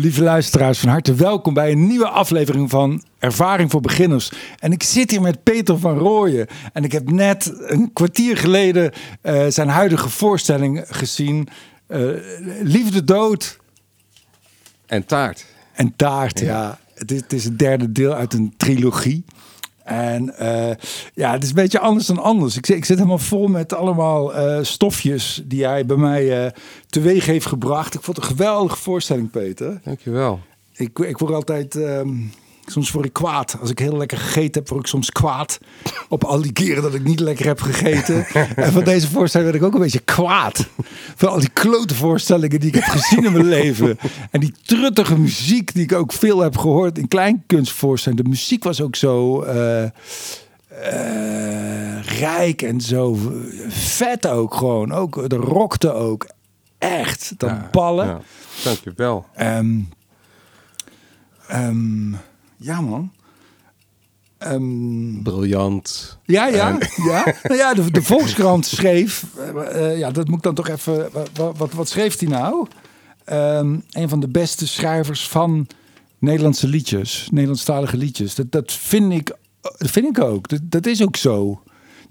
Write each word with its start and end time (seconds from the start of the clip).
Lieve 0.00 0.22
luisteraars, 0.22 0.78
van 0.78 0.88
harte 0.88 1.14
welkom 1.14 1.54
bij 1.54 1.72
een 1.72 1.86
nieuwe 1.86 2.08
aflevering 2.08 2.70
van 2.70 3.02
Ervaring 3.18 3.70
voor 3.70 3.80
Beginners. 3.80 4.32
En 4.58 4.72
ik 4.72 4.82
zit 4.82 5.10
hier 5.10 5.20
met 5.20 5.42
Peter 5.42 5.78
van 5.78 5.98
Rooyen. 5.98 6.46
En 6.72 6.84
ik 6.84 6.92
heb 6.92 7.10
net 7.10 7.52
een 7.58 7.92
kwartier 7.92 8.36
geleden 8.36 8.92
uh, 9.22 9.46
zijn 9.48 9.68
huidige 9.68 10.08
voorstelling 10.08 10.84
gezien. 10.88 11.48
Uh, 11.88 12.10
Liefde, 12.62 13.04
dood. 13.04 13.58
En 14.86 15.06
taart. 15.06 15.46
En 15.72 15.96
taart, 15.96 16.38
ja. 16.38 16.46
ja. 16.46 16.78
Het, 16.94 17.10
is, 17.10 17.20
het 17.20 17.32
is 17.32 17.44
het 17.44 17.58
derde 17.58 17.92
deel 17.92 18.14
uit 18.14 18.32
een 18.32 18.54
trilogie. 18.56 19.24
En 19.84 20.34
uh, 20.40 20.70
ja, 21.14 21.32
het 21.32 21.42
is 21.42 21.48
een 21.48 21.54
beetje 21.54 21.78
anders 21.78 22.06
dan 22.06 22.18
anders. 22.18 22.56
Ik, 22.56 22.68
ik 22.68 22.84
zit 22.84 22.96
helemaal 22.96 23.18
vol 23.18 23.46
met 23.46 23.72
allemaal 23.74 24.36
uh, 24.36 24.58
stofjes 24.62 25.42
die 25.44 25.66
hij 25.66 25.86
bij 25.86 25.96
mij 25.96 26.44
uh, 26.44 26.50
teweeg 26.86 27.26
heeft 27.26 27.46
gebracht. 27.46 27.94
Ik 27.94 28.02
vond 28.02 28.16
het 28.16 28.26
een 28.26 28.36
geweldige 28.36 28.76
voorstelling, 28.76 29.30
Peter. 29.30 29.80
Dankjewel. 29.84 30.40
Ik, 30.72 30.98
ik 30.98 31.18
word 31.18 31.32
altijd... 31.32 31.74
Um, 31.74 32.30
soms 32.66 32.90
word 32.90 33.04
ik 33.06 33.12
kwaad. 33.12 33.56
Als 33.60 33.70
ik 33.70 33.78
heel 33.78 33.96
lekker 33.96 34.18
gegeten 34.18 34.60
heb, 34.60 34.68
word 34.68 34.80
ik 34.80 34.86
soms 34.86 35.10
kwaad. 35.10 35.58
Op 36.08 36.24
al 36.24 36.42
die 36.42 36.52
keren 36.52 36.82
dat 36.82 36.94
ik 36.94 37.04
niet 37.04 37.20
lekker 37.20 37.46
heb 37.46 37.60
gegeten. 37.60 38.26
en 38.56 38.72
van 38.72 38.84
deze 38.84 39.10
voorstelling 39.10 39.50
werd 39.50 39.62
ik 39.62 39.68
ook 39.68 39.74
een 39.74 39.84
beetje 39.84 39.98
kwaad. 39.98 40.68
Van 41.14 41.28
al 41.28 41.38
die 41.38 41.50
klote 41.52 41.94
voorstellingen 41.94 42.60
die 42.60 42.68
ik 42.68 42.74
heb 42.74 42.84
gezien 42.84 43.24
in 43.24 43.32
mijn 43.32 43.48
leven. 43.48 43.98
En 44.30 44.40
die 44.40 44.54
truttige 44.62 45.18
muziek 45.18 45.74
die 45.74 45.82
ik 45.82 45.92
ook 45.92 46.12
veel 46.12 46.40
heb 46.40 46.56
gehoord 46.56 46.98
in 46.98 47.08
kleinkunstvoorstellingen. 47.08 48.24
De 48.24 48.30
muziek 48.30 48.64
was 48.64 48.80
ook 48.80 48.96
zo... 48.96 49.44
Uh, 49.44 49.84
uh, 50.70 52.02
rijk 52.02 52.62
en 52.62 52.80
zo 52.80 53.18
vet 53.68 54.26
ook 54.26 54.54
gewoon. 54.54 54.92
Ook, 54.92 55.28
de 55.28 55.36
rockte 55.36 55.92
ook 55.92 56.26
echt. 56.78 57.34
Dat 57.36 57.50
ja, 57.50 57.68
ballen. 57.70 58.06
Ja. 58.06 58.20
Dankjewel. 58.64 59.26
Um, 59.40 59.88
um, 61.52 62.16
ja, 62.56 62.80
man. 62.80 63.12
Um, 64.38 65.22
Briljant. 65.22 66.18
Ja, 66.24 66.46
ja. 66.46 66.78
ja. 67.06 67.34
Nou 67.42 67.56
ja 67.56 67.74
de, 67.74 67.90
de 67.90 68.02
Volkskrant 68.02 68.66
schreef... 68.66 69.24
Uh, 69.54 69.98
ja, 69.98 70.10
dat 70.10 70.28
moet 70.28 70.36
ik 70.36 70.42
dan 70.42 70.54
toch 70.54 70.68
even... 70.68 71.08
Wat, 71.12 71.56
wat, 71.56 71.72
wat 71.72 71.88
schreef 71.88 72.18
hij 72.18 72.28
nou? 72.28 72.66
Um, 73.32 73.84
een 73.90 74.08
van 74.08 74.20
de 74.20 74.28
beste 74.28 74.66
schrijvers 74.66 75.28
van 75.28 75.66
Nederlandse 76.18 76.68
liedjes. 76.68 77.28
Nederlandstalige 77.30 77.96
liedjes. 77.96 78.34
Dat, 78.34 78.52
dat, 78.52 78.72
vind, 78.72 79.12
ik, 79.12 79.36
dat 79.60 79.90
vind 79.90 80.16
ik 80.16 80.24
ook. 80.24 80.48
Dat, 80.48 80.60
dat 80.62 80.86
is 80.86 81.02
ook 81.02 81.16
zo. 81.16 81.62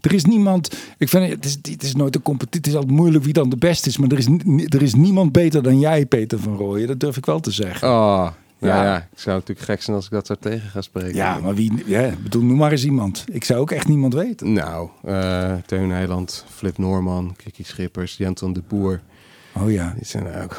Er 0.02 0.14
is 0.14 0.26
niemand. 0.26 0.76
Ik 0.98 1.10
vind 1.10 1.30
het 1.30 1.46
is, 1.46 1.58
het 1.72 1.84
is 1.84 1.96
nooit 1.96 2.16
een 2.16 2.22
competitie. 2.22 2.60
Het 2.60 2.68
is 2.68 2.76
altijd 2.76 2.98
moeilijk 2.98 3.24
wie 3.24 3.34
dan 3.34 3.50
de 3.50 3.58
beste 3.58 3.90
is. 3.90 3.98
Maar 3.98 4.10
er 4.10 4.18
is, 4.18 4.28
er 4.66 4.82
is 4.82 4.94
niemand 4.94 5.32
beter 5.32 5.64
dan 5.64 5.80
jij, 5.80 6.06
Peter 6.06 6.40
van 6.40 6.58
Rooyen. 6.58 6.88
Dat 6.88 7.00
durf 7.00 7.18
ik 7.18 7.26
wel 7.26 7.40
te 7.40 7.52
zeggen. 7.52 7.88
Oh, 7.88 8.28
ja. 8.64 8.84
ja, 8.84 8.98
ik 8.98 9.20
zou 9.20 9.36
natuurlijk 9.36 9.68
gek 9.68 9.82
zijn 9.82 9.96
als 9.96 10.06
ik 10.06 10.12
dat 10.12 10.26
zo 10.26 10.36
tegen 10.40 10.70
ga 10.70 10.82
spreken. 10.82 11.16
Ja, 11.16 11.40
maar 11.40 11.56
wie, 11.56 11.84
ja, 11.86 12.12
bedoel, 12.24 12.44
noem 12.44 12.58
maar 12.58 12.72
eens 12.72 12.86
iemand. 12.86 13.26
Ik 13.32 13.44
zou 13.44 13.60
ook 13.60 13.72
echt 13.72 13.88
niemand 13.88 14.14
weten. 14.14 14.54
Nou, 14.54 14.90
uh, 15.06 15.54
Teun 15.66 15.92
Heiland, 15.92 16.46
Flip 16.50 16.78
Norman, 16.78 17.36
Kiki 17.36 17.64
Schippers, 17.64 18.18
Jenton 18.18 18.54
de 18.54 18.62
Boer. 18.68 19.02
Oh 19.54 19.72
ja. 19.72 19.94
Die 19.96 20.06
zijn 20.06 20.44
ook... 20.44 20.58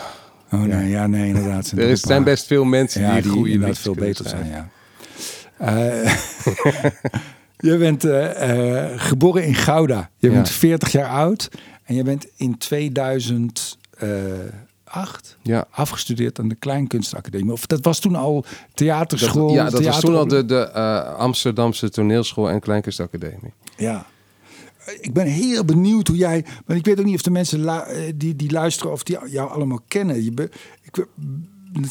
Oh 0.53 0.63
nee, 0.63 0.89
ja, 0.89 1.07
nee, 1.07 1.29
inderdaad. 1.29 1.67
Zijn 1.67 1.81
er 1.81 1.89
is, 1.89 2.01
zijn 2.01 2.25
best 2.25 2.47
veel 2.47 2.65
mensen 2.65 3.01
ja, 3.01 3.13
die, 3.13 3.23
die 3.23 3.31
goede 3.31 3.51
inderdaad 3.51 3.79
veel 3.79 3.95
beter 3.95 4.29
zijn, 4.29 4.47
ja. 4.47 4.69
Uh, 5.61 6.15
je 7.69 7.77
bent 7.77 8.05
uh, 8.05 8.85
geboren 8.97 9.45
in 9.45 9.55
Gouda. 9.55 10.11
Je 10.19 10.31
bent 10.31 10.51
40 10.51 10.93
jaar 10.93 11.09
oud. 11.09 11.49
En 11.85 11.95
je 11.95 12.03
bent 12.03 12.27
in 12.37 12.59
2000 12.59 13.79
acht 14.95 15.37
ja. 15.43 15.67
afgestudeerd 15.71 16.39
aan 16.39 16.49
de 16.49 16.55
Kleinkunstacademie. 16.55 17.53
Of 17.53 17.67
dat 17.67 17.85
was 17.85 17.99
toen 17.99 18.15
al 18.15 18.45
theaterschool? 18.75 19.47
Dat, 19.47 19.57
ja, 19.57 19.71
dat 19.71 19.85
was 19.85 20.01
toen 20.01 20.17
al 20.17 20.29
de, 20.29 20.45
de 20.45 20.71
uh, 20.75 21.15
Amsterdamse 21.15 21.91
toneelschool 21.91 22.51
en 22.51 22.61
Kleinkunstacademie. 22.61 23.53
Ja. 23.77 24.07
Ik 25.01 25.13
ben 25.13 25.27
heel 25.27 25.65
benieuwd 25.65 26.09
hoe 26.09 26.17
jij... 26.17 26.45
Maar 26.67 26.77
ik 26.77 26.85
weet 26.85 26.99
ook 26.99 27.05
niet 27.05 27.15
of 27.15 27.23
de 27.23 27.31
mensen 27.31 27.85
die, 28.15 28.37
die 28.37 28.51
luisteren... 28.51 28.93
of 28.93 29.03
die 29.03 29.19
jou 29.27 29.51
allemaal 29.51 29.81
kennen. 29.89 30.25
Je 30.25 30.33
be, 30.33 30.51
ik, 30.83 31.07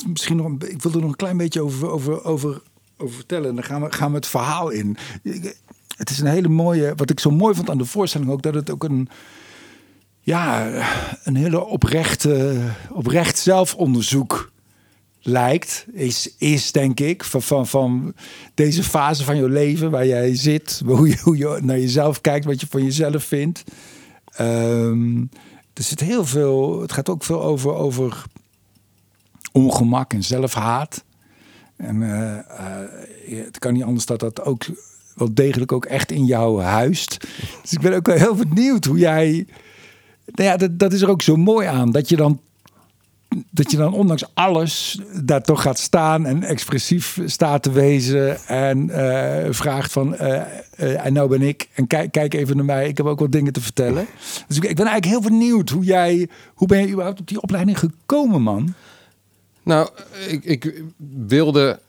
misschien 0.08 0.36
nog, 0.36 0.52
ik 0.60 0.82
wil 0.82 0.92
er 0.92 1.00
nog 1.00 1.10
een 1.10 1.16
klein 1.16 1.38
beetje 1.38 1.62
over, 1.62 1.90
over, 1.90 2.24
over, 2.24 2.62
over 2.98 3.16
vertellen. 3.16 3.50
En 3.50 3.56
dan 3.56 3.64
gaan 3.64 3.82
we, 3.82 3.92
gaan 3.92 4.10
we 4.10 4.16
het 4.16 4.28
verhaal 4.28 4.70
in. 4.70 4.98
Het 5.98 6.10
is 6.10 6.20
een 6.20 6.28
hele 6.28 6.50
mooie... 6.50 6.94
Wat 6.96 7.10
ik 7.10 7.20
zo 7.20 7.32
mooi 7.32 7.56
vond 7.56 7.70
aan 7.70 7.78
de 7.78 7.86
voorstelling 7.86 8.32
ook... 8.32 8.42
dat 8.42 8.54
het 8.54 8.72
ook 8.72 8.84
een 8.84 9.10
ja, 10.26 10.72
een 11.24 11.36
hele 11.36 11.66
oprechte, 11.66 12.62
oprecht 12.90 13.38
zelfonderzoek 13.38 14.52
lijkt, 15.22 15.86
is, 15.94 16.36
is 16.38 16.72
denk 16.72 17.00
ik, 17.00 17.24
van, 17.24 17.44
van, 17.44 17.68
van 17.68 18.14
deze 18.54 18.84
fase 18.84 19.24
van 19.24 19.36
je 19.36 19.50
leven 19.50 19.92
waar 19.92 20.08
jij 20.08 20.36
zit, 20.36 20.82
hoe 20.86 21.08
je, 21.08 21.18
hoe 21.22 21.38
je 21.38 21.60
naar 21.62 21.80
jezelf 21.80 22.22
kijkt, 22.22 22.46
wat 22.46 22.62
je 22.62 22.68
van 22.70 22.84
jezelf 22.84 23.24
vindt. 23.24 23.64
Um, 24.40 25.30
er 25.74 25.84
zit 25.84 26.00
heel 26.00 26.26
veel, 26.26 26.82
het 26.82 26.92
gaat 26.92 27.10
ook 27.10 27.24
veel 27.24 27.42
over, 27.42 27.74
over 27.74 28.24
ongemak 29.52 30.14
en 30.14 30.24
zelfhaat. 30.24 31.04
En 31.76 32.02
uh, 32.02 32.10
uh, 32.10 33.46
het 33.46 33.60
kan 33.60 33.74
niet 33.74 33.84
anders 33.84 34.06
dat 34.06 34.20
dat 34.20 34.42
ook 34.42 34.66
wel 35.16 35.34
degelijk 35.34 35.72
ook 35.72 35.86
echt 35.86 36.12
in 36.12 36.26
jou 36.26 36.62
huist. 36.62 37.18
Dus 37.62 37.72
ik 37.72 37.82
ben 37.82 37.94
ook 37.94 38.06
wel 38.06 38.18
heel 38.18 38.36
benieuwd 38.36 38.86
hoe 38.86 38.98
jij 38.98 39.48
nou 40.26 40.50
ja, 40.50 40.58
dat, 40.58 40.80
dat 40.80 40.94
is 40.94 41.02
er 41.02 41.10
ook 41.10 41.22
zo 41.22 41.36
mooi 41.36 41.68
aan. 41.68 41.92
Dat 41.92 42.10
je 42.10 42.16
dan 42.16 42.40
dat 43.52 43.72
je 43.72 43.78
dan 43.78 43.94
ondanks 43.94 44.24
alles 44.34 45.00
daar 45.24 45.42
toch 45.42 45.62
gaat 45.62 45.80
staan 45.80 46.26
en 46.26 46.44
expressief 46.44 47.20
staat 47.26 47.64
te 47.64 47.72
wezen 47.72 48.46
en 48.48 48.88
uh, 48.88 49.46
vraagt 49.50 49.92
van 49.92 50.14
uh, 50.14 51.06
en 51.06 51.14
nou 51.14 51.30
ben 51.30 51.42
ik 51.42 51.70
en 51.74 51.88
kijk, 51.88 52.12
kijk 52.12 52.34
even 52.34 52.56
naar 52.56 52.66
mij, 52.66 52.88
ik 52.88 52.98
heb 52.98 53.06
ook 53.06 53.20
wat 53.20 53.32
dingen 53.32 53.54
te 53.54 53.62
vertellen. 53.62 54.06
Dus 54.48 54.58
ik, 54.58 54.64
ik, 54.64 54.76
ben 54.76 54.86
eigenlijk 54.88 55.06
heel 55.06 55.32
benieuwd 55.32 55.70
hoe 55.70 55.84
jij, 55.84 56.30
hoe 56.54 56.68
ben 56.68 56.80
je 56.80 56.92
überhaupt 56.92 57.20
op 57.20 57.28
die 57.28 57.42
opleiding 57.42 57.80
gekomen, 57.80 58.42
man? 58.42 58.74
Nou, 59.64 59.90
ik, 60.28 60.44
ik 60.44 60.84
wilde 61.28 61.80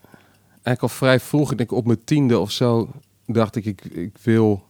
eigenlijk 0.51 0.83
al 0.83 0.89
vrij 0.89 1.21
vroeg, 1.21 1.51
ik 1.51 1.59
denk 1.59 1.73
op 1.73 1.87
mijn 1.87 2.05
tiende 2.05 2.39
of 2.39 2.51
zo, 2.51 2.91
dacht 3.27 3.57
ik, 3.57 3.65
ik, 3.65 3.85
ik 3.85 4.13
wil 4.23 4.63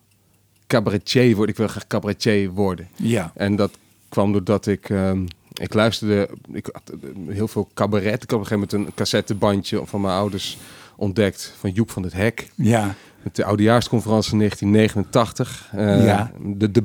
cabaretier 0.67 1.37
worden. 1.37 1.55
Ik 1.55 1.57
wil 1.57 1.69
graag 1.69 1.87
cabaretier 1.87 2.51
worden. 2.51 2.89
Ja. 2.97 3.33
En 3.35 3.57
dat 3.57 3.71
kwam 4.09 4.33
doordat 4.33 4.67
ik... 4.67 4.89
Um, 4.89 5.27
ik 5.55 5.75
luisterde 5.75 6.29
ik 6.53 6.69
had 6.73 6.83
eh, 7.03 7.35
heel 7.35 7.49
veel 7.49 7.69
cabaret. 7.75 8.23
Ik 8.23 8.31
had 8.31 8.33
op 8.33 8.41
een 8.41 8.47
gegeven 8.47 8.69
moment 8.71 8.73
een 8.73 8.95
cassettebandje 8.95 9.83
van 9.85 10.01
mijn 10.01 10.15
ouders 10.15 10.59
ontdekt 10.97 11.55
van 11.59 11.71
Joep 11.71 11.91
van 11.91 12.03
het 12.03 12.13
Hek. 12.13 12.51
Ja. 12.55 12.95
Met 13.23 13.37
de 13.37 13.45
oudejaarsconferentie 13.45 14.33
in 14.33 14.39
1989. 14.39 15.71
Uh, 15.75 16.05
ja. 16.05 16.33
De, 16.41 16.71
de. 16.71 16.83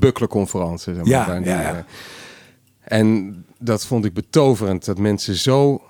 Zeg 0.75 0.95
maar, 0.95 1.05
ja, 1.05 1.35
ja, 1.35 1.61
ja. 1.61 1.73
Uh, 1.73 1.79
en 2.83 3.35
dat 3.57 3.85
vond 3.85 4.05
ik 4.05 4.13
betoverend. 4.13 4.85
Dat 4.85 4.97
mensen 4.97 5.35
zo, 5.35 5.81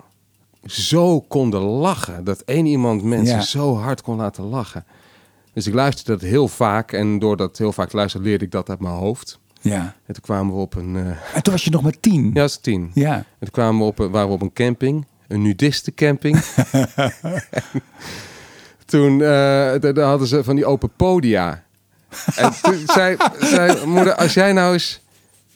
zo 0.66 1.22
konden 1.22 1.62
lachen. 1.62 2.24
Dat 2.24 2.42
één 2.42 2.66
iemand 2.66 3.04
mensen 3.04 3.36
ja. 3.36 3.42
zo 3.42 3.76
hard 3.76 4.02
kon 4.02 4.16
laten 4.16 4.44
lachen. 4.44 4.86
Dus 5.60 5.68
ik 5.68 5.74
luisterde 5.74 6.20
dat 6.20 6.30
heel 6.30 6.48
vaak. 6.48 6.92
En 6.92 7.20
door 7.20 7.38
dat 7.38 7.58
heel 7.58 7.72
vaak 7.72 7.94
luisteren 7.94 8.26
leerde 8.26 8.46
ik 8.46 8.52
dat 8.52 8.70
uit 8.70 8.80
mijn 8.80 8.94
hoofd. 8.94 9.40
Ja. 9.62 9.96
En 10.06 10.14
toen 10.14 10.24
kwamen 10.24 10.56
we 10.56 10.62
op 10.62 10.76
een... 10.76 10.96
Uh... 10.96 11.08
En 11.34 11.44
toen 11.44 11.54
was 11.54 11.64
je 11.64 11.70
nog 11.70 11.82
maar 11.82 12.00
tien? 12.00 12.32
Ja, 12.34 12.42
was 12.42 12.58
tien. 12.58 12.92
Ja. 12.94 13.16
En 13.16 13.26
toen 13.40 13.50
kwamen 13.52 13.80
we 13.80 13.86
op, 13.86 13.98
waren 13.98 14.28
we 14.28 14.34
op 14.34 14.42
een 14.42 14.54
camping. 14.54 15.06
Een 15.28 15.42
nudistencamping. 15.42 16.40
toen 18.86 19.12
uh, 19.12 19.20
daar 19.80 20.00
hadden 20.00 20.28
ze 20.28 20.44
van 20.44 20.56
die 20.56 20.66
open 20.66 20.90
podia. 20.96 21.64
en 22.36 22.54
toen 22.62 22.84
zei, 22.86 23.18
zei 23.40 23.86
moeder, 23.86 24.16
als 24.16 24.34
jij 24.34 24.54
nou 24.54 24.74
eens 24.74 25.02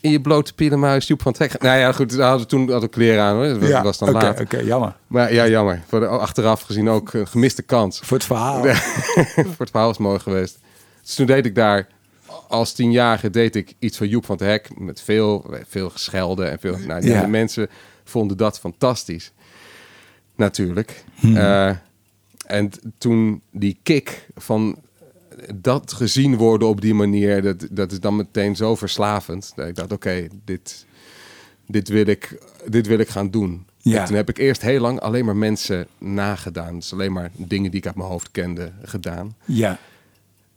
in 0.03 0.11
je 0.11 0.21
blote 0.21 0.53
pielenmuis 0.53 1.07
Joep 1.07 1.21
van 1.21 1.31
het 1.31 1.41
Hek. 1.41 1.61
Nou 1.61 1.79
ja, 1.79 1.91
goed, 1.91 2.11
we 2.11 2.21
hadden 2.21 2.47
toen 2.47 2.71
hadden 2.71 2.89
kleren 2.89 3.23
aan. 3.23 3.35
Hoor. 3.35 3.59
Dat 3.59 3.69
ja, 3.69 3.83
was 3.83 3.97
dan 3.97 4.09
okay, 4.09 4.21
laat. 4.21 4.39
Oké, 4.39 4.57
jammer. 4.57 4.95
Maar 5.07 5.33
ja, 5.33 5.47
jammer. 5.47 5.81
Voor 5.87 5.99
de, 5.99 6.07
achteraf 6.07 6.61
gezien 6.61 6.89
ook 6.89 7.13
een 7.13 7.27
gemiste 7.27 7.61
kans. 7.61 7.99
Voor 7.99 8.17
het 8.17 8.25
verhaal. 8.25 8.63
Voor 9.35 9.55
het 9.57 9.69
verhaal 9.69 9.89
is 9.89 9.97
mooi 9.97 10.19
geweest. 10.19 10.59
Dus 11.01 11.15
toen 11.15 11.25
deed 11.25 11.45
ik 11.45 11.55
daar, 11.55 11.87
als 12.47 12.73
tienjarige 12.73 13.29
deed 13.29 13.55
ik 13.55 13.73
iets 13.79 13.97
van 13.97 14.07
Joep 14.07 14.25
van 14.25 14.35
het 14.35 14.45
Hek. 14.45 14.79
Met 14.79 15.01
veel, 15.01 15.55
veel 15.67 15.89
geschelden 15.89 16.51
en 16.51 16.59
veel... 16.59 16.77
Nou, 16.77 17.07
ja. 17.07 17.21
de 17.21 17.27
mensen 17.27 17.69
vonden 18.03 18.37
dat 18.37 18.59
fantastisch. 18.59 19.31
Natuurlijk. 20.35 21.03
Hmm. 21.15 21.35
Uh, 21.35 21.69
en 22.45 22.71
toen 22.97 23.41
die 23.51 23.79
kick 23.83 24.27
van 24.35 24.75
dat 25.55 25.93
gezien 25.93 26.37
worden 26.37 26.67
op 26.67 26.81
die 26.81 26.93
manier, 26.93 27.41
dat, 27.41 27.67
dat 27.71 27.91
is 27.91 27.99
dan 27.99 28.15
meteen 28.15 28.55
zo 28.55 28.75
verslavend. 28.75 29.51
Dat 29.55 29.67
ik 29.67 29.75
dacht, 29.75 29.91
oké, 29.91 30.07
okay, 30.07 30.29
dit, 30.45 30.85
dit, 31.67 31.89
wil 31.89 32.07
ik, 32.07 32.37
dit 32.67 32.87
wil 32.87 32.99
ik 32.99 33.09
gaan 33.09 33.31
doen. 33.31 33.65
Ja. 33.77 33.99
En 33.99 34.05
toen 34.05 34.15
heb 34.15 34.29
ik 34.29 34.37
eerst 34.37 34.61
heel 34.61 34.79
lang 34.79 34.99
alleen 34.99 35.25
maar 35.25 35.35
mensen 35.35 35.87
nagedaan. 35.97 36.75
Dus 36.75 36.93
alleen 36.93 37.11
maar 37.11 37.31
dingen 37.35 37.71
die 37.71 37.79
ik 37.79 37.85
uit 37.85 37.95
mijn 37.95 38.09
hoofd 38.09 38.31
kende 38.31 38.71
gedaan. 38.83 39.35
Ja. 39.45 39.79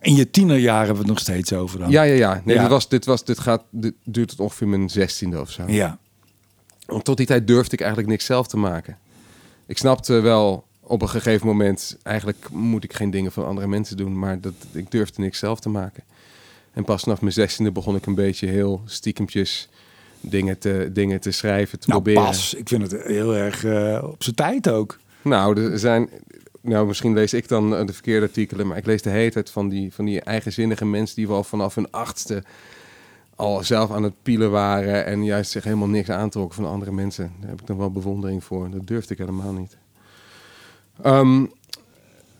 In 0.00 0.14
je 0.14 0.30
tienerjaren 0.30 0.86
hebben 0.86 0.94
we 0.94 1.00
het 1.00 1.10
nog 1.10 1.18
steeds 1.18 1.52
over 1.52 1.78
dan? 1.78 1.90
Ja, 1.90 2.02
ja, 2.02 2.14
ja. 2.14 2.42
Nee, 2.44 2.54
ja. 2.54 2.62
Dit, 2.62 2.70
was, 2.70 2.88
dit, 2.88 3.04
was, 3.04 3.24
dit, 3.24 3.38
gaat, 3.38 3.62
dit 3.70 3.94
duurt 4.04 4.28
tot 4.28 4.40
ongeveer 4.40 4.68
mijn 4.68 4.90
zestiende 4.90 5.40
of 5.40 5.50
zo. 5.50 5.62
Ja. 5.66 5.98
Want 6.86 7.04
tot 7.04 7.16
die 7.16 7.26
tijd 7.26 7.46
durfde 7.46 7.72
ik 7.72 7.80
eigenlijk 7.80 8.10
niks 8.10 8.24
zelf 8.24 8.46
te 8.46 8.56
maken. 8.56 8.98
ik 9.66 9.78
snapte 9.78 10.20
wel 10.20 10.66
op 10.86 11.02
een 11.02 11.08
gegeven 11.08 11.46
moment, 11.46 11.96
eigenlijk 12.02 12.50
moet 12.50 12.84
ik 12.84 12.92
geen 12.92 13.10
dingen 13.10 13.32
van 13.32 13.46
andere 13.46 13.66
mensen 13.66 13.96
doen, 13.96 14.18
maar 14.18 14.40
dat, 14.40 14.54
ik 14.72 14.90
durfde 14.90 15.22
niks 15.22 15.38
zelf 15.38 15.60
te 15.60 15.68
maken. 15.68 16.02
En 16.72 16.84
pas 16.84 17.02
vanaf 17.02 17.20
mijn 17.20 17.32
zestiende 17.32 17.72
begon 17.72 17.96
ik 17.96 18.06
een 18.06 18.14
beetje 18.14 18.46
heel 18.46 18.82
stiekempjes 18.84 19.68
dingen 20.20 20.58
te, 20.58 20.90
dingen 20.92 21.20
te 21.20 21.30
schrijven, 21.30 21.78
te 21.80 21.88
nou, 21.88 22.02
proberen. 22.02 22.28
pas. 22.28 22.54
Ik 22.54 22.68
vind 22.68 22.90
het 22.90 23.02
heel 23.02 23.36
erg 23.36 23.64
uh, 23.64 24.04
op 24.12 24.22
zijn 24.22 24.34
tijd 24.34 24.68
ook. 24.68 24.98
Nou, 25.22 25.60
er 25.60 25.78
zijn, 25.78 26.08
nou, 26.60 26.86
misschien 26.86 27.14
lees 27.14 27.34
ik 27.34 27.48
dan 27.48 27.86
de 27.86 27.92
verkeerde 27.92 28.26
artikelen, 28.26 28.66
maar 28.66 28.76
ik 28.76 28.86
lees 28.86 29.02
de 29.02 29.10
hele 29.10 29.30
tijd 29.30 29.50
van 29.50 29.68
die, 29.68 29.94
van 29.94 30.04
die 30.04 30.20
eigenzinnige 30.20 30.84
mensen 30.84 31.16
die 31.16 31.28
wel 31.28 31.44
vanaf 31.44 31.74
hun 31.74 31.90
achtste 31.90 32.42
al 33.34 33.64
zelf 33.64 33.90
aan 33.90 34.02
het 34.02 34.22
pielen 34.22 34.50
waren 34.50 35.06
en 35.06 35.24
juist 35.24 35.50
zich 35.50 35.64
helemaal 35.64 35.88
niks 35.88 36.10
aantrokken 36.10 36.54
van 36.54 36.72
andere 36.72 36.92
mensen. 36.92 37.32
Daar 37.40 37.50
heb 37.50 37.60
ik 37.60 37.66
dan 37.66 37.76
wel 37.76 37.90
bewondering 37.90 38.44
voor. 38.44 38.70
Dat 38.70 38.86
durfde 38.86 39.12
ik 39.12 39.18
helemaal 39.18 39.52
niet. 39.52 39.76
Um, 41.04 41.50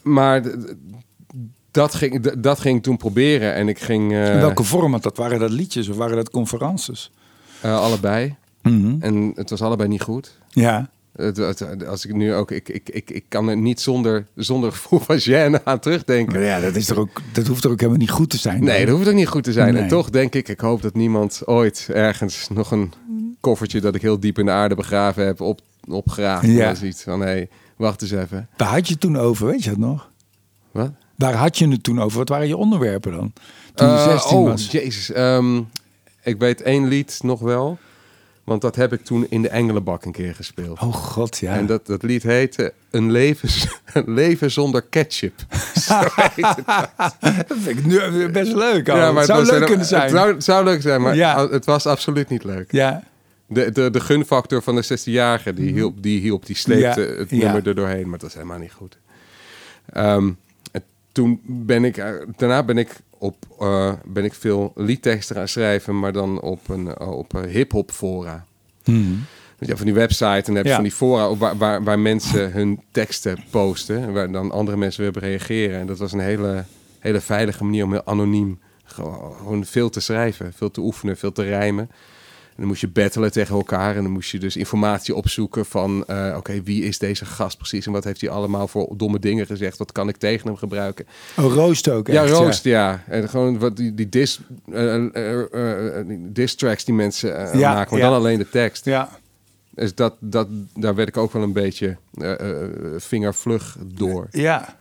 maar 0.02 0.42
dat 1.70 1.94
ging, 1.94 2.30
dat 2.30 2.60
ging 2.60 2.76
ik 2.76 2.82
toen 2.82 2.96
proberen 2.96 3.54
en 3.54 3.68
ik 3.68 3.78
ging... 3.78 4.12
Uh, 4.12 4.34
In 4.34 4.40
welke 4.40 4.62
vorm 4.62 5.00
dat? 5.00 5.16
Waren 5.16 5.38
dat 5.38 5.50
liedjes 5.50 5.88
of 5.88 5.96
waren 5.96 6.16
dat 6.16 6.30
conferences? 6.30 7.12
Uh, 7.64 7.80
allebei. 7.80 8.34
Mm 8.62 8.82
-hmm. 8.82 8.96
En 9.00 9.32
het 9.34 9.50
was 9.50 9.62
allebei 9.62 9.88
niet 9.88 10.02
goed. 10.02 10.38
Ja. 10.48 10.90
Het, 11.16 11.36
het, 11.36 11.86
als 11.86 12.06
ik 12.06 12.14
nu 12.14 12.34
ook, 12.34 12.50
ik, 12.50 12.68
ik, 12.68 12.88
ik, 12.88 13.10
ik 13.10 13.24
kan 13.28 13.48
er 13.48 13.56
niet 13.56 13.80
zonder, 13.80 14.26
zonder 14.34 14.72
gevoel 14.76 14.98
van 14.98 15.18
gêne 15.20 15.64
aan 15.64 15.78
terugdenken. 15.78 16.34
Maar 16.34 16.42
ja, 16.42 16.60
dat, 16.60 16.76
is 16.76 16.90
er 16.90 16.98
ook, 16.98 17.20
dat 17.32 17.46
hoeft 17.46 17.64
er 17.64 17.70
ook 17.70 17.80
helemaal 17.80 18.00
niet 18.00 18.10
goed 18.10 18.30
te 18.30 18.38
zijn. 18.38 18.64
Nee, 18.64 18.86
dat 18.86 18.94
hoeft 18.94 19.08
ook 19.08 19.14
niet 19.14 19.28
goed 19.28 19.44
te 19.44 19.52
zijn. 19.52 19.74
Nee. 19.74 19.82
En 19.82 19.88
toch 19.88 20.10
denk 20.10 20.34
ik, 20.34 20.48
ik 20.48 20.60
hoop 20.60 20.82
dat 20.82 20.94
niemand 20.94 21.42
ooit 21.44 21.88
ergens 21.92 22.48
nog 22.48 22.70
een 22.70 22.92
koffertje 23.40 23.80
dat 23.80 23.94
ik 23.94 24.02
heel 24.02 24.20
diep 24.20 24.38
in 24.38 24.44
de 24.44 24.50
aarde 24.50 24.74
begraven 24.74 25.26
heb 25.26 25.40
op, 25.40 25.60
opgegraven. 25.88 26.50
Ja. 26.50 26.68
En 26.68 26.76
ziet 26.76 27.02
van, 27.02 27.20
hé, 27.20 27.26
hey, 27.26 27.48
wacht 27.76 28.02
eens 28.02 28.10
even. 28.10 28.48
Waar 28.56 28.68
had 28.68 28.86
je 28.86 28.92
het 28.92 29.00
toen 29.02 29.16
over, 29.18 29.46
weet 29.46 29.64
je 29.64 29.70
het 29.70 29.78
nog? 29.78 30.10
Wat? 30.70 30.90
Waar 31.16 31.34
had 31.34 31.58
je 31.58 31.68
het 31.68 31.82
toen 31.82 32.00
over? 32.02 32.18
Wat 32.18 32.28
waren 32.28 32.48
je 32.48 32.56
onderwerpen 32.56 33.12
dan? 33.12 33.32
Toen 33.74 33.88
je 33.88 33.94
Uh, 33.94 34.04
16 34.04 34.36
oh, 34.38 34.44
was. 34.48 34.70
jezus. 34.70 35.12
Ehm, 35.12 35.60
ik 36.22 36.38
weet 36.38 36.62
één 36.62 36.88
lied 36.88 37.18
nog 37.22 37.40
wel. 37.40 37.78
Want 38.44 38.60
dat 38.60 38.76
heb 38.76 38.92
ik 38.92 39.04
toen 39.04 39.26
in 39.28 39.42
de 39.42 39.48
Engelenbak 39.48 40.04
een 40.04 40.12
keer 40.12 40.34
gespeeld. 40.34 40.80
Oh 40.80 40.94
god, 40.94 41.38
ja. 41.38 41.54
En 41.54 41.66
dat, 41.66 41.86
dat 41.86 42.02
lied 42.02 42.22
heette 42.22 42.72
Een 42.90 43.10
leven, 43.10 43.48
een 43.92 44.14
leven 44.14 44.50
zonder 44.50 44.82
ketchup. 44.82 45.34
Zo 45.86 46.00
dat 47.48 47.56
vind 47.62 47.78
ik 47.78 47.84
nu 47.84 48.28
best 48.30 48.52
leuk. 48.52 48.88
al. 48.88 48.96
Ja, 48.96 49.14
het 49.14 49.26
zou 49.26 49.44
leuk 49.46 49.66
kunnen 49.66 49.86
zijn. 49.86 50.02
Het 50.02 50.10
zou, 50.10 50.32
het 50.34 50.44
zou 50.44 50.64
leuk 50.64 50.82
zijn, 50.82 51.00
maar 51.02 51.16
Ja. 51.16 51.48
het 51.48 51.64
was 51.64 51.86
absoluut 51.86 52.28
niet 52.28 52.44
leuk. 52.44 52.72
Ja, 52.72 53.02
De, 53.48 53.72
de, 53.72 53.90
de 53.90 54.00
gunfactor 54.00 54.62
van 54.62 54.74
de 54.76 54.84
16-jarige, 54.84 55.54
die 55.54 55.72
hielp, 55.72 56.02
die 56.02 56.20
hielp, 56.20 56.46
die 56.46 56.56
sleepte 56.56 57.00
Mhm. 57.00 57.12
Ja, 57.12 57.18
het 57.18 57.30
ja. 57.30 57.36
nummer 57.36 57.66
er 57.68 57.74
doorheen, 57.74 58.02
maar 58.08 58.18
dat 58.18 58.22
was 58.22 58.34
helemaal 58.34 58.58
niet 58.58 58.72
goed. 58.72 58.98
Ehm, 59.92 60.30
en 60.72 60.82
toen 61.12 61.40
ben 61.44 61.84
ik, 61.84 61.96
eh, 61.96 62.10
daarna 62.36 62.62
ben 62.62 62.78
ik 62.78 62.96
op, 63.18 63.36
eh, 63.60 63.92
ben 64.04 64.24
ik 64.24 64.34
veel 64.34 64.72
liedteksten 64.74 65.36
gaan 65.36 65.48
schrijven, 65.48 65.98
maar 65.98 66.12
dan 66.12 66.40
op 66.40 66.68
een 66.68 66.94
eh, 66.94 67.10
op 67.10 67.34
een 67.34 67.48
hip-hop 67.48 67.90
fora. 67.90 68.44
Hmm. 68.84 69.24
Dus 69.58 69.68
ja, 69.68 69.76
van 69.76 69.86
die 69.86 69.94
website 69.94 70.24
en 70.24 70.42
dan 70.44 70.54
heb 70.54 70.64
je 70.64 70.70
Ja. 70.70 70.74
van 70.74 70.84
die 70.84 70.92
fora 70.92 71.36
waar, 71.36 71.56
waar, 71.56 71.84
waar 71.84 71.98
mensen 71.98 72.52
hun 72.58 72.80
teksten 72.90 73.38
posten. 73.50 74.02
En 74.02 74.12
waar 74.12 74.32
dan 74.32 74.50
andere 74.50 74.76
mensen 74.76 75.00
weer 75.00 75.10
op 75.10 75.16
reageren. 75.16 75.80
En 75.80 75.86
dat 75.86 75.98
was 75.98 76.12
een 76.12 76.18
hele, 76.20 76.64
hele 76.98 77.20
veilige 77.20 77.64
manier 77.64 77.84
om 77.84 77.92
heel 77.92 78.06
anoniem 78.06 78.58
gewoon 78.84 79.64
veel 79.64 79.90
te 79.90 80.00
schrijven. 80.00 80.52
Veel 80.52 80.70
te 80.70 80.80
oefenen, 80.80 81.16
veel 81.16 81.32
te 81.32 81.42
rijmen. 81.42 81.90
En 82.56 82.62
dan 82.62 82.66
moest 82.70 82.80
je 82.80 82.88
battelen 82.88 83.32
tegen 83.32 83.54
elkaar. 83.56 83.96
En 83.96 84.02
dan 84.02 84.12
moest 84.12 84.30
je 84.30 84.38
dus 84.38 84.56
informatie 84.56 85.14
opzoeken 85.14 85.66
van... 85.66 86.04
eh, 86.06 86.34
oké, 86.36 86.62
wie 86.62 86.84
is 86.84 86.98
deze 86.98 87.24
gast 87.24 87.56
precies? 87.56 87.86
En 87.86 87.92
wat 87.92 88.04
heeft 88.04 88.20
hij 88.20 88.30
allemaal 88.30 88.68
voor 88.68 88.94
domme 88.96 89.18
dingen 89.18 89.46
gezegd? 89.46 89.78
Wat 89.78 89.92
kan 89.92 90.08
ik 90.08 90.16
tegen 90.16 90.46
hem 90.46 90.56
gebruiken? 90.56 91.06
Oh, 91.36 91.52
roost 91.54 91.88
ook. 91.88 92.06
Ja, 92.06 92.26
roost, 92.26 92.64
ja. 92.64 93.02
En 93.06 93.28
gewoon 93.28 93.58
wat 93.58 93.76
die, 93.76 93.94
die 93.94 94.08
dis, 94.08 94.40
eh, 94.72 94.94
eh, 94.94 96.06
die 96.06 96.32
diss 96.32 96.54
tracks 96.54 96.84
die 96.84 96.94
mensen 96.94 97.58
Ja, 97.58 97.72
maken. 97.74 97.90
Maar 97.92 98.00
ja. 98.00 98.08
dan 98.08 98.18
alleen 98.18 98.38
de 98.38 98.48
tekst. 98.48 98.84
Ja. 98.84 99.08
Dus 99.70 99.94
dat, 99.94 100.14
dat, 100.20 100.48
daar 100.74 100.94
werd 100.94 101.08
ik 101.08 101.16
ook 101.16 101.32
wel 101.32 101.42
een 101.42 101.52
beetje 101.52 101.96
vingervlug 102.96 103.76
door. 103.84 104.26
Ja. 104.30 104.76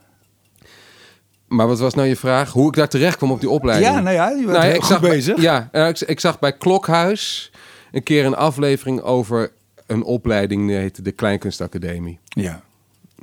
Maar 1.47 1.67
wat 1.67 1.79
was 1.79 1.93
nou 1.93 2.07
je 2.07 2.15
vraag? 2.15 2.51
Hoe 2.51 2.67
ik 2.67 2.73
daar 2.75 2.87
terecht 2.87 3.17
kwam 3.17 3.31
op 3.31 3.39
die 3.39 3.49
opleiding? 3.49 3.93
ja, 3.93 3.99
nou 4.01 4.15
ja, 4.15 4.29
je 4.29 4.35
bent 4.35 4.47
Nou 4.57 4.63
heel 4.63 4.75
goed 4.75 4.85
zag 4.85 5.01
bezig. 5.01 5.41
ja, 5.41 5.69
ik, 5.71 5.99
ik 5.99 6.19
zag 6.19 6.39
bij 6.39 6.53
Klokhuis 6.53 7.51
een 7.95 8.03
keer 8.03 8.25
een 8.25 8.35
aflevering 8.35 9.01
over 9.01 9.51
een 9.85 10.03
opleiding 10.03 10.67
die 10.67 10.75
heette 10.75 11.01
de 11.01 11.11
Kleinkunstacademie. 11.11 12.19
Ja. 12.27 12.63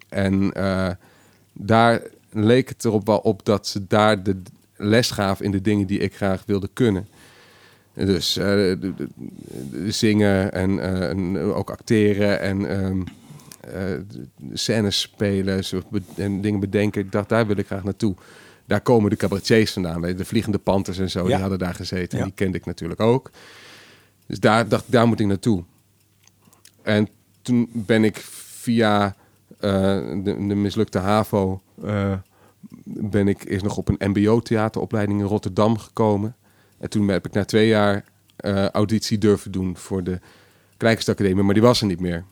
En 0.09 0.53
eh, 0.53 0.91
daar 1.53 2.03
leek 2.31 2.69
het 2.69 2.85
erop 2.85 3.07
wel 3.07 3.19
op 3.19 3.45
dat 3.45 3.67
ze 3.67 3.87
daar 3.87 4.23
de 4.23 4.43
les 4.77 5.11
gaven 5.11 5.45
in 5.45 5.51
de 5.51 5.61
dingen 5.61 5.87
die 5.87 5.99
ik 5.99 6.15
graag 6.17 6.43
wilde 6.47 6.69
kunnen. 6.73 7.09
Dus 7.95 8.37
eh, 8.37 8.45
de- 8.47 8.79
de- 8.97 9.09
de 9.71 9.91
zingen 9.91 10.53
en, 10.53 10.79
eh, 10.79 11.09
en 11.11 11.39
ook 11.39 11.71
acteren 11.71 12.41
en 12.41 12.67
eh, 13.61 13.99
scènes 14.53 15.01
spelen 15.01 15.63
en 16.17 16.41
dingen 16.41 16.61
bedenken. 16.61 17.01
Ik 17.01 17.13
dacht, 17.13 17.29
daar 17.29 17.47
wil 17.47 17.57
ik 17.57 17.67
graag 17.67 17.85
naartoe. 17.85 18.15
Daar 18.67 18.81
komen 18.81 19.11
de 19.11 19.17
cabaretiers 19.17 19.73
vandaan. 19.73 20.01
De 20.01 20.25
Vliegende 20.25 20.59
Panthers 20.59 20.99
en 20.99 21.11
zo, 21.11 21.21
Ja. 21.21 21.27
die 21.27 21.37
hadden 21.37 21.59
daar 21.59 21.75
gezeten. 21.75 22.19
Ja. 22.19 22.25
Die 22.25 22.33
kende 22.33 22.59
ik 22.59 22.65
natuurlijk 22.67 23.01
ook. 23.01 23.31
Dus 24.27 24.41
daar 24.41 24.69
dacht 24.69 24.85
daar 24.87 25.07
moet 25.07 25.21
ik 25.21 25.27
naartoe. 25.27 25.65
En 26.83 27.09
toen 27.43 27.69
ben 27.73 28.05
ik 28.05 28.17
via 28.63 29.15
eh, 29.59 29.71
de, 30.23 30.35
mislukte 30.35 30.99
HAVO... 30.99 31.63
eh, 31.85 32.13
ben 32.85 33.29
ik 33.29 33.45
eerst 33.45 33.65
nog 33.65 33.77
op 33.77 33.89
een 33.89 34.11
mbo-theateropleiding 34.11 35.21
in 35.21 35.27
Rotterdam 35.27 35.79
gekomen. 35.79 36.37
En 36.79 36.91
toen 36.91 37.09
heb 37.09 37.27
ik 37.27 37.33
na 37.33 37.45
twee 37.45 37.69
jaar 37.69 38.05
eh, 38.37 38.69
auditie 38.69 39.19
durven 39.19 39.53
doen 39.53 39.77
voor 39.77 40.03
de 40.03 40.21
Kleinkunstacademie. 40.77 41.45
Maar 41.45 41.55
die 41.55 41.63
was 41.63 41.81
er 41.81 41.87
niet 41.87 42.01
meer. 42.01 42.25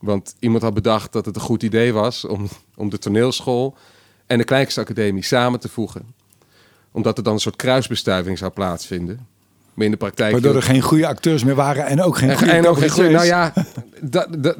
Want 0.00 0.34
iemand 0.38 0.62
had 0.62 0.74
bedacht 0.74 1.12
dat 1.12 1.26
het 1.26 1.36
een 1.36 1.42
goed 1.42 1.62
idee 1.62 1.92
was 1.92 2.24
om, 2.24 2.48
om 2.76 2.90
de 2.90 2.98
toneelschool 2.98 3.76
en 4.26 4.38
de 4.38 4.44
Kleinkunstacademie 4.44 5.24
samen 5.24 5.60
te 5.60 5.68
voegen. 5.68 6.14
Omdat 6.90 7.18
er 7.18 7.24
dan 7.24 7.32
een 7.32 7.40
soort 7.40 7.56
kruisbestuiving 7.56 8.38
zou 8.38 8.52
plaatsvinden. 8.52 9.26
Maar 9.74 9.84
in 9.84 9.90
de 9.90 9.96
praktijk... 9.96 10.32
Waardoor 10.32 10.56
er 10.56 10.62
geen 10.62 10.80
goede 10.80 11.06
acteurs 11.06 11.44
meer 11.44 11.54
waren 11.54 11.86
en 11.86 12.02
ook 12.02 12.18
geen 12.18 12.30
En, 12.30 12.36
goede 12.36 12.52
en 12.52 12.66
ook 12.66 12.78
geen 12.78 12.90
goede. 12.90 13.10
Nou 13.10 13.26
ja, 13.26 13.52
dat, 14.00 14.26
dat, 14.38 14.56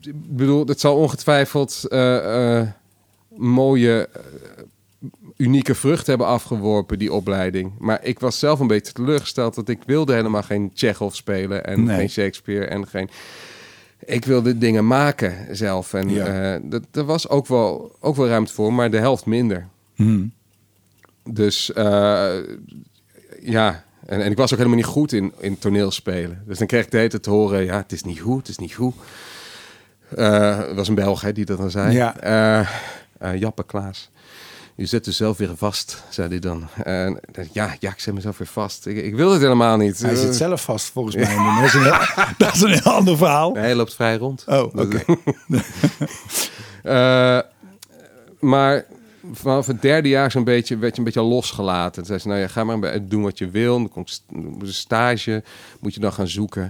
ik 0.00 0.36
bedoel, 0.36 0.66
het 0.66 0.80
zal 0.80 0.96
ongetwijfeld 0.96 1.84
eh, 1.88 2.58
eh, 2.60 2.68
mooie, 3.36 4.08
eh, 4.12 4.22
unieke 5.36 5.74
vrucht 5.74 6.06
hebben 6.06 6.26
afgeworpen, 6.26 6.98
die 6.98 7.12
opleiding. 7.12 7.72
Maar 7.78 8.04
ik 8.04 8.18
was 8.20 8.38
zelf 8.38 8.60
een 8.60 8.66
beetje 8.66 8.92
teleurgesteld, 8.92 9.54
dat 9.54 9.68
ik 9.68 9.78
wilde 9.86 10.14
helemaal 10.14 10.42
geen 10.42 10.70
Chekhov 10.74 11.14
spelen 11.14 11.64
en 11.64 11.84
Nee. 11.84 11.96
geen 11.96 12.10
Shakespeare 12.10 12.64
en 12.66 12.88
geen. 12.88 13.08
Ik 14.04 14.24
wilde 14.24 14.58
dingen 14.58 14.86
maken 14.86 15.56
zelf. 15.56 15.94
En 15.94 16.08
Ja. 16.08 16.58
dat, 16.62 16.82
er 16.92 17.04
was 17.04 17.28
ook 17.28 17.46
wel, 17.46 17.96
ook 18.00 18.16
wel 18.16 18.28
ruimte 18.28 18.52
voor, 18.52 18.72
maar 18.72 18.90
de 18.90 18.98
helft 18.98 19.26
minder. 19.26 19.68
Hmm. 19.94 20.32
Dus 21.30 21.70
ja, 23.40 23.84
en, 24.06 24.20
en 24.22 24.30
ik 24.30 24.36
was 24.36 24.52
ook 24.52 24.58
helemaal 24.58 24.78
niet 24.78 24.86
goed 24.86 25.12
in, 25.12 25.32
in 25.38 25.58
toneelspelen. 25.58 26.42
Dus 26.46 26.58
dan 26.58 26.66
kreeg 26.66 26.84
ik 26.84 26.90
de 26.90 26.96
hele 26.96 27.08
tijd 27.08 27.22
te 27.22 27.30
horen, 27.30 27.64
ja, 27.64 27.76
het 27.76 27.92
is 27.92 28.02
niet 28.02 28.20
goed, 28.20 28.38
het 28.38 28.48
is 28.48 28.58
niet 28.58 28.74
goed. 28.74 28.94
Eh, 30.16 30.58
het 30.58 30.74
was 30.74 30.88
een 30.88 30.94
Belg 30.94 31.20
hè, 31.20 31.32
die 31.32 31.44
dat 31.44 31.58
dan 31.58 31.70
zei. 31.70 31.92
Ja. 31.92 32.16
Eh, 32.16 32.68
eh, 33.18 33.40
Jappe 33.40 33.64
Klaas. 33.64 34.10
Je 34.74 34.86
zet 34.86 35.04
jezelf 35.04 35.36
weer 35.36 35.56
vast, 35.56 36.02
zei 36.08 36.28
hij 36.28 36.38
dan. 36.38 36.68
En 36.82 37.20
ja, 37.52 37.76
ja, 37.78 37.90
ik 37.90 38.00
zet 38.00 38.14
mezelf 38.14 38.38
weer 38.38 38.46
vast. 38.46 38.86
Ik, 38.86 38.96
ik 38.96 39.14
wil 39.14 39.30
het 39.32 39.40
helemaal 39.40 39.76
niet. 39.76 40.02
Hij 40.02 40.14
zit 40.14 40.34
zelf 40.34 40.62
vast 40.62 40.90
volgens 40.90 41.16
mij. 41.16 41.36
Dat 41.36 41.64
is 41.64 41.74
een 41.74 41.82
heel, 41.82 42.24
dat 42.38 42.54
is 42.54 42.60
een 42.60 42.70
heel 42.70 42.92
ander 42.92 43.16
verhaal. 43.16 43.54
Hij 43.54 43.74
loopt 43.74 43.94
vrij 43.94 44.16
rond. 44.16 44.44
Oh, 44.46 44.74
oké. 44.74 45.02
Eh, 46.82 47.40
maar 48.40 48.84
vanaf 49.32 49.66
het 49.66 49.82
derde 49.82 50.08
jaar 50.08 50.30
zo'n 50.30 50.44
beetje, 50.44 50.76
werd 50.78 50.92
je 50.92 50.98
een 50.98 51.04
beetje 51.04 51.22
losgelaten. 51.22 51.92
Toen 51.92 52.04
zei 52.04 52.18
ze, 52.18 52.28
nou 52.28 52.40
ja, 52.40 52.46
ga 52.48 52.64
maar 52.64 52.78
bij- 52.78 53.06
doen 53.08 53.22
wat 53.22 53.38
je 53.38 53.50
wil. 53.50 53.78
Dan 53.78 53.88
komt 53.88 54.24
een 54.32 54.58
stage, 54.62 55.42
moet 55.80 55.94
je 55.94 56.00
dan 56.00 56.12
gaan 56.12 56.28
zoeken. 56.28 56.62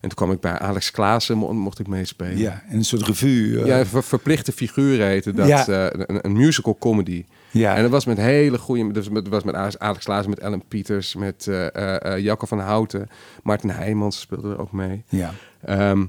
En 0.00 0.08
toen 0.08 0.14
kwam 0.16 0.32
ik 0.32 0.40
bij 0.40 0.58
Alex 0.58 0.90
Klaassen, 0.90 1.36
mo- 1.38 1.52
mocht 1.52 1.78
ik 1.78 1.86
meespelen. 1.86 2.38
Ja, 2.38 2.62
en 2.68 2.76
een 2.76 2.84
soort 2.84 3.02
revue. 3.06 3.60
eh, 3.60 3.66
Ja, 3.66 3.86
ver- 3.86 4.04
verplichte 4.04 4.52
figuren 4.52 5.06
heette 5.06 5.32
dat. 5.32 5.46
Ja. 5.46 5.66
eh, 5.66 6.04
een, 6.06 6.18
een 6.26 6.32
musical 6.32 6.76
comedy. 6.80 7.24
ja. 7.50 7.74
En 7.76 7.82
dat 7.82 7.90
was 7.90 8.04
met 8.04 8.16
hele 8.16 8.58
goede... 8.58 8.92
Dus 8.92 9.08
dat 9.08 9.28
was 9.28 9.42
met 9.42 9.54
Alex- 9.54 10.04
Klaassen, 10.04 10.30
met 10.30 10.38
Ellen 10.38 10.62
Pieters, 10.68 11.14
met 11.14 11.46
eh 11.46 11.66
eh, 11.74 12.12
eh, 12.14 12.18
Jacco 12.24 12.46
van 12.46 12.58
Houten. 12.58 13.08
Martin 13.42 13.70
Heijmans 13.70 14.20
speelde 14.20 14.50
er 14.50 14.60
ook 14.60 14.72
mee. 14.72 15.02
ja. 15.08 15.34
Ehm, 15.64 16.04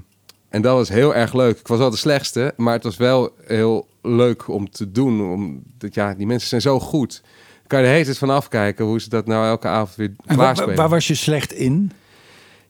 en 0.48 0.62
dat 0.62 0.74
was 0.76 0.88
heel 0.88 1.14
erg 1.14 1.32
leuk. 1.34 1.58
Ik 1.58 1.66
was 1.68 1.78
wel 1.78 1.90
de 1.90 1.96
slechtste, 1.96 2.52
maar 2.56 2.72
het 2.74 2.82
was 2.82 2.96
wel 2.96 3.32
heel 3.46 3.86
leuk 4.04 4.48
om 4.48 4.70
te 4.70 4.90
doen. 4.90 5.32
Omdat, 5.32 5.94
ja, 5.94 6.14
die 6.14 6.26
mensen 6.26 6.48
zijn 6.48 6.60
zo 6.60 6.80
goed. 6.80 7.20
Dan 7.22 7.66
kan 7.66 7.78
je 7.78 7.84
de 7.84 7.90
hele 7.90 8.04
tijd 8.04 8.18
van 8.18 8.30
afkijken 8.30 8.84
hoe 8.84 9.00
ze 9.00 9.08
dat 9.08 9.26
nou 9.26 9.46
elke 9.46 9.68
avond 9.68 9.96
weer 9.96 10.08
En 10.08 10.16
waar, 10.26 10.36
klaarspelen. 10.36 10.76
waar 10.76 10.88
was 10.88 11.06
je 11.06 11.14
slecht 11.14 11.52
in? 11.52 11.90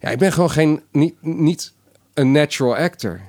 Ja, 0.01 0.11
ik 0.11 0.19
ben 0.19 0.33
gewoon 0.33 0.51
geen, 0.51 0.81
niet, 0.93 1.15
niet 1.21 1.73
een 2.15 2.33
natural 2.33 2.77
actor. 2.77 3.21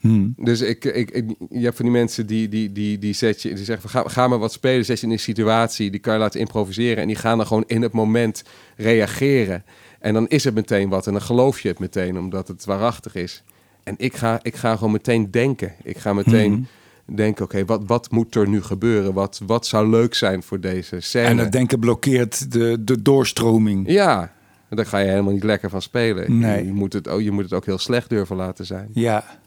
Hmm. 0.00 0.34
Dus 0.36 0.60
ik, 0.60 0.84
ik, 0.84 1.10
ik, 1.10 1.24
je 1.50 1.64
hebt 1.64 1.76
van 1.76 1.84
die 1.84 1.94
mensen 1.94 2.26
die, 2.26 2.48
die, 2.48 2.72
die, 2.72 2.98
die, 2.98 3.12
zet 3.12 3.42
je, 3.42 3.54
die 3.54 3.64
zeggen: 3.64 3.90
ga, 3.90 4.02
ga 4.08 4.28
maar 4.28 4.38
wat 4.38 4.52
spelen, 4.52 4.84
zet 4.84 5.00
je 5.00 5.06
in 5.06 5.12
een 5.12 5.18
situatie, 5.18 5.90
die 5.90 6.00
kan 6.00 6.12
je 6.12 6.18
laten 6.18 6.40
improviseren. 6.40 6.96
En 7.02 7.06
die 7.06 7.16
gaan 7.16 7.36
dan 7.36 7.46
gewoon 7.46 7.64
in 7.66 7.82
het 7.82 7.92
moment 7.92 8.42
reageren. 8.76 9.64
En 10.00 10.14
dan 10.14 10.28
is 10.28 10.44
het 10.44 10.54
meteen 10.54 10.88
wat. 10.88 11.06
En 11.06 11.12
dan 11.12 11.22
geloof 11.22 11.60
je 11.60 11.68
het 11.68 11.78
meteen, 11.78 12.18
omdat 12.18 12.48
het 12.48 12.64
waarachtig 12.64 13.14
is. 13.14 13.42
En 13.82 13.94
ik 13.98 14.16
ga, 14.16 14.38
ik 14.42 14.56
ga 14.56 14.74
gewoon 14.76 14.92
meteen 14.92 15.30
denken. 15.30 15.72
Ik 15.82 15.98
ga 15.98 16.12
meteen 16.12 16.52
Hmm. 16.52 16.66
Denken: 17.06 17.44
oké, 17.44 17.64
wat, 17.64 17.82
wat 17.86 18.10
moet 18.10 18.34
er 18.34 18.48
nu 18.48 18.62
gebeuren? 18.62 19.12
Wat, 19.14 19.40
wat 19.46 19.66
zou 19.66 19.88
leuk 19.88 20.14
zijn 20.14 20.42
voor 20.42 20.60
deze 20.60 21.00
scène? 21.00 21.26
En 21.28 21.36
dat 21.36 21.52
denken 21.52 21.78
blokkeert 21.78 22.52
de, 22.52 22.76
de 22.84 23.02
doorstroming. 23.02 23.88
Ja, 23.90 24.32
daar 24.68 24.86
ga 24.86 24.98
je 24.98 25.08
helemaal 25.08 25.32
niet 25.32 25.44
lekker 25.44 25.70
van 25.70 25.82
spelen. 25.82 26.38
Nee. 26.38 26.64
Je, 26.66 26.72
moet 26.72 26.92
het, 26.92 27.08
ook- 27.08 27.20
je 27.20 27.30
moet 27.30 27.42
het 27.44 27.52
ook 27.52 27.64
heel 27.66 27.78
slecht 27.78 28.08
durven 28.08 28.36
laten 28.36 28.66
zijn. 28.66 28.88
Ja. 28.92 29.38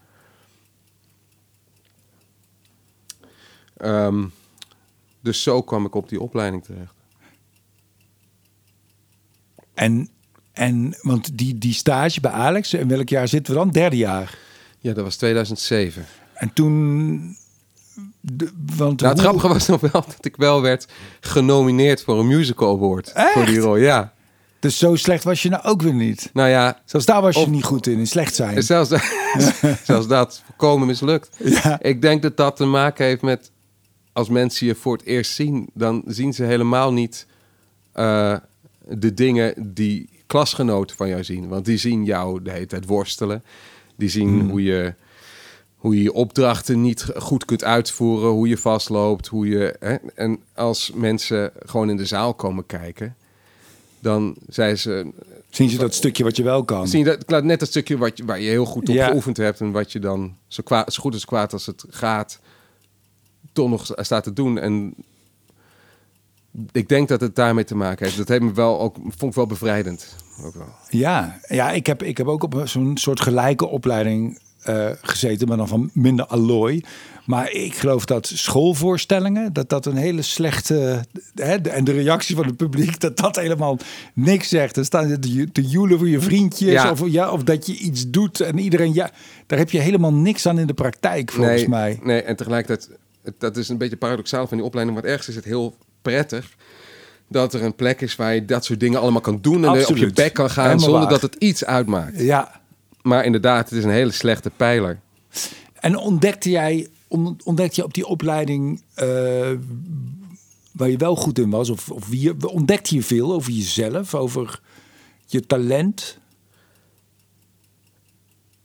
Ehm, 3.76 4.24
dus 5.20 5.42
zo 5.42 5.62
kwam 5.62 5.84
ik 5.84 5.94
op 5.94 6.08
die 6.08 6.20
opleiding 6.20 6.64
terecht. 6.64 6.94
En, 9.74 10.08
en 10.52 10.96
want 11.02 11.38
die, 11.38 11.58
die 11.58 11.72
stage 11.72 12.20
bij 12.20 12.30
Alex, 12.30 12.74
in 12.74 12.88
welk 12.88 13.08
jaar 13.08 13.28
zitten 13.28 13.52
we 13.52 13.58
dan? 13.58 13.70
Derde 13.70 13.96
jaar. 13.96 14.38
Ja, 14.78 14.92
dat 14.92 15.04
was 15.04 15.16
2007. 15.16 16.04
En 16.34 16.52
toen. 16.52 17.36
De, 18.32 18.50
want 18.76 19.00
Nou, 19.00 19.12
het 19.14 19.20
hoe- 19.22 19.28
grappige 19.28 19.48
was 19.48 19.66
nog 19.66 19.80
wel 19.80 19.90
dat 20.06 20.24
ik 20.24 20.36
wel 20.36 20.62
werd 20.62 20.86
genomineerd 21.20 22.02
voor 22.02 22.18
een 22.18 22.26
musical 22.26 22.74
award. 22.76 23.12
Echt? 23.12 23.32
Voor 23.32 23.44
die 23.44 23.58
rol, 23.58 23.76
ja. 23.76 24.12
Dus 24.60 24.78
zo 24.78 24.96
slecht 24.96 25.24
was 25.24 25.42
je 25.42 25.48
nou 25.48 25.64
ook 25.64 25.82
weer 25.82 25.94
niet. 25.94 26.30
Nou 26.32 26.48
ja, 26.48 26.80
Zelfs 26.84 27.06
daar 27.06 27.22
was 27.22 27.36
je 27.36 27.48
niet 27.48 27.64
goed 27.64 27.86
in, 27.86 27.98
in 27.98 28.06
slecht 28.06 28.34
zijn. 28.34 28.62
zelfs, 28.62 28.90
zelfs 29.84 30.06
dat 30.08 30.42
voorkomen 30.46 30.86
mislukt. 30.86 31.30
Ja. 31.44 31.78
Ik 31.82 32.02
denk 32.02 32.22
dat 32.22 32.36
dat 32.36 32.56
te 32.56 32.64
maken 32.64 33.04
heeft 33.06 33.22
met... 33.22 33.50
als 34.12 34.28
mensen 34.28 34.66
je 34.66 34.74
voor 34.74 34.92
het 34.96 35.04
eerst 35.06 35.32
zien... 35.34 35.68
dan 35.74 36.02
zien 36.06 36.32
ze 36.32 36.44
helemaal 36.44 36.92
niet 36.92 37.26
eh, 37.92 38.36
de 38.88 39.14
dingen 39.14 39.72
die 39.74 40.08
klasgenoten 40.26 40.96
van 40.96 41.08
jou 41.08 41.24
zien. 41.24 41.48
Want 41.48 41.64
die 41.64 41.76
zien 41.78 42.04
jou 42.04 42.42
de 42.42 42.50
hele 42.50 42.66
tijd 42.66 42.86
worstelen. 42.86 43.44
Die 43.96 44.08
zien 44.08 44.28
Hmm. 44.28 44.50
hoe 44.50 44.62
je... 44.62 44.94
Hoe 45.78 45.96
je 45.96 46.02
je 46.02 46.12
opdrachten 46.12 46.80
niet 46.80 47.06
goed 47.16 47.44
kunt 47.44 47.64
uitvoeren, 47.64 48.30
hoe 48.30 48.48
je 48.48 48.58
vastloopt, 48.58 49.26
hoe 49.26 49.48
je. 49.48 49.76
Hè? 49.78 49.94
En 50.14 50.38
als 50.54 50.92
mensen 50.94 51.52
gewoon 51.66 51.90
in 51.90 51.96
de 51.96 52.06
zaal 52.06 52.34
komen 52.34 52.66
kijken, 52.66 53.16
dan 54.00 54.36
zijn 54.48 54.78
ze 54.78 55.12
Zien 55.50 55.68
ze 55.68 55.78
dat 55.78 55.94
stukje 55.94 56.24
wat 56.24 56.36
je 56.36 56.42
wel 56.42 56.64
kan? 56.64 56.88
Zie 56.88 57.04
je 57.04 57.18
dat, 57.26 57.44
net 57.44 57.60
dat 57.60 57.68
stukje 57.68 57.96
wat 57.96 58.18
je, 58.18 58.24
waar 58.24 58.40
je 58.40 58.48
heel 58.48 58.64
goed 58.64 58.88
op 58.88 58.94
Ja. 58.94 59.06
geoefend 59.06 59.36
hebt 59.36 59.60
en 59.60 59.70
wat 59.70 59.92
je 59.92 59.98
dan 59.98 60.36
zo, 60.46 60.62
kwaad, 60.62 60.92
zo 60.92 61.02
goed 61.02 61.12
als 61.12 61.24
kwaad 61.24 61.52
als 61.52 61.66
het 61.66 61.84
gaat, 61.90 62.40
toch 63.52 63.68
nog 63.68 63.92
staat 63.96 64.24
te 64.24 64.32
doen. 64.32 64.58
En 64.58 64.94
ik 66.72 66.88
denk 66.88 67.08
dat 67.08 67.20
het 67.20 67.36
daarmee 67.36 67.64
te 67.64 67.74
maken 67.74 68.04
heeft. 68.04 68.18
Dat 68.18 68.28
heeft 68.28 68.42
me 68.42 68.52
wel 68.52 68.80
ook, 68.80 68.96
vond 68.96 69.30
ik 69.30 69.34
wel 69.34 69.46
bevrijdend. 69.46 70.16
Ook 70.44 70.54
wel. 70.54 70.74
Ja, 70.88 71.40
ja 71.48 71.70
ik, 71.70 71.86
heb, 71.86 72.02
ik 72.02 72.16
heb 72.16 72.26
ook 72.26 72.42
op 72.42 72.62
zo'n 72.64 72.96
soort 72.96 73.20
gelijke 73.20 73.66
opleiding 73.66 74.38
eh, 74.62 74.90
gezeten, 75.02 75.48
maar 75.48 75.56
dan 75.56 75.68
van 75.68 75.90
minder 75.92 76.26
allooi. 76.26 76.84
Maar 77.24 77.52
ik 77.52 77.74
geloof 77.74 78.04
dat 78.04 78.26
schoolvoorstellingen, 78.34 79.52
dat 79.52 79.68
dat 79.68 79.86
een 79.86 79.96
hele 79.96 80.22
slechte... 80.22 81.04
Hè, 81.34 81.60
de- 81.60 81.70
en 81.70 81.84
de 81.84 81.92
reactie 81.92 82.36
van 82.36 82.46
het 82.46 82.56
publiek, 82.56 83.00
dat 83.00 83.16
dat 83.16 83.36
helemaal 83.36 83.78
niks 84.14 84.48
zegt. 84.48 84.74
Dan 84.74 84.84
staan 84.84 85.08
ze 85.08 85.18
te, 85.52 85.62
joelen 85.62 85.98
voor 85.98 86.08
je 86.08 86.20
vriendjes. 86.20 86.72
Ja. 86.72 86.90
Of, 86.90 87.02
ja, 87.06 87.30
of 87.30 87.42
dat 87.42 87.66
je 87.66 87.76
iets 87.76 88.10
doet 88.10 88.40
en 88.40 88.58
iedereen... 88.58 88.94
Ja, 88.94 89.10
daar 89.46 89.58
heb 89.58 89.70
je 89.70 89.78
helemaal 89.78 90.12
niks 90.12 90.46
aan 90.46 90.58
in 90.58 90.66
de 90.66 90.74
praktijk, 90.74 91.30
volgens 91.30 91.56
nee, 91.56 91.68
mij. 91.68 91.98
Nee, 92.02 92.22
en 92.22 92.36
tegelijkertijd, 92.36 92.98
dat 93.38 93.56
is 93.56 93.68
een 93.68 93.78
beetje 93.78 93.96
paradoxaal 93.96 94.46
van 94.46 94.56
die 94.56 94.66
opleiding. 94.66 94.98
Want 94.98 95.10
ergens 95.10 95.28
is 95.28 95.36
het 95.36 95.44
heel 95.44 95.76
prettig 96.02 96.56
dat 97.28 97.54
er 97.54 97.62
een 97.62 97.74
plek 97.74 98.00
is 98.00 98.16
waar 98.16 98.34
je 98.34 98.44
dat 98.44 98.64
soort 98.64 98.80
dingen 98.80 99.00
allemaal 99.00 99.20
kan 99.20 99.38
doen. 99.40 99.64
En 99.64 99.86
op 99.86 99.96
je 99.96 100.12
bek 100.12 100.32
kan 100.32 100.50
gaan 100.50 100.64
Helemaal 100.64 100.84
zonder 100.84 101.02
waar. 101.02 101.10
dat 101.10 101.22
het 101.22 101.34
iets 101.34 101.64
uitmaakt. 101.64 102.20
Ja, 102.20 102.60
Maar 103.08 103.24
inderdaad, 103.24 103.68
het 103.70 103.78
is 103.78 103.84
een 103.84 103.90
hele 103.90 104.10
slechte 104.12 104.50
pijler. 104.56 105.00
En 105.74 105.96
ontdekte 105.96 106.50
jij, 106.50 106.88
on- 107.08 107.40
ontdekte 107.44 107.80
je 107.80 107.86
op 107.86 107.94
die 107.94 108.06
opleiding 108.06 108.82
eh, 108.94 109.06
waar 110.72 110.88
je 110.90 110.96
wel 110.96 111.16
goed 111.16 111.38
in 111.38 111.50
was? 111.50 111.70
Of, 111.70 111.90
of 111.90 112.08
wie, 112.08 112.20
je- 112.20 112.48
ontdekte 112.48 112.94
je 112.94 113.02
veel 113.02 113.32
over 113.32 113.52
jezelf, 113.52 114.14
over 114.14 114.60
je 115.26 115.40
talent? 115.46 116.18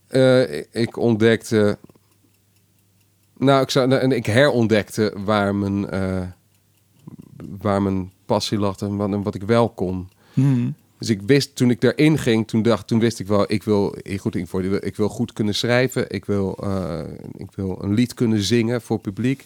Eh, 0.07 0.57
ik 0.71 0.97
ontdekte. 0.97 1.77
Nou, 3.37 3.61
ik, 3.61 3.69
zou, 3.69 3.91
en 3.91 4.11
ik 4.11 4.25
herontdekte 4.25 5.13
waar 5.25 5.55
mijn, 5.55 5.89
eh, 5.89 6.21
waar 7.59 7.81
mijn 7.81 8.11
passie 8.25 8.57
lag 8.57 8.77
en 8.79 8.95
wat, 8.95 9.11
en 9.11 9.23
wat 9.23 9.35
ik 9.35 9.43
wel 9.43 9.69
kon. 9.69 10.09
Dus 11.03 11.11
ik 11.11 11.21
wist 11.25 11.55
toen 11.55 11.69
ik 11.69 11.83
erin 11.83 12.17
ging, 12.17 12.47
toen, 12.47 12.61
dacht, 12.61 12.87
toen 12.87 12.99
wist 12.99 13.19
ik 13.19 13.27
wel, 13.27 13.51
ik 13.51 13.63
wil, 13.63 13.95
goed, 14.17 14.33
wil, 14.49 14.85
ik 14.85 14.95
wil 14.95 15.09
goed 15.09 15.33
kunnen 15.33 15.55
schrijven. 15.55 16.09
Ik 16.09 16.25
wil, 16.25 16.57
eh, 16.63 17.01
ik 17.37 17.49
wil 17.55 17.77
een 17.81 17.93
lied 17.93 18.13
kunnen 18.13 18.41
zingen 18.41 18.81
voor 18.81 18.99
publiek. 18.99 19.45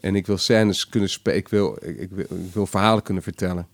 En 0.00 0.14
ik 0.14 0.26
wil 0.26 0.38
scènes 0.38 0.88
kunnen 0.88 1.10
spelen. 1.10 1.38
Ik 1.38 1.48
wil, 1.48 1.78
ik, 1.80 1.98
ik 1.98 2.08
wil, 2.10 2.24
ik 2.24 2.54
wil 2.54 2.66
verhalen 2.66 3.02
kunnen 3.02 3.22
vertellen. 3.22 3.66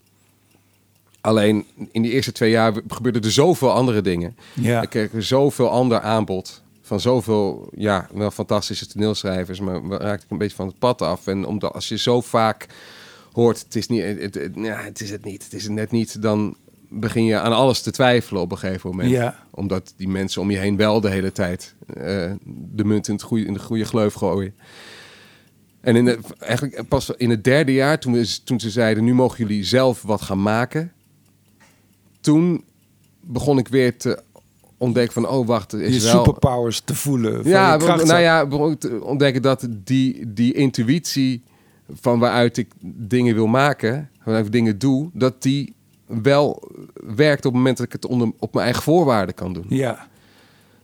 Alleen 1.20 1.66
in 1.92 2.02
die 2.02 2.12
eerste 2.12 2.32
twee 2.32 2.50
jaar 2.50 2.72
gebeurden 2.88 3.22
er 3.22 3.32
zoveel 3.32 3.72
andere 3.72 4.00
dingen. 4.00 4.36
Ja. 4.54 4.82
Ik 4.82 4.90
kreeg 4.90 5.12
er 5.12 5.22
zoveel 5.22 5.70
ander 5.70 6.00
aanbod. 6.00 6.62
Van 6.82 7.00
zoveel, 7.00 7.68
ja, 7.76 8.08
wel 8.14 8.30
fantastische 8.30 8.86
toneelschrijvers. 8.86 9.60
Maar 9.60 9.82
raakte 9.82 10.24
ik 10.24 10.30
een 10.30 10.38
beetje 10.38 10.56
van 10.56 10.66
het 10.66 10.78
pad 10.78 11.02
af. 11.02 11.26
En 11.26 11.46
omdat 11.46 11.72
als 11.72 11.88
je 11.88 11.98
zo 11.98 12.20
vaak 12.20 12.66
hoort, 13.32 13.58
het 13.58 13.76
is, 13.76 13.88
niet, 13.88 14.02
het, 14.02 14.34
het, 14.34 14.52
ja, 14.54 14.76
het 14.76 15.00
is 15.00 15.10
het 15.10 15.24
niet, 15.24 15.44
het 15.44 15.52
is 15.52 15.62
het 15.62 15.72
net 15.72 15.90
niet. 15.90 16.22
Dan 16.22 16.56
begin 16.88 17.24
je 17.24 17.38
aan 17.38 17.52
alles 17.52 17.82
te 17.82 17.90
twijfelen 17.90 18.42
op 18.42 18.50
een 18.50 18.58
gegeven 18.58 18.90
moment. 18.90 19.10
Ja. 19.10 19.44
Omdat 19.50 19.94
die 19.96 20.08
mensen 20.08 20.42
om 20.42 20.50
je 20.50 20.58
heen 20.58 20.76
wel 20.76 21.00
de 21.00 21.10
hele 21.10 21.32
tijd 21.32 21.74
eh, 21.86 22.32
de 22.46 22.84
munt 22.84 23.08
in, 23.08 23.14
het 23.14 23.22
goede, 23.22 23.44
in 23.44 23.52
de 23.52 23.58
goede 23.58 23.84
gleuf 23.84 24.14
gooien. 24.14 24.54
En 25.80 25.96
in 25.96 26.04
de, 26.04 26.18
eigenlijk 26.38 26.88
pas 26.88 27.10
in 27.10 27.30
het 27.30 27.44
derde 27.44 27.72
jaar, 27.72 27.98
toen, 27.98 28.12
we, 28.12 28.38
toen 28.44 28.60
ze 28.60 28.70
zeiden... 28.70 29.04
nu 29.04 29.14
mogen 29.14 29.38
jullie 29.38 29.64
zelf 29.64 30.02
wat 30.02 30.22
gaan 30.22 30.42
maken... 30.42 30.92
toen 32.20 32.64
begon 33.20 33.58
ik 33.58 33.68
weer 33.68 33.98
te 33.98 34.22
ontdekken 34.76 35.12
van... 35.12 35.28
oh, 35.28 35.46
wacht, 35.46 35.72
er 35.72 35.78
Je 35.78 35.86
is 35.86 36.04
wel... 36.04 36.24
superpowers 36.24 36.80
te 36.80 36.94
voelen. 36.94 37.48
Ja, 37.48 37.76
nou 37.76 38.20
ja, 38.20 38.46
begon 38.46 38.72
ik 38.72 38.80
te 38.80 39.02
ontdekken 39.02 39.42
dat 39.42 39.68
die, 39.70 40.32
die 40.32 40.52
intuïtie... 40.52 41.42
van 41.92 42.18
waaruit 42.18 42.56
ik 42.56 42.68
dingen 42.82 43.34
wil 43.34 43.46
maken, 43.46 44.10
waaruit 44.24 44.46
ik 44.46 44.52
dingen 44.52 44.78
doe... 44.78 45.10
dat 45.12 45.42
die 45.42 45.75
wel 46.06 46.70
werkt 46.94 47.38
op 47.44 47.52
het 47.52 47.60
moment 47.60 47.76
dat 47.76 47.86
ik 47.86 47.92
het 47.92 48.06
onder, 48.06 48.32
op 48.38 48.52
mijn 48.52 48.64
eigen 48.64 48.82
voorwaarden 48.82 49.34
kan 49.34 49.52
doen. 49.52 49.66
Ja, 49.68 50.06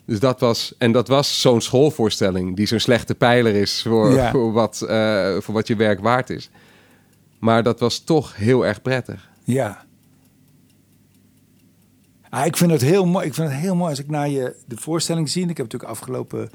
Dus 0.04 0.20
dat 0.20 0.40
was, 0.40 0.74
en 0.78 0.92
dat 0.92 1.08
was 1.08 1.40
zo'n 1.40 1.60
schoolvoorstelling 1.60 2.56
die 2.56 2.66
zo'n 2.66 2.78
slechte 2.80 3.14
pijler 3.14 3.54
is 3.54 3.82
voor, 3.82 4.12
Ja. 4.12 4.30
voor, 4.30 4.52
wat, 4.52 4.80
eh, 4.82 5.36
voor 5.40 5.54
wat 5.54 5.66
je 5.66 5.76
werk 5.76 6.00
waard 6.00 6.30
is. 6.30 6.50
Maar 7.38 7.62
dat 7.62 7.80
was 7.80 7.98
toch 7.98 8.36
heel 8.36 8.66
erg 8.66 8.82
prettig. 8.82 9.28
ja. 9.44 9.84
Ah, 12.28 12.46
ik 12.46 12.56
vind 12.56 12.70
het 12.70 12.80
heel 12.80 13.06
mooi. 13.06 13.26
Ik 13.26 13.34
vind 13.34 13.48
het 13.50 13.58
heel 13.60 13.74
mooi 13.74 13.90
als 13.90 13.98
ik 13.98 14.10
naar 14.10 14.28
je 14.28 14.56
de 14.66 14.76
voorstelling 14.76 15.28
zie. 15.30 15.42
Ik 15.42 15.56
heb 15.56 15.66
natuurlijk 15.72 15.90
afgelopen 15.90 16.50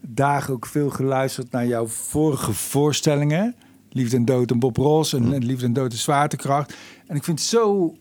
dagen 0.00 0.54
ook 0.54 0.66
veel 0.66 0.90
geluisterd 0.90 1.50
naar 1.50 1.66
jouw 1.66 1.86
vorige 1.86 2.52
voorstellingen. 2.52 3.54
Liefde 3.90 4.16
en 4.16 4.24
Dood 4.24 4.50
en 4.50 4.58
Bob 4.58 4.76
Ross 4.76 5.12
en, 5.12 5.32
en 5.32 5.44
Liefde 5.44 5.64
en 5.66 5.72
Dood 5.72 5.92
en 5.92 5.98
Zwaartekracht. 5.98 6.74
En 7.06 7.16
ik 7.16 7.24
vind 7.24 7.38
het 7.38 7.48
zo... 7.48 7.94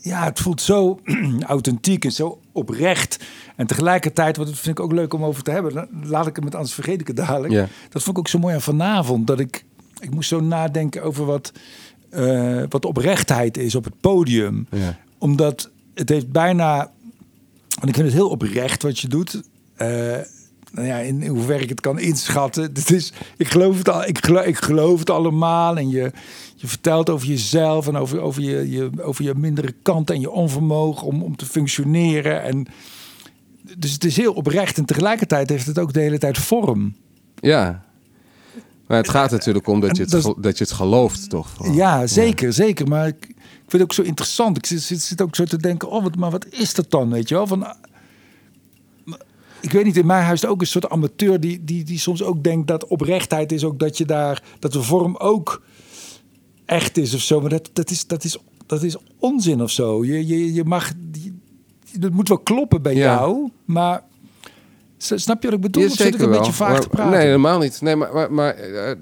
Ja, 0.00 0.24
het 0.24 0.40
voelt 0.40 0.60
zo 0.60 1.00
authentiek 1.40 2.04
en 2.04 2.12
zo 2.12 2.40
oprecht. 2.52 3.24
En 3.56 3.66
tegelijkertijd, 3.66 4.36
wat 4.36 4.46
dat 4.46 4.58
vind 4.58 4.78
ik 4.78 4.84
ook 4.84 4.92
leuk 4.92 5.14
om 5.14 5.24
over 5.24 5.42
te 5.42 5.50
hebben. 5.50 5.88
Laat 6.02 6.26
ik 6.26 6.34
het 6.36 6.44
met 6.44 6.54
anders 6.54 6.74
vergeet 6.74 7.00
ik 7.00 7.06
het 7.06 7.16
dadelijk. 7.16 7.68
Dat 7.88 8.02
vond 8.02 8.16
ik 8.16 8.18
ook 8.18 8.28
zo 8.28 8.38
mooi 8.38 8.54
aan 8.54 8.60
vanavond. 8.60 9.26
Dat 9.26 9.40
ik, 9.40 9.64
ik 10.00 10.10
moest 10.10 10.28
zo 10.28 10.40
nadenken 10.40 11.02
over 11.02 11.24
wat, 11.24 11.52
eh, 12.10 12.62
wat 12.68 12.84
oprechtheid 12.84 13.56
is 13.56 13.74
op 13.74 13.84
het 13.84 14.00
podium. 14.00 14.66
Omdat 15.18 15.70
het 15.94 16.08
heeft 16.08 16.32
bijna... 16.32 16.90
Want 17.68 17.88
ik 17.88 17.94
vind 17.94 18.06
het 18.06 18.16
heel 18.16 18.30
oprecht 18.30 18.82
wat 18.82 18.98
je 18.98 19.08
doet. 19.08 19.42
Eh, 19.76 20.16
nou 20.72 20.86
ja, 20.86 20.96
in 20.96 21.26
hoeverre 21.26 21.62
ik 21.62 21.68
het 21.68 21.80
kan 21.80 21.98
inschatten. 21.98 22.62
Het 22.74 22.90
is, 22.90 23.12
ik, 23.36 23.48
geloof 23.48 23.78
het 23.78 23.88
al, 23.88 24.04
ik, 24.04 24.24
geloof, 24.24 24.44
ik 24.44 24.56
geloof 24.56 24.98
het 24.98 25.10
allemaal. 25.10 25.76
En 25.76 25.88
je, 25.88 26.12
je 26.54 26.66
vertelt 26.66 27.10
over 27.10 27.28
jezelf 27.28 27.86
en 27.86 27.96
over, 27.96 28.20
over, 28.20 28.42
je, 28.42 28.70
je, 28.70 28.90
over 29.02 29.24
je 29.24 29.34
mindere 29.34 29.74
kanten 29.82 30.14
en 30.14 30.20
je 30.20 30.30
onvermogen 30.30 31.06
om, 31.06 31.22
om 31.22 31.36
te 31.36 31.46
functioneren. 31.46 32.42
En, 32.42 32.66
dus 33.78 33.92
het 33.92 34.04
is 34.04 34.16
heel 34.16 34.32
oprecht. 34.32 34.78
En 34.78 34.84
tegelijkertijd 34.84 35.48
heeft 35.48 35.66
het 35.66 35.78
ook 35.78 35.92
de 35.92 36.00
hele 36.00 36.18
tijd 36.18 36.38
vorm. 36.38 36.94
Ja. 37.34 37.86
Maar 38.86 38.96
het 38.96 39.08
gaat 39.08 39.30
natuurlijk 39.30 39.66
om 39.66 39.80
dat 39.80 39.96
je 39.96 40.02
het, 40.02 40.34
dat 40.38 40.58
je 40.58 40.64
het 40.64 40.72
gelooft, 40.72 41.30
toch? 41.30 41.48
vooral. 41.48 41.74
Ja, 41.74 42.06
zeker, 42.06 42.52
zeker. 42.52 42.88
Maar 42.88 43.06
ik, 43.06 43.24
ik 43.28 43.34
vind 43.66 43.72
het 43.72 43.82
ook 43.82 43.92
zo 43.92 44.02
interessant. 44.02 44.56
Ik 44.56 44.66
zit, 44.66 44.82
zit, 44.82 45.02
zit 45.02 45.22
ook 45.22 45.36
zo 45.36 45.44
te 45.44 45.56
denken, 45.56 45.90
oh, 45.90 46.02
wat, 46.02 46.16
maar 46.16 46.30
wat 46.30 46.46
is 46.50 46.74
dat 46.74 46.90
dan, 46.90 47.10
weet 47.10 47.28
je 47.28 47.34
wel? 47.34 47.46
Van, 47.46 47.74
ik 49.60 49.70
weet 49.72 49.84
niet, 49.84 49.96
in 49.96 50.06
mijn 50.06 50.24
huis 50.24 50.42
is 50.42 50.48
ook 50.48 50.60
een 50.60 50.66
soort 50.66 50.88
amateur 50.88 51.40
die, 51.40 51.64
die, 51.64 51.84
die 51.84 51.98
soms 51.98 52.22
ook 52.22 52.42
denkt 52.44 52.68
dat 52.68 52.86
oprechtheid 52.86 53.52
is 53.52 53.64
ook 53.64 53.78
dat 53.78 53.98
je 53.98 54.04
daar, 54.04 54.42
dat 54.58 54.72
de 54.72 54.82
vorm 54.82 55.16
ook 55.16 55.62
echt 56.64 56.96
is 56.96 57.14
of 57.14 57.20
zo. 57.20 57.40
Maar 57.40 57.50
dat, 57.50 57.70
dat, 57.72 57.90
is, 57.90 58.06
dat, 58.06 58.24
is, 58.24 58.38
dat 58.66 58.82
is 58.82 58.96
onzin 59.18 59.62
of 59.62 59.70
zo. 59.70 60.04
Je, 60.04 60.26
je, 60.26 60.52
je 60.54 60.64
mag, 60.64 60.92
dat 61.98 62.12
moet 62.12 62.28
wel 62.28 62.38
kloppen 62.38 62.82
bij 62.82 62.94
Ja. 62.94 63.14
jou, 63.14 63.50
maar 63.64 64.02
snap 64.98 65.42
je 65.42 65.48
wat 65.48 65.56
ik 65.56 65.62
bedoel? 65.64 65.82
Ja, 65.82 65.88
of 65.88 65.94
zit 65.94 66.14
ik 66.14 66.20
een 66.20 66.28
wel. 66.28 66.38
beetje 66.38 66.52
vaak 66.52 66.70
Maar- 66.70 66.80
te 66.80 66.88
praten? 66.88 67.12
Nee, 67.12 67.26
helemaal 67.26 67.58
niet. 67.58 67.80
Nee, 67.80 67.96
maar, 67.96 68.12
maar, 68.12 68.32
maar, 68.32 68.54
eh, 68.54 68.96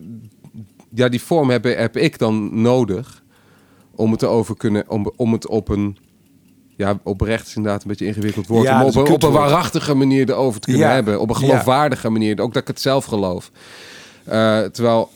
ja, 0.94 1.08
die 1.08 1.22
vorm 1.22 1.50
heb, 1.50 1.64
heb 1.64 1.96
ik 1.96 2.18
dan 2.18 2.60
nodig 2.60 3.24
om 3.94 4.10
het 4.10 4.18
te 4.20 4.26
over 4.26 4.56
kunnen, 4.56 4.90
om, 4.90 5.12
om 5.16 5.32
het 5.32 5.46
op 5.48 5.68
een 5.68 5.96
ja, 6.76 6.98
oprecht 7.02 7.46
is 7.46 7.56
inderdaad 7.56 7.82
een 7.82 7.88
beetje 7.88 8.06
ingewikkeld 8.06 8.46
woord. 8.46 8.64
Ja, 8.66 8.82
om 8.84 8.88
op 8.88 8.96
een, 8.96 9.12
op 9.12 9.22
waarachtige 9.22 9.94
manier 9.94 10.30
erover 10.30 10.60
te 10.60 10.66
kunnen 10.70 10.86
Ja. 10.88 10.94
hebben. 10.94 11.20
Op 11.20 11.28
een 11.28 11.36
geloofwaardige 11.36 12.08
manier. 12.10 12.40
Ook 12.40 12.52
dat 12.52 12.62
ik 12.62 12.68
het 12.68 12.80
zelf 12.80 13.04
geloof. 13.04 13.50
Eh, 14.24 14.60
terwijl 14.62 15.10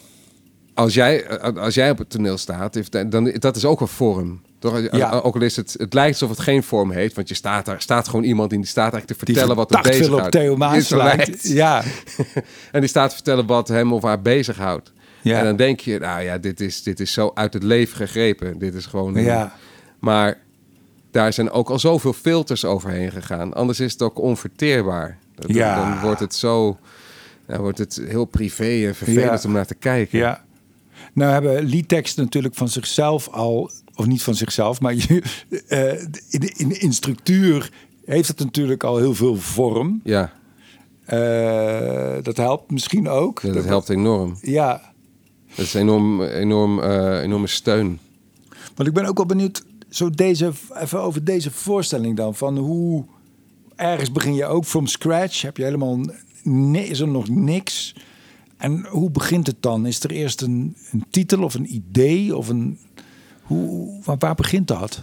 als 0.74 0.94
jij, 0.94 1.24
eh, 1.24 1.56
als 1.62 1.74
jij 1.74 1.90
op 1.90 1.98
het 1.98 2.10
toneel 2.10 2.38
staat, 2.38 2.78
dan 3.10 3.32
dat 3.38 3.56
is 3.56 3.64
ook 3.64 3.80
een 3.80 3.88
vorm. 3.88 4.40
Toch? 4.58 4.80
Ja. 4.90 5.10
Ook 5.10 5.34
al 5.34 5.40
is 5.42 5.56
het, 5.56 5.74
het 5.78 5.94
lijkt 5.94 6.12
alsof 6.12 6.36
het 6.36 6.40
geen 6.46 6.62
vorm 6.62 6.90
heeft, 6.90 7.14
want 7.14 7.28
je 7.28 7.34
staat 7.34 7.64
daar 7.64 7.80
staat 7.82 8.08
gewoon 8.08 8.24
iemand 8.24 8.52
in 8.52 8.60
die 8.60 8.68
staat 8.68 8.92
eigenlijk 8.92 9.20
te 9.20 9.26
vertellen 9.26 9.56
wat 9.56 9.74
op 9.74 9.82
bezighoudt. 9.82 10.30
Theo 10.30 10.56
Maas 10.56 10.88
lijkt. 10.88 11.48
Ja, 11.48 11.82
En 12.72 12.80
die 12.80 12.88
staat 12.88 13.08
te 13.08 13.14
vertellen 13.14 13.46
wat 13.46 13.68
hem 13.68 13.92
of 13.92 14.02
haar 14.02 14.22
bezighoudt. 14.22 14.92
Ja. 15.22 15.38
En 15.38 15.44
dan 15.44 15.56
denk 15.56 15.80
je, 15.80 15.98
nou 15.98 16.22
ja, 16.22 16.38
dit 16.38 16.60
is, 16.60 16.82
dit 16.82 17.00
is 17.00 17.12
zo 17.12 17.30
uit 17.34 17.52
het 17.52 17.62
leven 17.62 17.96
gegrepen. 17.96 18.58
Dit 18.58 18.74
is 18.74 18.86
gewoon... 18.86 19.14
ja. 19.14 19.54
Maar 19.98 20.38
daar 21.10 21.32
zijn 21.32 21.50
ook 21.50 21.70
al 21.70 21.78
zoveel 21.78 22.12
filters 22.12 22.64
overheen 22.64 23.10
gegaan. 23.10 23.54
Anders 23.54 23.80
is 23.80 23.92
het 23.92 24.02
ook 24.02 24.18
onverteerbaar. 24.18 25.18
Dan, 25.34 25.54
Ja. 25.56 25.90
dan 25.90 26.00
wordt 26.00 26.20
het 26.20 26.34
zo... 26.34 26.78
Dan 27.46 27.60
wordt 27.60 27.78
het 27.78 28.02
heel 28.06 28.24
privé 28.24 28.86
en 28.86 28.94
vervelend 28.94 29.42
Ja. 29.42 29.48
om 29.48 29.54
naar 29.54 29.66
te 29.66 29.74
kijken. 29.74 30.18
Ja. 30.18 30.44
Nou 31.12 31.32
hebben 31.32 31.64
liedteksten 31.64 32.24
natuurlijk 32.24 32.54
van 32.54 32.68
zichzelf 32.68 33.28
al, 33.28 33.70
of 33.94 34.06
niet 34.06 34.22
van 34.22 34.34
zichzelf, 34.34 34.80
maar 34.80 34.94
je, 34.94 35.22
eh, 35.68 35.92
in, 36.28 36.56
in, 36.56 36.80
in 36.80 36.92
structuur 36.92 37.70
heeft 38.04 38.28
het 38.28 38.38
natuurlijk 38.38 38.84
al 38.84 38.96
heel 38.96 39.14
veel 39.14 39.36
vorm. 39.36 40.00
Ja, 40.04 40.32
Eh, 41.04 42.22
dat 42.22 42.36
helpt 42.36 42.70
misschien 42.70 43.08
ook. 43.08 43.40
ja, 43.42 43.52
dat 43.52 43.64
helpt 43.64 43.88
enorm. 43.88 44.38
Ja, 44.40 44.92
Dat 45.56 45.64
is 45.64 45.74
enorm, 45.74 46.22
enorm, 46.22 46.80
eh, 46.82 47.22
enorme 47.22 47.46
steun. 47.46 47.98
want 48.74 48.88
ik 48.88 48.94
ben 48.94 49.04
ook 49.04 49.16
wel 49.16 49.26
benieuwd, 49.26 49.64
zo 49.90 50.11
deze, 50.11 50.52
even 50.75 51.00
over 51.00 51.25
deze 51.25 51.50
voorstelling 51.50 52.16
dan, 52.16 52.35
van 52.35 52.59
hoe 52.59 53.04
ergens 53.76 54.12
begin 54.12 54.35
je 54.35 54.44
ook 54.44 54.64
from 54.64 54.87
scratch, 54.87 55.42
heb 55.42 55.56
je 55.56 55.62
helemaal, 55.64 56.00
is 56.73 57.00
er 57.00 57.09
nog 57.09 57.28
niks. 57.28 57.94
En 58.56 58.87
hoe 58.87 59.11
begint 59.11 59.47
het 59.47 59.56
dan? 59.62 59.87
Is 59.87 60.02
er 60.04 60.11
eerst 60.11 60.40
een, 60.42 60.76
een 60.90 61.04
titel 61.11 61.42
of 61.42 61.54
een 61.54 61.75
idee 61.75 62.37
of 62.37 62.49
een, 62.49 62.78
hoe, 63.42 64.00
waar, 64.18 64.35
begint 64.35 64.68
dat? 64.68 65.02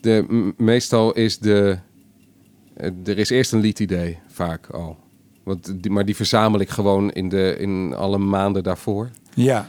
De, 0.00 0.52
meestal 0.56 1.12
is 1.12 1.38
de... 1.38 1.78
eh, 2.74 2.90
Er 3.04 3.18
is 3.18 3.30
eerst 3.30 3.52
een 3.52 3.60
liedidee, 3.60 4.18
vaak 4.28 4.66
al. 4.70 4.96
Want 5.42 5.82
die, 5.82 5.90
maar 5.90 6.04
die 6.04 6.16
verzamel 6.16 6.60
ik 6.60 6.68
gewoon 6.68 7.10
in, 7.10 7.28
de, 7.28 7.56
in 7.58 7.94
alle 7.94 8.18
maanden 8.18 8.62
daarvoor. 8.62 9.10
Ja, 9.34 9.68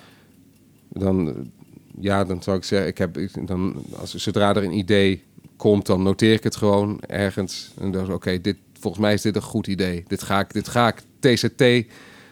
Dan, 0.89 1.51
ja, 1.99 2.23
dan 2.23 2.43
zou 2.43 2.57
ik 2.57 2.63
zeggen, 2.63 2.87
ik 2.87 2.97
heb, 2.97 3.17
ik- 3.17 3.47
dan, 3.47 3.75
als, 3.99 4.15
zodra 4.15 4.49
er 4.55 4.63
een 4.63 4.77
idee 4.77 5.23
komt, 5.55 5.85
dan 5.85 6.03
noteer 6.03 6.33
ik 6.33 6.43
het 6.43 6.55
gewoon 6.55 6.99
ergens. 7.07 7.71
En 7.79 7.91
dan, 7.91 8.13
oké, 8.13 8.41
dit 8.41 8.55
volgens 8.79 9.01
mij 9.03 9.13
is 9.13 9.21
dit 9.21 9.35
een 9.35 9.41
goed 9.41 9.67
idee. 9.67 10.03
Dit 10.07 10.23
ga 10.23 10.39
ik, 10.39 10.53
dit 10.53 10.67
ga 10.67 10.87
ik, 10.87 10.95
TCT, 11.19 11.63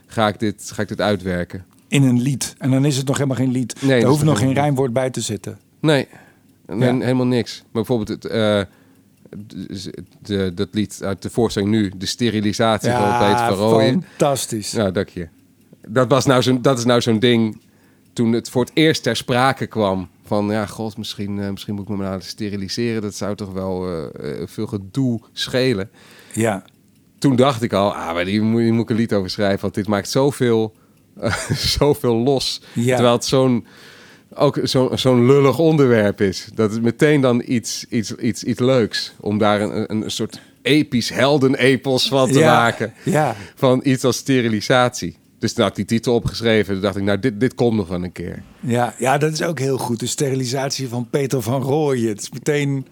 ga 0.06 0.28
ik 0.28 0.40
dit, 0.40 0.72
ga 0.74 0.82
ik 0.82 0.88
dit 0.88 1.02
uitwerken. 1.02 1.66
in 1.88 2.04
een 2.04 2.22
lied. 2.22 2.56
En 2.58 2.72
dan 2.72 2.86
is 2.86 2.98
het 2.98 3.06
nog 3.08 3.16
helemaal 3.18 3.38
geen 3.38 3.52
lied. 3.52 3.82
Nee, 3.82 4.02
dat 4.02 4.10
hoeft 4.10 4.24
nog 4.24 4.40
geen 4.40 4.48
een- 4.48 4.54
rijmwoord 4.54 4.94
bij 4.94 5.10
te 5.10 5.22
zitten. 5.22 5.60
Nee, 5.80 6.08
nee 6.68 6.94
Ja. 6.94 7.00
helemaal 7.00 7.26
niks. 7.26 7.58
Maar 7.58 7.68
bijvoorbeeld 7.72 8.08
het, 8.10 8.26
eh, 8.26 8.62
de, 9.30 10.04
de- 10.22 10.52
dat 10.56 10.68
lied 10.72 11.00
uit 11.04 11.22
de 11.22 11.30
voorstelling 11.30 11.72
nu, 11.72 11.92
de 11.98 12.06
sterilisatie 12.06 12.92
van 12.92 13.18
Peter 13.20 13.56
van 13.56 13.82
fantastisch. 14.02 14.74
Nou, 14.74 14.92
dank 14.92 15.10
je. 15.10 15.28
Dat, 15.88 16.08
was 16.10 16.26
nou 16.26 16.42
zo'n, 16.42 16.62
dat 16.62 16.78
is 16.78 16.86
nou 16.86 17.02
zo'n 17.02 17.20
ding 17.20 17.62
toen 18.16 18.34
het 18.34 18.50
voor 18.50 18.64
het 18.64 18.72
eerst 18.74 19.04
ter 19.04 19.16
sprake 19.16 19.68
kwam. 19.68 20.10
Van 20.26 20.48
ja, 20.50 20.66
god, 20.66 20.98
misschien, 20.98 21.40
eh, 21.40 21.50
misschien 21.50 21.74
moet 21.74 21.84
ik 21.84 21.90
me 21.90 21.96
maar 21.96 22.10
laten 22.10 22.30
steriliseren. 22.30 23.02
Dat 23.02 23.16
zou 23.16 23.36
toch 23.36 23.52
wel 23.52 23.88
eh, 23.88 24.42
eh, 24.42 24.48
veel 24.48 24.68
gedoe 24.68 25.22
schelen. 25.34 25.90
Ja, 26.34 26.64
Toen 27.20 27.36
dacht 27.36 27.62
ik 27.62 27.74
al, 27.74 27.96
ah, 27.96 28.14
maar 28.14 28.26
die 28.26 28.42
moet, 28.42 28.62
die 28.62 28.72
moet 28.72 28.84
ik 28.84 28.90
een 28.90 28.96
lied 28.96 29.14
over 29.14 29.30
schrijven. 29.30 29.62
Want 29.62 29.74
dit 29.74 29.88
maakt 29.88 30.10
zoveel, 30.10 30.76
zoveel 31.78 32.16
los. 32.16 32.62
Ja. 32.74 32.94
Terwijl 32.94 33.16
het 33.16 33.26
zo'n, 33.26 33.66
ook 34.34 34.60
zo'n 34.64 34.98
zo'n 34.98 35.26
lullig 35.26 35.60
onderwerp 35.60 36.22
is. 36.22 36.50
Dat 36.54 36.72
is 36.72 36.80
meteen 36.80 37.22
dan 37.22 37.44
iets, 37.46 37.86
iets, 37.90 38.16
iets, 38.16 38.44
iets 38.44 38.60
leuks. 38.60 39.14
Om 39.20 39.38
daar 39.38 39.62
een, 39.62 39.92
een, 39.92 40.04
een 40.04 40.12
soort 40.12 40.40
episch 40.62 41.10
heldenepos 41.10 42.08
van 42.08 42.32
te 42.32 42.40
ja, 42.40 42.54
maken 42.54 42.94
Ja, 43.04 43.36
van 43.56 43.82
iets 43.84 44.04
als 44.04 44.18
sterilisatie. 44.18 45.18
Dus 45.46 45.54
toen 45.54 45.64
had 45.64 45.78
ik 45.78 45.88
die 45.88 45.98
titel 45.98 46.14
opgeschreven. 46.16 46.74
Toen 46.74 46.82
dacht 46.82 46.96
ik, 46.96 47.04
nou, 47.04 47.20
dit, 47.20 47.40
dit 47.40 47.56
komt 47.56 47.76
nog 47.78 47.88
wel 47.88 48.04
een 48.04 48.12
keer. 48.12 48.44
ja, 48.60 48.94
ja, 48.98 49.18
dat 49.18 49.32
is 49.32 49.42
ook 49.42 49.60
heel 49.60 49.78
goed. 49.78 50.00
De 50.00 50.06
sterilisatie 50.06 50.88
van 50.88 51.10
Peter 51.10 51.42
van 51.42 51.62
Rooyen. 51.62 52.08
Het 52.08 52.22
is 52.22 52.32
meteen... 52.32 52.88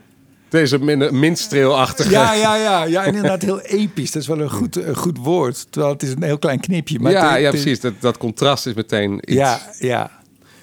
Deze 0.49 0.79
min, 0.79 1.19
minstreelachtige. 1.19 2.09
Ja, 2.09 2.33
ja, 2.33 2.55
ja, 2.55 2.83
ja, 2.83 3.01
en 3.01 3.07
inderdaad 3.07 3.41
heel 3.41 3.61
episch. 3.61 4.11
Dat 4.11 4.21
is 4.21 4.27
wel 4.27 4.39
een 4.39 4.49
goed, 4.49 4.75
een 4.75 4.95
goed 4.95 5.17
woord. 5.17 5.71
Terwijl 5.71 5.93
het 5.93 6.03
is 6.03 6.11
een 6.11 6.23
heel 6.23 6.37
klein 6.39 6.59
knipje. 6.59 6.99
Maar 6.99 7.11
ja, 7.11 7.31
het- 7.31 7.41
ja, 7.41 7.49
precies. 7.49 7.79
Dat, 7.79 7.93
dat 7.99 8.17
contrast 8.17 8.65
is 8.67 8.73
meteen 8.73 9.13
iets. 9.13 9.33
Ja, 9.33 9.59
ja. 9.79 10.11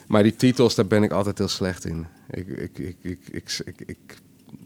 Maar 0.06 0.22
die 0.22 0.36
titels, 0.36 0.74
daar 0.74 0.86
ben 0.86 1.02
ik 1.02 1.10
altijd 1.12 1.38
heel 1.38 1.48
slecht 1.48 1.84
in. 1.84 2.06
Ik, 2.30 2.46
ik, 2.48 2.78
ik, 2.78 2.96
ik, 3.02 3.18
ik, 3.30 3.60
ik, 3.64 3.80
ik- 3.86 4.16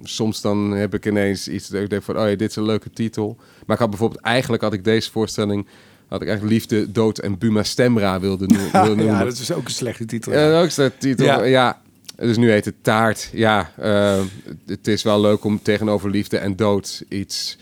soms 0.02 0.40
dan 0.40 0.70
heb 0.70 0.94
ik 0.94 1.06
ineens 1.06 1.48
iets 1.48 1.68
dat 1.68 1.82
ik 1.82 1.90
denk 1.90 2.02
van... 2.02 2.18
oh 2.18 2.28
ja, 2.28 2.36
dit 2.36 2.50
is 2.50 2.56
een 2.56 2.64
leuke 2.64 2.90
titel. 2.90 3.36
Maar 3.66 3.76
ik 3.76 3.82
had 3.82 3.90
bijvoorbeeld... 3.90 4.20
eigenlijk 4.20 4.62
had 4.62 4.72
ik 4.72 4.84
deze 4.84 5.10
voorstelling... 5.10 5.66
had 6.14 6.22
ik 6.22 6.28
eigenlijk 6.28 6.58
Liefde, 6.58 6.92
Dood 6.92 7.18
en 7.18 7.38
Buma 7.38 7.62
Stemra 7.62 8.20
wilde, 8.20 8.46
noemen. 8.46 8.72
wilde 8.82 8.88
noemen. 8.88 9.14
ja, 9.14 9.24
dat 9.24 9.38
is 9.38 9.52
ook 9.52 9.64
een 9.64 9.70
slechte 9.70 10.04
titel. 10.04 10.32
Ja, 10.32 10.60
ook 10.60 10.74
de 10.74 10.92
titel. 10.98 11.24
Ja. 11.24 11.42
Ja. 11.44 11.82
Dus 12.16 12.36
nu 12.36 12.50
heet 12.50 12.64
het 12.64 12.74
Taart. 12.82 13.30
Ja, 13.32 13.70
eh, 13.76 14.20
het 14.66 14.88
is 14.88 15.02
wel 15.02 15.20
leuk 15.20 15.44
om 15.44 15.62
tegenover 15.62 16.10
liefde 16.10 16.38
en 16.38 16.56
dood 16.56 17.04
iets, 17.08 17.58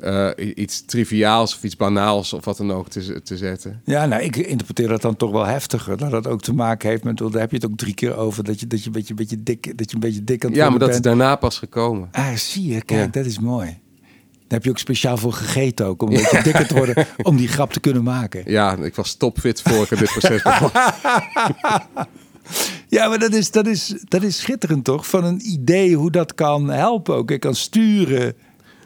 eh, 0.00 0.28
iets 0.54 0.84
triviaals 0.84 1.56
of 1.56 1.62
iets 1.62 1.76
banaals 1.76 2.32
of 2.32 2.44
wat 2.44 2.56
dan 2.56 2.72
ook 2.72 2.88
te, 2.88 3.22
te 3.22 3.36
zetten. 3.36 3.80
Ja, 3.84 4.06
nou, 4.06 4.22
ik 4.22 4.36
interpreteer 4.36 4.88
dat 4.88 5.02
dan 5.02 5.16
toch 5.16 5.30
wel 5.30 5.46
heftiger. 5.46 5.96
Dat 5.96 6.10
dat 6.10 6.26
ook 6.26 6.42
te 6.42 6.54
maken 6.54 6.88
heeft 6.88 7.04
met, 7.04 7.18
daar 7.18 7.30
heb 7.32 7.50
je 7.50 7.56
het 7.56 7.66
ook 7.66 7.76
drie 7.76 7.94
keer 7.94 8.16
over, 8.16 8.44
dat 8.44 8.60
je, 8.60 8.66
dat 8.66 8.80
je, 8.80 8.86
een, 8.86 8.92
beetje, 8.92 9.10
een 9.10 9.16
beetje 9.16 9.42
dik, 9.42 9.78
dat 9.78 9.90
je 9.90 9.94
een 9.94 10.00
beetje 10.00 10.24
dik 10.24 10.44
aan 10.44 10.50
het 10.50 10.58
Ja, 10.58 10.70
maar 10.70 10.78
dat 10.78 10.88
is 10.88 11.00
daarna 11.00 11.36
pas 11.36 11.58
gekomen. 11.58 12.08
Ah, 12.12 12.34
zie 12.34 12.72
je, 12.72 12.82
kijk, 12.82 13.00
Ja. 13.00 13.20
dat 13.20 13.26
is 13.26 13.38
mooi. 13.38 13.78
Heb 14.50 14.64
je 14.64 14.70
ook 14.70 14.78
speciaal 14.78 15.16
voor 15.16 15.32
gegeten 15.32 15.86
ook, 15.86 16.02
om 16.02 16.08
een 16.08 16.14
beetje 16.14 16.42
dikker 16.42 16.66
te 16.66 16.74
worden, 16.74 17.06
om 17.22 17.36
die 17.36 17.48
grap 17.48 17.72
te 17.72 17.80
kunnen 17.80 18.02
maken. 18.02 18.42
Ja, 18.46 18.76
ik 18.76 18.94
was 18.94 19.14
topfit 19.14 19.62
voor 19.62 19.86
ik 19.90 19.98
dit 19.98 20.10
proces 20.10 20.42
begon. 20.42 20.70
Ja, 22.88 23.08
maar 23.08 23.18
dat 23.18 23.32
is, 23.32 23.50
dat, 23.50 23.66
is, 23.66 23.94
dat 24.08 24.22
is 24.22 24.38
schitterend 24.38 24.84
toch? 24.84 25.06
Van 25.06 25.24
een 25.24 25.40
idee 25.44 25.94
hoe 25.96 26.10
dat 26.10 26.34
kan 26.34 26.70
helpen 26.70 27.14
ook. 27.14 27.30
Ik 27.30 27.40
kan 27.40 27.54
sturen. 27.54 28.34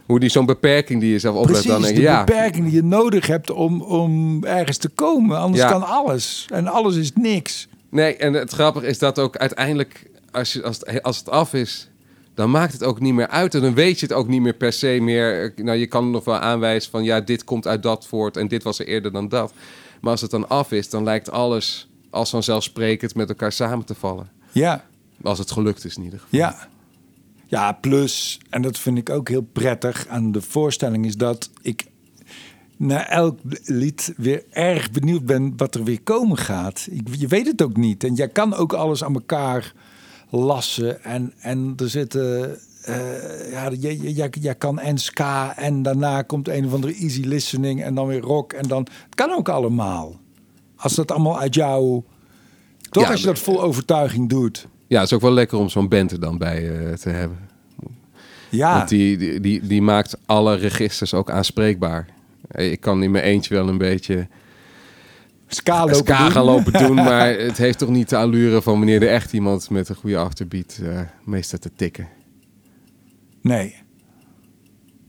Hoe 0.06 0.20
die 0.20 0.28
zo'n 0.28 0.46
beperking 0.46 1.00
die 1.00 1.10
je 1.10 1.18
zelf 1.18 1.34
oplegt. 1.36 1.52
Precies, 1.52 1.70
dan 1.70 1.82
denk 1.82 1.94
de 1.96 2.02
ja, 2.02 2.24
beperking 2.24 2.64
die 2.64 2.74
je 2.74 2.82
nodig 2.82 3.26
hebt 3.26 3.50
om, 3.50 3.82
om 3.82 4.44
ergens 4.44 4.76
te 4.76 4.88
komen. 4.88 5.38
Anders 5.38 5.62
Ja. 5.62 5.70
kan 5.70 5.82
alles. 5.86 6.46
En 6.52 6.66
alles 6.66 6.96
is 6.96 7.12
niks. 7.14 7.68
Nee, 7.90 8.16
en 8.16 8.32
het 8.32 8.52
grappige 8.52 8.86
is 8.86 8.98
dat 8.98 9.18
ook 9.18 9.36
uiteindelijk, 9.36 10.10
als, 10.30 10.52
je, 10.52 10.62
als, 10.62 10.78
het, 10.84 11.02
als 11.02 11.18
het 11.18 11.28
af 11.28 11.52
is, 11.54 11.88
dan 12.34 12.50
maakt 12.50 12.72
het 12.72 12.84
ook 12.84 13.00
niet 13.00 13.14
meer 13.14 13.28
uit. 13.28 13.54
En 13.54 13.60
dan 13.60 13.74
weet 13.74 14.00
je 14.00 14.06
het 14.06 14.14
ook 14.14 14.28
niet 14.28 14.40
meer 14.40 14.54
per 14.54 14.72
se 14.72 14.98
meer. 15.00 15.52
Nou, 15.56 15.78
je 15.78 15.86
kan 15.86 16.10
nog 16.10 16.24
wel 16.24 16.38
aanwijzen 16.38 16.90
van, 16.90 17.04
ja, 17.04 17.20
dit 17.20 17.44
komt 17.44 17.66
uit 17.66 17.82
dat 17.82 18.06
voort 18.06 18.36
en 18.36 18.48
dit 18.48 18.62
was 18.62 18.78
er 18.78 18.86
eerder 18.86 19.12
dan 19.12 19.28
dat. 19.28 19.52
Maar 20.00 20.10
als 20.10 20.20
het 20.20 20.30
dan 20.30 20.48
af 20.48 20.72
is, 20.72 20.90
dan 20.90 21.04
lijkt 21.04 21.30
alles 21.30 21.88
als 22.10 22.30
vanzelfsprekend 22.30 23.14
met 23.14 23.28
elkaar 23.28 23.52
samen 23.52 23.84
te 23.86 23.94
vallen. 23.94 24.30
Ja, 24.52 24.84
Als 25.22 25.38
het 25.38 25.50
gelukt 25.50 25.84
is 25.84 25.96
in 25.96 26.02
ieder 26.02 26.18
geval. 26.18 26.38
ja. 26.40 26.68
Ja, 27.46 27.72
plus, 27.72 28.40
en 28.50 28.62
dat 28.62 28.78
vind 28.78 28.98
ik 28.98 29.10
ook 29.10 29.28
heel 29.28 29.42
prettig 29.52 30.06
aan 30.08 30.32
de 30.32 30.40
voorstelling, 30.42 31.06
is 31.06 31.16
dat 31.16 31.50
ik 31.62 31.84
na 32.76 33.08
elk 33.08 33.38
lied 33.64 34.12
weer 34.16 34.44
erg 34.50 34.90
benieuwd 34.90 35.24
ben 35.26 35.52
wat 35.56 35.74
er 35.74 35.84
weer 35.84 36.00
komen 36.02 36.36
gaat. 36.38 36.86
Ik, 36.90 37.08
je 37.18 37.26
weet 37.26 37.46
het 37.46 37.62
ook 37.62 37.76
niet. 37.76 38.04
En 38.04 38.14
jij 38.14 38.28
kan 38.28 38.54
ook 38.54 38.72
alles 38.72 39.04
aan 39.04 39.14
elkaar 39.14 39.72
lassen. 40.36 41.04
En, 41.04 41.32
en 41.40 41.72
er 41.76 41.88
zitten. 41.90 42.58
eh, 42.84 43.50
ja, 43.50 43.70
jij, 43.70 43.94
jij- 43.94 44.10
jij, 44.12 44.30
jij 44.40 44.54
kan 44.54 44.78
en 44.78 44.98
ska 44.98 45.56
en 45.56 45.82
daarna 45.82 46.22
komt 46.22 46.48
een 46.48 46.66
of 46.66 46.72
andere 46.72 46.94
easy 46.94 47.20
listening 47.20 47.82
en 47.82 47.94
dan 47.94 48.06
weer 48.06 48.20
rock. 48.20 48.52
En 48.52 48.68
dan, 48.68 48.86
het 49.04 49.14
kan 49.14 49.30
ook 49.30 49.48
allemaal. 49.48 50.20
Als 50.76 50.94
dat 50.94 51.10
allemaal 51.10 51.38
uit 51.40 51.54
jou... 51.54 52.02
Toch 52.90 53.02
Ja, 53.04 53.10
als 53.10 53.20
je 53.20 53.26
dat 53.26 53.38
vol 53.38 53.62
overtuiging 53.62 54.28
doet. 54.28 54.66
Ja, 54.86 54.96
het 55.00 55.06
is 55.08 55.12
ook 55.14 55.20
wel 55.20 55.32
lekker 55.32 55.58
om 55.58 55.68
zo'n 55.68 55.88
band 55.88 56.12
er 56.12 56.20
dan 56.20 56.38
bij 56.38 56.78
eh, 56.86 56.92
te 56.92 57.08
hebben. 57.10 57.38
Ja, 58.50 58.76
Want 58.76 58.88
die, 58.88 59.16
die, 59.16 59.40
die, 59.40 59.66
die 59.66 59.82
maakt 59.82 60.16
alle 60.26 60.54
registers 60.54 61.14
ook 61.14 61.30
aanspreekbaar. 61.30 62.06
Ik 62.50 62.80
kan 62.80 63.02
in 63.02 63.10
mijn 63.10 63.24
eentje 63.24 63.54
wel 63.54 63.68
een 63.68 63.78
beetje 63.78 64.28
ska, 65.54 65.78
lopen 65.78 65.96
ska 65.96 66.30
gaan 66.30 66.44
lopen 66.44 66.72
doen, 66.72 66.94
maar 67.10 67.38
het 67.38 67.56
heeft 67.56 67.78
toch 67.78 67.88
niet 67.88 68.08
de 68.08 68.16
allure 68.16 68.62
van 68.62 68.76
wanneer 68.76 69.02
er 69.02 69.08
echt 69.08 69.32
iemand 69.32 69.70
met 69.70 69.88
een 69.88 69.94
goede 69.94 70.18
achterbeat 70.18 70.78
uh, 70.82 71.00
meestal 71.24 71.58
te 71.58 71.70
tikken. 71.76 72.08
Nee. 73.40 73.74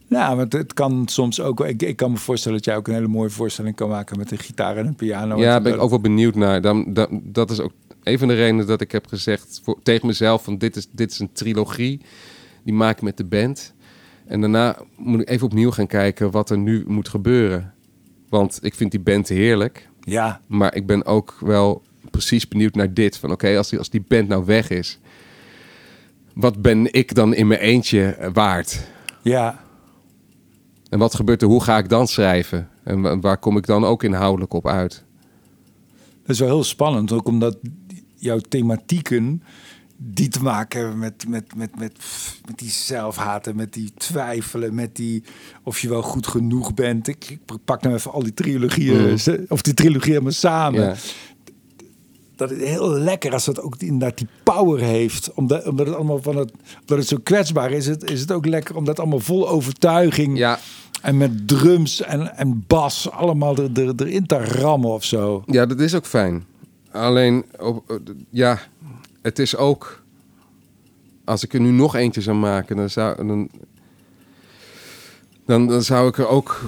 Nou, 0.08 0.38
want 0.38 0.54
het 0.54 0.74
kan 0.74 1.08
soms 1.08 1.42
ook. 1.42 1.66
Ik, 1.66 1.82
ik 1.82 1.96
kan 1.96 2.12
me 2.12 2.18
voorstellen 2.18 2.58
dat 2.58 2.66
jij 2.66 2.76
ook 2.76 2.88
een 2.88 2.94
hele 2.94 3.08
mooie 3.08 3.30
voorstelling 3.30 3.76
kan 3.76 3.90
maken 3.90 4.18
met 4.18 4.32
een 4.32 4.38
gitaar 4.38 4.78
en 4.78 4.88
een 4.88 4.96
piano. 4.96 5.38
Ja, 5.38 5.62
ben 5.62 5.74
ik 5.74 5.82
ook 5.82 5.90
wel 5.90 6.00
benieuwd 6.00 6.36
naar. 6.36 6.62
Dan, 6.62 6.94
dan, 6.94 7.22
dat 7.24 7.52
is 7.52 7.60
ook 7.60 7.72
een 8.04 8.20
van 8.20 8.28
de 8.28 8.34
redenen 8.34 8.68
dat 8.68 8.82
ik 8.82 8.92
heb 8.92 9.08
gezegd 9.08 9.62
voor, 9.64 9.80
tegen 9.84 10.08
mezelf: 10.08 10.44
van 10.44 10.58
dit 10.58 10.76
is, 10.76 10.88
dit 10.92 11.12
is 11.12 11.20
een 11.20 11.34
trilogie. 11.34 12.02
Die 12.64 12.74
maak 12.74 12.96
ik 12.96 13.02
met 13.02 13.18
de 13.18 13.26
band. 13.26 13.74
En 14.26 14.42
daarna 14.42 14.78
moet 14.98 15.22
ik 15.22 15.30
even 15.30 15.48
opnieuw 15.48 15.72
gaan 15.72 15.88
kijken 15.88 16.32
wat 16.32 16.50
er 16.50 16.58
nu 16.58 16.84
moet 16.88 17.10
gebeuren. 17.10 17.74
Want 18.30 18.60
ik 18.62 18.76
vind 18.76 18.92
die 18.92 19.00
band 19.00 19.28
heerlijk. 19.28 19.90
Ja. 20.06 20.42
Maar 20.48 20.76
ik 20.76 20.86
ben 20.86 21.06
ook 21.06 21.38
wel 21.40 21.82
precies 22.12 22.48
benieuwd 22.48 22.76
naar 22.76 22.94
dit. 22.94 23.18
Van 23.18 23.32
oké, 23.32 23.58
als, 23.58 23.70
die, 23.70 23.80
als 23.80 23.90
die 23.90 24.04
band 24.08 24.28
nou 24.28 24.46
weg 24.46 24.70
is, 24.70 25.00
wat 26.34 26.62
ben 26.62 26.94
ik 26.94 27.16
dan 27.16 27.34
in 27.34 27.48
mijn 27.48 27.60
eentje 27.60 28.30
waard? 28.34 28.88
Ja. 29.22 29.64
En 30.90 31.00
wat 31.00 31.16
gebeurt 31.16 31.42
er? 31.42 31.48
Hoe 31.48 31.64
ga 31.64 31.78
ik 31.78 31.90
dan 31.90 32.08
schrijven? 32.08 32.70
En 32.84 33.22
waar 33.22 33.38
kom 33.38 33.58
ik 33.58 33.66
dan 33.66 33.86
ook 33.86 34.04
inhoudelijk 34.04 34.54
op 34.54 34.68
uit? 34.68 35.04
Dat 36.22 36.30
is 36.36 36.40
wel 36.40 36.48
heel 36.48 36.64
spannend, 36.64 37.12
ook 37.12 37.28
omdat 37.28 37.58
jouw 38.16 38.40
thematieken 38.40 39.44
die 40.08 40.28
te 40.28 40.42
maken 40.42 40.80
hebben 40.80 41.00
met, 41.00 41.28
met, 41.28 41.56
met, 41.56 41.80
met, 41.80 41.92
met 42.46 42.60
die 42.60 42.70
zelfhaten, 42.70 43.56
met 43.56 43.74
die 43.74 43.92
twijfelen, 43.98 44.76
met 44.76 44.96
die 44.96 45.24
of 45.64 45.80
je 45.80 45.90
wel 45.90 46.02
goed 46.02 46.28
genoeg 46.28 46.74
bent. 46.74 47.08
Ik, 47.08 47.30
ik 47.30 47.40
pak 47.66 47.82
nou 47.82 47.96
even 47.96 48.12
al 48.12 48.24
die 48.24 48.34
trilogieën, 48.34 49.18
mm. 49.26 49.46
of 49.48 49.62
die 49.62 49.74
trilogieën 49.74 50.12
helemaal 50.12 50.32
samen. 50.32 50.96
Dat 52.36 52.52
is 52.52 52.68
heel 52.70 52.90
lekker 52.90 53.34
als 53.34 53.46
dat 53.46 53.62
ook 53.62 53.76
inderdaad 53.78 54.18
die 54.18 54.28
power 54.44 54.80
heeft. 54.80 55.34
Omdat, 55.34 55.68
omdat 55.68 55.86
het 55.86 55.96
allemaal 55.96 56.22
van 56.22 56.36
het, 56.38 56.52
omdat 56.82 56.98
het 56.98 57.08
zo 57.08 57.18
kwetsbaar 57.24 57.72
is, 57.72 57.86
het, 57.86 58.12
is 58.12 58.20
het 58.20 58.32
ook 58.32 58.46
lekker 58.46 58.76
om 58.76 58.86
dat 58.86 59.00
allemaal 59.00 59.20
vol 59.20 59.50
overtuiging. 59.50 60.38
Ja. 60.38 60.60
En 61.02 61.18
met 61.18 61.48
drums 61.48 62.02
en, 62.02 62.38
en 62.38 62.64
bas 62.68 63.12
allemaal 63.12 63.58
er, 63.58 63.88
er, 63.88 63.94
erin 63.96 64.26
te 64.26 64.38
rammen 64.38 64.90
of 64.90 65.04
zo. 65.04 65.44
Ja, 65.46 65.66
dat 65.66 65.80
is 65.80 65.94
ook 65.94 66.06
fijn. 66.06 66.46
Alleen, 66.92 67.46
ja, 68.30 68.60
het 69.26 69.40
is 69.40 69.56
ook. 69.56 70.04
Als 71.24 71.44
ik 71.44 71.54
er 71.54 71.60
nu 71.60 71.72
nog 71.72 71.96
eentje 71.96 72.22
zou 72.22 72.38
maken, 72.38 72.76
dan 72.76 72.90
zou. 72.90 73.28
Dan, 73.28 73.50
dan, 75.46 75.68
dan 75.68 75.84
zou 75.84 76.08
ik 76.08 76.18
er 76.18 76.28
ook 76.28 76.68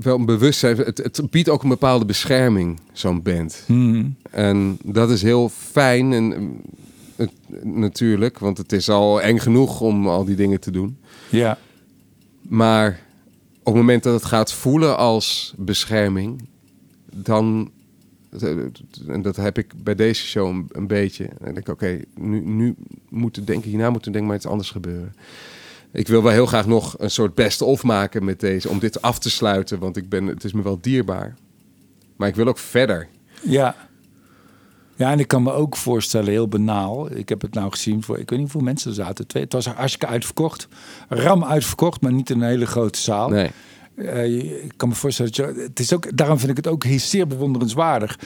wel 0.00 0.24
bewust 0.24 0.58
zijn. 0.58 0.76
Het, 0.76 0.98
het 0.98 1.30
biedt 1.30 1.48
ook 1.48 1.62
een 1.62 1.68
bepaalde 1.68 2.04
bescherming, 2.04 2.80
zo'n 2.92 3.22
band. 3.22 3.62
Hmm. 3.66 4.16
En 4.30 4.78
dat 4.84 5.10
is 5.10 5.22
heel 5.22 5.48
fijn. 5.48 6.12
En, 6.12 6.60
het, 7.16 7.32
natuurlijk, 7.62 8.38
want 8.38 8.58
het 8.58 8.72
is 8.72 8.88
al 8.88 9.22
eng 9.22 9.38
genoeg 9.38 9.80
om 9.80 10.08
al 10.08 10.24
die 10.24 10.36
dingen 10.36 10.60
te 10.60 10.70
doen. 10.70 10.98
Ja. 11.28 11.58
Maar 12.42 13.00
op 13.58 13.66
het 13.66 13.74
moment 13.74 14.02
dat 14.02 14.14
het 14.14 14.24
gaat 14.24 14.52
voelen 14.52 14.96
als 14.96 15.54
bescherming, 15.56 16.48
dan 17.12 17.70
en 19.06 19.22
dat 19.22 19.36
heb 19.36 19.58
ik 19.58 19.84
bij 19.84 19.94
deze 19.94 20.26
show 20.26 20.48
een, 20.48 20.68
een 20.72 20.86
beetje. 20.86 21.24
En 21.24 21.54
denk 21.54 21.58
ik, 21.58 21.68
oké, 21.68 22.00
nu, 22.14 22.40
nu 22.40 22.74
moeten 23.08 23.44
denken, 23.44 23.70
hierna 23.70 23.90
moet 23.90 24.06
er 24.06 24.12
denk 24.12 24.26
maar 24.26 24.36
iets 24.36 24.46
anders 24.46 24.70
gebeuren. 24.70 25.14
Ik 25.92 26.08
wil 26.08 26.22
wel 26.22 26.32
heel 26.32 26.46
graag 26.46 26.66
nog 26.66 26.94
een 26.98 27.10
soort 27.10 27.34
best-of 27.34 27.82
maken 27.82 28.24
met 28.24 28.40
deze, 28.40 28.68
om 28.68 28.78
dit 28.78 29.02
af 29.02 29.18
te 29.18 29.30
sluiten, 29.30 29.78
want 29.78 29.96
ik 29.96 30.08
ben, 30.08 30.26
het 30.26 30.44
is 30.44 30.52
me 30.52 30.62
wel 30.62 30.78
dierbaar. 30.80 31.36
Maar 32.16 32.28
ik 32.28 32.34
wil 32.34 32.46
ook 32.46 32.58
verder. 32.58 33.08
Ja. 33.42 33.88
Ja, 34.96 35.10
en 35.10 35.18
ik 35.18 35.28
kan 35.28 35.42
me 35.42 35.52
ook 35.52 35.76
voorstellen, 35.76 36.28
heel 36.28 36.48
banaal. 36.48 37.12
Ik 37.12 37.28
heb 37.28 37.40
het 37.40 37.54
nou 37.54 37.70
gezien 37.70 38.02
voor, 38.02 38.18
ik 38.18 38.30
weet 38.30 38.38
niet 38.38 38.52
hoeveel 38.52 38.68
mensen 38.68 38.90
er 38.90 38.96
zaten. 38.96 39.26
Twee, 39.26 39.42
het 39.42 39.52
was 39.52 39.66
hartstikke 39.66 40.06
uitverkocht. 40.06 40.68
Ram 41.08 41.44
uitverkocht, 41.44 42.00
maar 42.00 42.12
niet 42.12 42.30
in 42.30 42.40
een 42.40 42.48
hele 42.48 42.66
grote 42.66 42.98
zaal. 42.98 43.28
Nee. 43.28 43.50
Uh, 44.00 44.64
ik 44.64 44.72
kan 44.76 44.88
me 44.88 44.94
voorstellen 44.94 45.32
dat 45.32 45.46
je, 45.56 45.62
het 45.62 45.80
is 45.80 45.94
ook, 45.94 46.16
daarom 46.16 46.38
vind 46.38 46.50
ik 46.50 46.56
het 46.56 46.66
ook 46.66 46.84
zeer 46.96 47.26
bewonderenswaardig. 47.26 48.18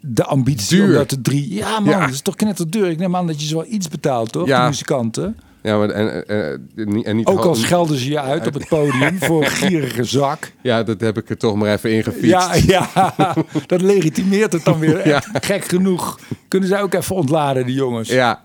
De 0.00 0.24
ambitie 0.24 0.76
duur. 0.76 0.86
om 0.86 0.92
dat 0.92 1.08
te 1.08 1.20
drie. 1.20 1.54
Ja, 1.54 1.80
man, 1.80 1.90
ja. 1.90 2.00
dat 2.00 2.10
is 2.14 2.20
toch 2.20 2.36
net 2.36 2.64
duur. 2.68 2.90
Ik 2.90 2.98
neem 2.98 3.16
aan 3.16 3.26
dat 3.26 3.40
je 3.40 3.46
zo 3.46 3.56
wel 3.56 3.66
iets 3.68 3.88
betaalt, 3.88 4.32
toch? 4.32 4.46
Ja. 4.46 4.62
De 4.62 4.68
muzikanten. 4.68 5.36
Ja, 5.62 5.78
maar 5.78 5.90
en, 5.90 6.26
en, 6.28 7.02
en 7.04 7.16
niet 7.16 7.26
ook 7.26 7.44
al 7.44 7.54
schelden 7.54 7.98
ze 7.98 8.10
je 8.10 8.20
uit 8.20 8.46
op 8.46 8.54
het 8.54 8.68
podium 8.68 9.18
voor 9.26 9.44
een 9.44 9.50
gierige 9.50 10.04
zak. 10.04 10.52
Ja, 10.62 10.82
dat 10.82 11.00
heb 11.00 11.18
ik 11.18 11.30
er 11.30 11.36
toch 11.36 11.54
maar 11.54 11.72
even 11.72 11.92
ingefietst. 11.92 12.30
Ja, 12.30 12.54
ja, 12.54 13.14
dat 13.66 13.80
legitimeert 13.80 14.52
het 14.52 14.64
dan 14.64 14.78
weer. 14.78 14.96
Ja. 15.08 15.22
Gek 15.32 15.64
genoeg 15.64 16.18
kunnen 16.48 16.68
zij 16.68 16.82
ook 16.82 16.94
even 16.94 17.16
ontladen, 17.16 17.66
die 17.66 17.74
jongens. 17.74 18.08
Ja, 18.08 18.44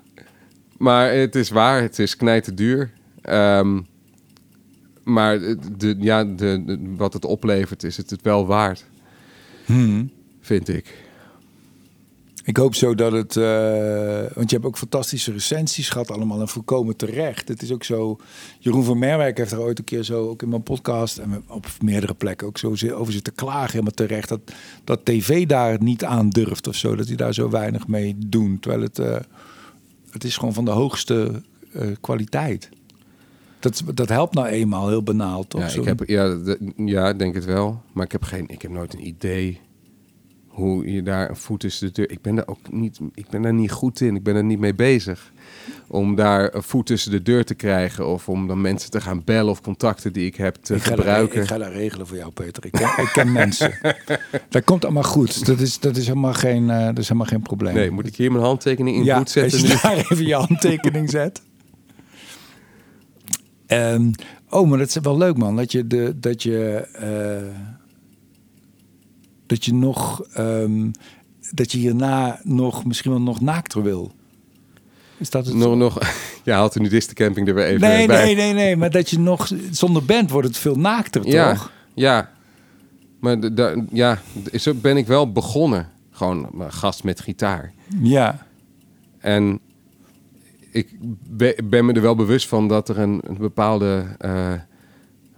maar 0.77 1.11
het 1.11 1.35
is 1.35 1.49
waar. 1.49 1.81
Het 1.81 1.99
is 1.99 2.15
knijten 2.15 2.55
duur. 2.55 2.91
Um, 3.29 3.87
maar 5.03 5.39
de, 5.77 5.95
ja, 5.99 6.23
de, 6.23 6.63
de, 6.65 6.79
wat 6.95 7.13
het 7.13 7.25
oplevert, 7.25 7.83
is 7.83 7.97
het 7.97 8.09
het 8.09 8.21
wel 8.21 8.45
waard. 8.45 8.85
Hmm. 9.65 10.11
Vind 10.41 10.69
ik. 10.69 11.03
Ik 12.45 12.57
hoop 12.57 12.75
zo 12.75 12.95
dat 12.95 13.11
het. 13.11 13.35
Uh, 13.35 13.45
want 14.33 14.49
je 14.49 14.55
hebt 14.55 14.65
ook 14.65 14.77
fantastische 14.77 15.31
recensies 15.31 15.89
gehad, 15.89 16.11
allemaal 16.11 16.41
en 16.41 16.47
volkomen 16.47 16.95
terecht. 16.95 17.47
Het 17.47 17.61
is 17.61 17.71
ook 17.71 17.83
zo. 17.83 18.17
Jeroen 18.59 18.83
van 18.83 18.99
Merwijk 18.99 19.37
heeft 19.37 19.51
er 19.51 19.61
ooit 19.61 19.79
een 19.79 19.85
keer 19.85 20.03
zo, 20.03 20.29
ook 20.29 20.41
in 20.41 20.49
mijn 20.49 20.63
podcast 20.63 21.17
en 21.17 21.43
op 21.47 21.67
meerdere 21.81 22.13
plekken 22.13 22.47
ook 22.47 22.57
zo 22.57 22.91
over 22.91 23.13
zitten 23.13 23.35
klagen. 23.35 23.71
Helemaal 23.71 23.91
terecht 23.91 24.29
dat, 24.29 24.39
dat 24.83 25.05
tv 25.05 25.45
daar 25.45 25.83
niet 25.83 26.03
aan 26.03 26.29
durft 26.29 26.67
of 26.67 26.75
zo. 26.75 26.95
Dat 26.95 27.07
hij 27.07 27.15
daar 27.15 27.33
zo 27.33 27.49
weinig 27.49 27.87
mee 27.87 28.15
doen. 28.17 28.59
Terwijl 28.59 28.83
het. 28.83 28.99
Uh, 28.99 29.15
het 30.09 30.23
is 30.23 30.37
gewoon 30.37 30.53
van 30.53 30.65
de 30.65 30.71
hoogste 30.71 31.41
uh, 31.75 31.87
kwaliteit. 32.01 32.69
Dat, 33.63 33.83
dat 33.93 34.09
helpt 34.09 34.33
nou 34.33 34.47
eenmaal 34.47 34.87
heel 34.87 35.03
banaal, 35.03 35.47
toch? 35.47 35.73
Ja, 35.73 35.79
ik 35.81 35.85
heb, 35.85 36.03
ja, 36.05 36.37
ja, 36.75 37.09
ik 37.09 37.19
denk 37.19 37.35
het 37.35 37.45
wel. 37.45 37.81
Maar 37.93 38.05
ik 38.05 38.11
heb, 38.11 38.23
geen, 38.23 38.47
ik 38.47 38.61
heb 38.61 38.71
nooit 38.71 38.93
een 38.93 39.07
idee 39.07 39.59
hoe 40.47 40.91
je 40.91 41.03
daar 41.03 41.29
een 41.29 41.35
voet 41.35 41.59
tussen 41.59 41.87
de 41.87 41.93
deur... 41.93 42.11
Ik 42.11 42.21
ben 42.21 42.35
daar 42.35 42.47
ook 42.47 42.71
niet, 42.71 42.99
ik 43.13 43.29
ben 43.29 43.41
daar 43.41 43.53
niet 43.53 43.71
goed 43.71 44.01
in. 44.01 44.15
Ik 44.15 44.23
ben 44.23 44.35
er 44.35 44.43
niet 44.43 44.59
mee 44.59 44.73
bezig. 44.73 45.31
Om 45.87 46.15
daar 46.15 46.55
een 46.55 46.63
voet 46.63 46.85
tussen 46.85 47.11
de 47.11 47.21
deur 47.21 47.45
te 47.45 47.53
krijgen. 47.53 48.07
Of 48.07 48.29
om 48.29 48.47
dan 48.47 48.61
mensen 48.61 48.91
te 48.91 49.01
gaan 49.01 49.21
bellen 49.23 49.51
of 49.51 49.61
contacten 49.61 50.13
die 50.13 50.25
ik 50.25 50.35
heb 50.35 50.55
te 50.55 50.75
ik 50.75 50.83
gebruiken. 50.83 51.41
ik 51.41 51.47
ga 51.47 51.57
dat 51.57 51.71
regelen 51.71 52.07
voor 52.07 52.17
jou, 52.17 52.31
Peter. 52.31 52.65
Ik 52.65 52.71
ken, 52.71 52.89
ik 52.97 53.09
ken 53.13 53.31
mensen. 53.31 53.79
Dat 54.49 54.63
komt 54.63 54.83
allemaal 54.83 55.03
goed. 55.03 55.45
Dat 55.45 55.59
is, 55.59 55.79
dat 55.79 55.97
is, 55.97 56.07
helemaal, 56.07 56.33
geen, 56.33 56.63
uh, 56.63 56.85
dat 56.85 56.97
is 56.97 57.07
helemaal 57.07 57.29
geen 57.29 57.41
probleem. 57.41 57.73
Nee, 57.73 57.91
moet 57.91 58.07
ik 58.07 58.15
hier 58.15 58.31
mijn 58.31 58.43
handtekening 58.43 58.97
in 58.97 59.03
ja, 59.03 59.25
zetten? 59.25 59.59
Als 59.59 59.71
je 59.71 59.79
daar 59.81 59.97
even 59.97 60.25
je 60.25 60.35
handtekening 60.35 61.09
zet. 61.09 61.41
Um, 63.67 64.11
oh, 64.49 64.69
maar 64.69 64.77
dat 64.77 64.87
is 64.87 64.97
wel 65.01 65.17
leuk, 65.17 65.37
man. 65.37 65.55
Dat 65.55 65.71
je, 65.71 65.87
de, 65.87 66.19
dat 66.19 66.43
je, 66.43 66.87
uh, 67.01 67.55
dat 69.45 69.65
je 69.65 69.73
nog, 69.73 70.23
um, 70.37 70.91
dat 71.51 71.71
je 71.71 71.77
hierna 71.77 72.39
nog 72.43 72.85
misschien 72.85 73.11
wel 73.11 73.21
nog 73.21 73.41
naakter 73.41 73.83
wil. 73.83 74.11
Is 75.17 75.29
dat 75.29 75.45
het? 75.45 75.55
Nog, 75.55 75.75
nog, 75.75 75.99
ja, 76.43 76.55
haalt 76.55 76.73
de 76.73 76.79
nudistencamping 76.79 77.47
er 77.47 77.53
weer 77.53 77.65
even 77.65 77.81
nee, 77.81 78.07
bij. 78.07 78.25
Nee, 78.25 78.35
nee, 78.35 78.53
nee, 78.53 78.75
maar 78.75 78.89
dat 78.89 79.09
je 79.09 79.19
nog 79.19 79.49
zonder 79.71 80.05
band 80.05 80.31
wordt 80.31 80.47
het 80.47 80.57
veel 80.57 80.75
naakter, 80.75 81.27
ja, 81.27 81.53
toch? 81.53 81.71
Ja, 81.93 82.31
maar 83.19 83.37
ja, 83.91 84.21
zo 84.53 84.73
ben 84.73 84.97
ik 84.97 85.07
wel 85.07 85.31
begonnen. 85.31 85.91
Gewoon 86.11 86.49
gast 86.67 87.03
met 87.03 87.19
gitaar. 87.19 87.73
Ja. 88.01 88.45
En 89.19 89.59
ik 90.73 90.89
ben 91.69 91.85
me 91.85 91.93
er 91.93 92.01
wel 92.01 92.15
bewust 92.15 92.47
van 92.47 92.67
dat 92.67 92.89
er 92.89 92.99
een, 92.99 93.21
een 93.23 93.37
bepaalde 93.37 94.05
uh, 94.25 94.53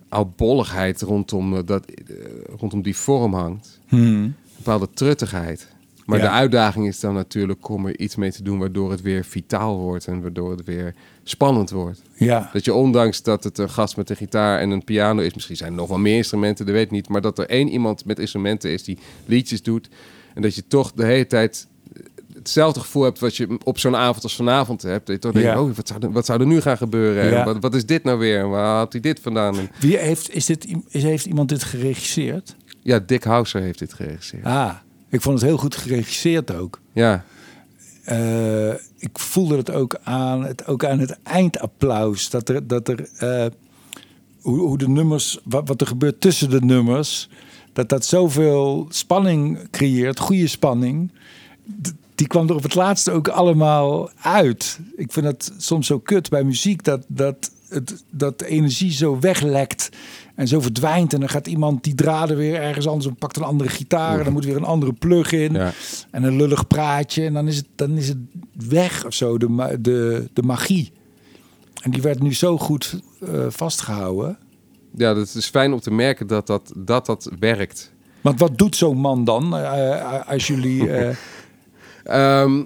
oudbolligheid 0.10 1.02
rondom, 1.02 1.66
dat, 1.66 1.86
uh, 2.10 2.18
rondom 2.60 2.82
die 2.82 2.96
vorm 2.96 3.34
hangt. 3.34 3.80
Hmm. 3.88 4.24
Een 4.24 4.36
bepaalde 4.58 4.90
truttigheid. 4.94 5.74
Maar 6.06 6.18
Ja. 6.18 6.24
de 6.24 6.30
uitdaging 6.30 6.88
is 6.88 7.00
dan 7.00 7.14
natuurlijk 7.14 7.70
om 7.70 7.86
er 7.86 8.00
iets 8.00 8.16
mee 8.16 8.32
te 8.32 8.44
doen 8.44 8.60
waardoor 8.60 8.92
het 8.92 9.02
weer 9.02 9.26
vitaal 9.26 9.78
wordt 9.78 10.08
en 10.08 10.22
waardoor 10.22 10.52
het 10.52 10.64
weer 10.64 10.96
spannend 11.24 11.70
wordt. 11.70 12.02
Ja. 12.16 12.50
Dat 12.54 12.66
je 12.66 12.74
ondanks 12.74 13.24
dat 13.24 13.44
het 13.44 13.58
een 13.58 13.70
gast 13.70 13.98
met 13.98 14.10
een 14.10 14.16
gitaar 14.16 14.60
en 14.60 14.70
een 14.70 14.84
piano 14.84 15.22
is, 15.22 15.34
misschien 15.34 15.56
zijn 15.56 15.72
er 15.72 15.78
nog 15.78 15.88
wel 15.88 15.98
meer 15.98 16.16
instrumenten, 16.16 16.66
dat 16.66 16.74
weet 16.76 16.86
ik 16.86 16.92
niet, 16.92 17.10
maar 17.10 17.22
dat 17.22 17.40
er 17.40 17.50
één 17.50 17.70
iemand 17.70 18.06
met 18.06 18.20
instrumenten 18.20 18.72
is 18.72 18.84
die 18.84 18.98
liedjes 19.26 19.64
doet 19.64 19.90
en 20.34 20.42
dat 20.42 20.56
je 20.56 20.68
toch 20.68 20.92
de 20.92 21.06
hele 21.06 21.28
tijd 21.28 21.68
hetzelfde 22.36 22.80
gevoel 22.80 23.04
hebt 23.04 23.20
wat 23.20 23.36
je 23.36 23.58
op 23.64 23.80
zo'n 23.80 23.96
avond 23.96 24.24
als 24.24 24.36
vanavond 24.36 24.82
hebt. 24.82 25.06
Dat 25.06 25.16
je 25.16 25.22
toch 25.22 25.32
denkt, 25.32 25.48
Ja. 25.48 25.62
oh, 25.62 25.76
wat 25.76 25.88
zou, 25.88 26.00
er, 26.04 26.12
wat 26.12 26.26
zou 26.26 26.40
er 26.40 26.48
nu 26.48 26.62
gaan 26.62 26.78
gebeuren? 26.78 27.26
Ja. 27.30 27.46
Wat, 27.46 27.58
wat 27.60 27.76
is 27.76 27.86
dit 27.86 28.04
nou 28.04 28.18
weer? 28.20 28.50
Waar 28.50 28.78
had 28.78 28.92
hij 28.92 29.02
dit 29.02 29.20
vandaan? 29.20 29.56
Wie 29.80 29.98
heeft, 29.98 30.34
is 30.36 30.46
dit, 30.46 30.68
is, 30.90 31.04
heeft 31.04 31.26
iemand 31.26 31.50
dit 31.50 31.64
geregisseerd? 31.64 32.56
ja, 32.82 33.00
Dick 33.00 33.24
Hauser 33.24 33.62
heeft 33.62 33.80
dit 33.80 33.94
geregisseerd. 33.94 34.46
Ah, 34.46 34.74
ik 35.10 35.22
vond 35.22 35.40
het 35.40 35.48
heel 35.50 35.58
goed 35.58 35.76
geregisseerd 35.76 36.54
ook. 36.56 36.80
Ja, 36.94 37.24
Eh, 38.04 38.70
ik 38.98 39.20
voelde 39.20 39.58
het 39.58 39.72
ook 39.72 39.96
aan 40.04 40.44
het, 40.46 40.68
ook 40.68 40.86
aan 40.86 41.00
het 41.00 41.18
eindapplaus. 41.24 42.30
Dat 42.30 42.50
er, 42.50 42.68
dat 42.68 42.88
er 42.88 43.10
eh, 43.18 43.46
hoe, 44.42 44.60
hoe 44.60 44.78
de 44.78 44.88
nummers, 44.90 45.40
wat, 45.44 45.68
wat 45.68 45.82
er 45.82 45.88
gebeurt 45.88 46.22
tussen 46.22 46.50
de 46.50 46.62
nummers, 46.62 47.30
dat 47.74 47.90
dat 47.90 48.06
zoveel 48.06 48.86
spanning 48.90 49.70
creëert, 49.72 50.20
goede 50.20 50.48
spanning. 50.48 51.12
Die 52.16 52.28
kwam 52.28 52.50
er 52.50 52.56
op 52.56 52.64
het 52.64 52.76
laatste 52.76 53.12
ook 53.12 53.28
allemaal 53.28 54.10
uit. 54.22 54.80
Ik 54.96 55.12
vind 55.12 55.26
dat 55.26 55.52
soms 55.58 55.88
zo 55.88 56.00
kut 56.00 56.30
bij 56.30 56.44
muziek, 56.44 56.84
dat, 56.84 57.06
dat, 57.08 57.52
het, 57.70 58.04
dat 58.12 58.40
de 58.40 58.48
energie 58.48 58.92
zo 58.92 59.20
weglekt 59.20 59.90
en 60.36 60.48
zo 60.48 60.60
verdwijnt. 60.60 61.14
En 61.14 61.20
dan 61.20 61.30
gaat 61.30 61.48
iemand 61.48 61.84
die 61.84 61.96
draden 61.96 62.38
weer 62.38 62.56
ergens 62.62 62.88
anders 62.88 63.06
en 63.06 63.16
pakt 63.16 63.38
een 63.38 63.44
andere 63.44 63.70
gitaar. 63.70 64.18
En 64.18 64.24
dan 64.24 64.34
moet 64.34 64.46
weer 64.46 64.56
een 64.56 64.64
andere 64.64 64.94
plug 64.94 65.32
in. 65.32 65.54
Ja. 65.54 65.74
En 66.12 66.24
een 66.24 66.36
lullig 66.36 66.68
praatje. 66.68 67.26
En 67.26 67.34
dan 67.34 67.48
is 67.48 67.58
het, 67.58 67.68
dan 67.76 67.98
is 67.98 68.08
het 68.08 68.18
weg 68.68 69.06
of 69.06 69.14
zo, 69.14 69.38
de, 69.38 69.78
de, 69.80 70.30
de 70.34 70.44
magie. 70.44 70.92
En 71.82 71.92
die 71.92 72.02
werd 72.02 72.22
nu 72.22 72.34
zo 72.34 72.58
goed 72.58 73.00
eh, 73.20 73.46
vastgehouden. 73.50 74.38
Ja, 74.96 75.14
dat 75.14 75.36
is 75.36 75.50
fijn 75.50 75.74
om 75.74 75.80
te 75.80 75.92
merken 75.92 76.28
dat 76.28 76.48
dat, 76.48 76.74
dat, 76.76 77.06
dat 77.06 77.30
werkt. 77.40 77.92
Want 78.22 78.40
wat 78.40 78.58
doet 78.58 78.76
zo'n 78.76 78.98
man 78.98 79.24
dan 79.24 79.58
eh, 79.58 80.30
als 80.30 80.48
jullie... 80.48 80.90
eh, 80.90 81.16
Ehm, 82.06 82.64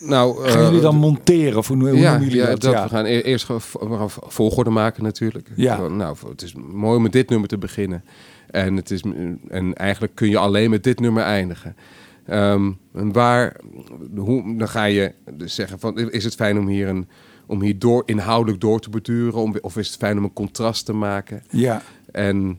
nou, 0.00 0.42
gaan 0.48 0.58
eh, 0.58 0.64
jullie 0.64 0.80
dan 0.80 0.96
monteren? 0.96 1.58
Of 1.58 1.68
hoe, 1.68 1.76
hoe 1.78 1.98
ja, 1.98 2.10
noemen 2.10 2.28
jullie 2.28 2.42
ja, 2.42 2.50
dat? 2.50 2.60
dat 2.60 2.72
ja. 2.72 2.82
we 2.82 2.88
gaan 2.88 3.04
e- 3.04 3.20
eerst 3.20 3.46
we 3.46 3.96
gaan 3.96 4.10
volgorde 4.10 4.70
maken 4.70 5.02
natuurlijk. 5.02 5.50
Ja. 5.56 5.88
Nou, 5.88 6.16
het 6.28 6.42
is 6.42 6.54
mooi 6.54 6.96
om 6.96 7.02
met 7.02 7.12
dit 7.12 7.28
nummer 7.28 7.48
te 7.48 7.58
beginnen. 7.58 8.04
En, 8.50 8.76
het 8.76 8.90
is, 8.90 9.02
en 9.48 9.74
eigenlijk 9.74 10.14
kun 10.14 10.28
je 10.28 10.38
alleen 10.38 10.70
met 10.70 10.84
dit 10.84 11.00
nummer 11.00 11.22
eindigen. 11.22 11.76
Ehm, 12.26 12.70
en 12.94 13.12
waar, 13.12 13.56
hoe, 14.16 14.56
dan 14.56 14.68
ga 14.68 14.84
je 14.84 15.12
dus 15.32 15.54
zeggen 15.54 15.78
van, 15.78 15.98
is 15.98 16.24
het 16.24 16.34
fijn 16.34 16.58
om 16.58 16.66
hier, 16.66 16.88
een, 16.88 17.08
om 17.46 17.62
hier 17.62 17.78
door, 17.78 18.02
inhoudelijk 18.06 18.60
door 18.60 18.80
te 18.80 18.90
beduren? 18.90 19.40
Om, 19.40 19.54
of 19.60 19.76
is 19.76 19.86
het 19.86 19.96
fijn 19.96 20.18
om 20.18 20.24
een 20.24 20.32
contrast 20.32 20.84
te 20.84 20.92
maken? 20.92 21.42
ja. 21.50 21.82
En 22.12 22.58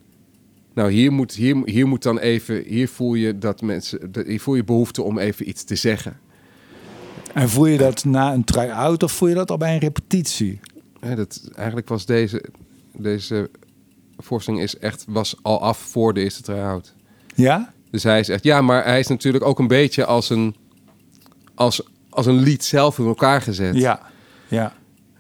nou, 0.73 0.91
hier 0.91 1.11
moet, 1.11 1.33
hier, 1.33 1.61
hier 1.65 1.87
moet 1.87 2.03
dan 2.03 2.19
even, 2.19 2.63
hier 2.67 2.87
voel 2.89 3.13
je 3.13 3.37
dat 3.37 3.61
mensen, 3.61 4.11
dat- 4.11 4.25
hier 4.25 4.39
voel 4.41 4.55
je 4.55 4.63
behoefte 4.63 5.01
om 5.01 5.17
even 5.19 5.49
iets 5.49 5.63
te 5.63 5.75
zeggen. 5.75 6.19
En 7.33 7.49
voel 7.49 7.65
je 7.65 7.77
dat 7.77 8.03
na 8.05 8.33
een 8.33 8.43
try-out 8.43 9.03
of 9.03 9.11
voel 9.11 9.29
je 9.29 9.35
dat 9.35 9.51
al 9.51 9.57
bij 9.57 9.73
een 9.73 9.79
repetitie? 9.79 10.59
Ja, 11.01 11.15
dat, 11.15 11.49
eigenlijk 11.55 11.87
was 11.87 12.05
deze, 12.05 12.43
deze 12.97 13.49
voorstelling 14.17 14.63
is 14.63 14.77
echt, 14.77 15.05
was 15.07 15.35
al 15.41 15.61
af 15.61 15.77
voor 15.77 16.13
de 16.13 16.21
eerste 16.21 16.41
try-out. 16.41 16.93
Ja? 17.35 17.73
Dus 17.91 18.03
hij 18.03 18.19
is 18.19 18.29
echt, 18.29 18.43
ja, 18.43 18.61
maar 18.61 18.83
hij 18.85 18.99
is 18.99 19.07
natuurlijk 19.07 19.43
ook 19.45 19.59
een 19.59 19.67
beetje 19.67 20.05
als 20.05 20.29
een, 20.29 20.55
als, 21.55 21.83
als 22.09 22.25
een 22.25 22.39
lied 22.39 22.63
zelf 22.63 22.99
in 22.99 23.05
elkaar 23.05 23.41
gezet. 23.41 23.75
Ja. 23.75 24.01
Ja. 24.47 24.73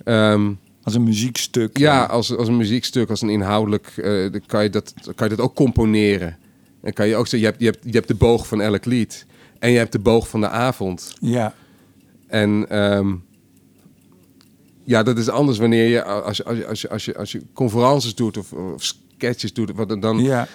Ehm, 0.03 0.51
Als 0.83 0.95
een 0.95 1.03
muziekstuk. 1.03 1.77
ja, 1.77 2.03
als, 2.03 2.35
als 2.37 2.47
een 2.47 2.57
muziekstuk, 2.57 3.09
als 3.09 3.21
een 3.21 3.29
inhoudelijk, 3.29 3.91
dan 4.31 4.41
kan, 4.45 4.63
je 4.63 4.69
dat, 4.69 4.93
kan 5.15 5.29
je 5.29 5.35
dat 5.35 5.45
ook 5.45 5.55
componeren. 5.55 6.37
En 6.81 6.93
kan 6.93 7.07
je 7.07 7.15
ook 7.15 7.27
zeggen, 7.27 7.39
je 7.39 7.45
hebt, 7.45 7.59
je, 7.59 7.65
hebt, 7.65 7.83
je 7.83 7.91
hebt 7.91 8.07
de 8.07 8.15
boog 8.15 8.47
van 8.47 8.61
elk 8.61 8.85
lied. 8.85 9.25
En 9.59 9.71
je 9.71 9.77
hebt 9.77 9.91
de 9.91 9.99
boog 9.99 10.27
van 10.27 10.41
de 10.41 10.49
avond. 10.49 11.13
Ja. 11.19 11.53
En 12.27 12.65
ehm, 12.69 13.13
ja, 14.83 15.03
dat 15.03 15.17
is 15.17 15.29
anders 15.29 15.57
wanneer 15.57 15.87
je 15.87 16.03
als 16.03 16.37
je, 16.37 16.43
als 16.43 16.67
als 16.67 16.81
je, 16.81 16.89
als 16.89 17.05
je, 17.05 17.17
als 17.17 17.31
je 17.31 17.41
conferences 17.53 18.15
doet 18.15 18.37
of, 18.37 18.53
of 18.53 18.83
sketches 18.83 19.53
doet, 19.53 19.71
wat 19.75 20.01
dan, 20.01 20.19
Ja. 20.19 20.47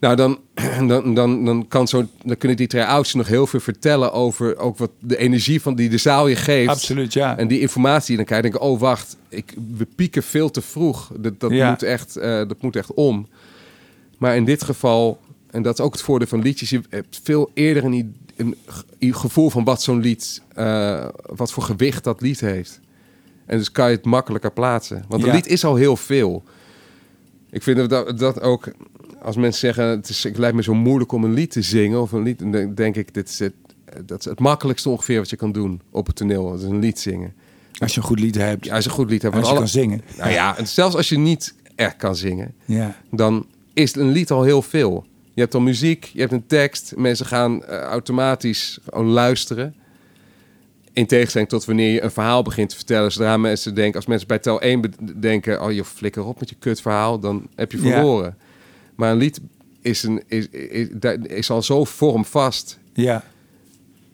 Nou 0.00 0.16
dan, 0.16 0.38
dan, 0.88 1.14
dan, 1.14 1.44
dan, 1.44 1.68
kan 1.68 1.88
zo, 1.88 2.06
dan 2.24 2.36
kunnen 2.36 2.56
die 2.56 2.66
try-outs 2.66 3.14
nog 3.14 3.26
heel 3.26 3.46
veel 3.46 3.60
vertellen 3.60 4.12
over 4.12 4.56
ook 4.58 4.78
wat 4.78 4.90
de 5.00 5.16
energie 5.16 5.62
van 5.62 5.74
die 5.74 5.88
de 5.88 5.98
zaal 5.98 6.26
je 6.28 6.36
geeft. 6.36 6.68
Absoluut, 6.70 7.12
ja. 7.12 7.38
En 7.38 7.48
die 7.48 7.60
informatie, 7.60 8.16
dan 8.16 8.24
kan 8.24 8.36
je 8.36 8.42
denken, 8.42 8.60
oh 8.60 8.80
wacht, 8.80 9.16
ik, 9.28 9.54
we 9.76 9.86
pieken 9.96 10.22
veel 10.22 10.50
te 10.50 10.60
vroeg. 10.62 11.10
Dat, 11.18 11.40
dat, 11.40 11.50
Ja. 11.50 11.70
moet 11.70 11.82
echt, 11.82 12.16
eh, 12.16 12.30
dat 12.30 12.62
moet 12.62 12.76
echt 12.76 12.94
om. 12.94 13.28
Maar 14.18 14.36
in 14.36 14.44
dit 14.44 14.62
geval, 14.64 15.20
en 15.50 15.62
dat 15.62 15.78
is 15.78 15.84
ook 15.84 15.92
het 15.92 16.02
voordeel 16.02 16.28
van 16.28 16.42
liedjes, 16.42 16.70
je 16.70 16.80
hebt 16.88 17.20
veel 17.22 17.50
eerder 17.54 17.84
een, 17.84 18.14
een, 18.36 18.56
ge- 18.66 18.84
een 18.98 19.14
gevoel 19.14 19.50
van 19.50 19.64
wat 19.64 19.82
zo'n 19.82 20.00
lied, 20.00 20.42
eh, 20.54 21.08
wat 21.26 21.52
voor 21.52 21.62
gewicht 21.62 22.04
dat 22.04 22.20
lied 22.20 22.40
heeft. 22.40 22.80
En 23.46 23.58
dus 23.58 23.72
kan 23.72 23.90
je 23.90 23.96
het 23.96 24.04
makkelijker 24.04 24.52
plaatsen. 24.52 25.04
Want 25.08 25.22
een 25.22 25.28
Ja. 25.28 25.34
lied 25.34 25.46
is 25.46 25.64
al 25.64 25.74
heel 25.76 25.96
veel. 25.96 26.42
Ik 27.50 27.62
vind 27.62 27.88
dat, 27.90 28.18
dat 28.18 28.40
ook, 28.40 28.68
als 29.22 29.36
mensen 29.36 29.60
zeggen, 29.60 29.84
het, 29.84 30.08
is, 30.08 30.22
het 30.22 30.38
lijkt 30.38 30.56
me 30.56 30.62
zo 30.62 30.74
moeilijk 30.74 31.12
om 31.12 31.24
een 31.24 31.32
lied 31.32 31.50
te 31.50 31.62
zingen 31.62 32.00
of 32.00 32.12
een 32.12 32.22
lied, 32.22 32.38
dan 32.38 32.74
denk 32.74 32.96
ik, 32.96 33.14
dit 33.14 33.28
is 33.28 33.38
het, 33.38 33.52
dat 34.06 34.18
is 34.18 34.24
het 34.24 34.38
makkelijkste 34.38 34.88
ongeveer 34.88 35.18
wat 35.18 35.30
je 35.30 35.36
kan 35.36 35.52
doen 35.52 35.80
op 35.90 36.06
het 36.06 36.16
toneel. 36.16 36.50
Dat 36.50 36.58
is 36.60 36.64
een 36.66 36.78
lied 36.78 36.98
zingen. 36.98 37.34
Als 37.78 37.94
je 37.94 38.00
een 38.00 38.06
goed 38.06 38.20
lied 38.20 38.34
hebt. 38.34 38.64
Ja, 38.64 38.74
als 38.74 38.84
je 38.84 38.90
een 38.90 38.96
goed 38.96 39.10
lied 39.10 39.22
hebt. 39.22 39.34
als 39.34 39.48
je 39.48 39.54
want 39.54 39.70
kan 39.70 39.80
alle- 39.80 39.88
zingen. 39.88 40.02
Nou 40.18 40.30
ja, 40.30 40.56
en 40.58 40.66
zelfs 40.68 40.96
als 40.96 41.08
je 41.08 41.18
niet 41.18 41.54
echt 41.74 41.96
kan 41.96 42.16
zingen, 42.16 42.54
Ja. 42.64 42.96
dan 43.10 43.46
is 43.72 43.94
een 43.94 44.08
lied 44.10 44.30
al 44.30 44.42
heel 44.42 44.62
veel. 44.62 45.06
Je 45.34 45.40
hebt 45.40 45.54
al 45.54 45.60
muziek, 45.60 46.04
je 46.04 46.20
hebt 46.20 46.32
een 46.32 46.46
tekst. 46.46 46.92
Mensen 46.96 47.26
gaan 47.26 47.64
eh, 47.64 47.78
automatisch 47.80 48.78
gewoon 48.88 49.06
luisteren. 49.06 49.74
In 51.00 51.06
tegenstelling 51.06 51.48
tot 51.50 51.64
wanneer 51.64 51.92
je 51.92 52.02
een 52.02 52.10
verhaal 52.10 52.42
begint 52.42 52.68
te 52.68 52.76
vertellen. 52.76 53.12
Zodra 53.12 53.36
mensen 53.36 53.74
denken, 53.74 53.94
als 53.96 54.06
mensen 54.06 54.28
bij 54.28 54.38
tel 54.38 54.60
1 54.60 54.80
be- 54.80 54.90
denken... 55.20 55.62
oh, 55.62 55.72
je 55.72 55.84
flikker 55.84 56.24
op 56.24 56.40
met 56.40 56.48
je 56.48 56.56
kutverhaal, 56.58 57.18
dan 57.18 57.46
heb 57.54 57.72
je 57.72 57.82
Ja. 57.82 57.92
verloren. 57.92 58.36
Maar 58.94 59.10
een 59.10 59.16
lied 59.18 59.40
is, 59.80 60.02
een, 60.02 60.22
is, 60.26 60.48
is, 60.48 60.88
is, 61.00 61.16
is 61.26 61.50
al 61.50 61.62
zo 61.62 61.84
vormvast. 61.84 62.78
Ja. 62.92 63.24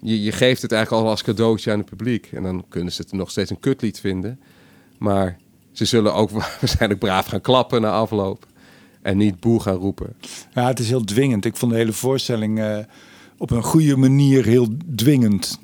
Je, 0.01 0.23
je 0.23 0.33
geeft 0.33 0.63
het 0.63 0.73
eigenlijk 0.73 1.05
al 1.05 1.11
als 1.11 1.23
cadeautje 1.23 1.73
aan 1.73 1.79
het 1.79 1.89
publiek. 1.89 2.29
En 2.33 2.43
dan 2.43 2.65
kunnen 2.69 2.93
ze 2.93 3.03
het 3.03 3.13
nog 3.13 3.31
steeds 3.31 3.51
een 3.51 3.61
kutlied 3.61 4.01
vinden. 4.01 4.41
Maar 4.99 5.37
ze 5.73 5.85
zullen 5.85 6.15
ook 6.15 6.31
waarschijnlijk 6.61 7.01
braaf 7.01 7.27
gaan 7.27 7.41
klappen 7.41 7.81
na 7.81 7.91
afloop. 7.91 8.47
En 9.03 9.17
niet 9.17 9.41
boe 9.41 9.61
gaan 9.61 9.75
roepen. 9.77 10.13
Ja, 10.55 10.67
het 10.67 10.79
is 10.79 10.89
heel 10.89 11.05
dwingend. 11.05 11.45
Ik 11.45 11.57
vond 11.57 11.73
de 11.73 11.79
hele 11.79 11.93
voorstelling 11.93 12.61
eh, 12.61 12.79
op 13.39 13.51
een 13.51 13.63
goede 13.63 13.97
manier 13.97 14.45
heel 14.45 14.69
dwingend. 14.95 15.59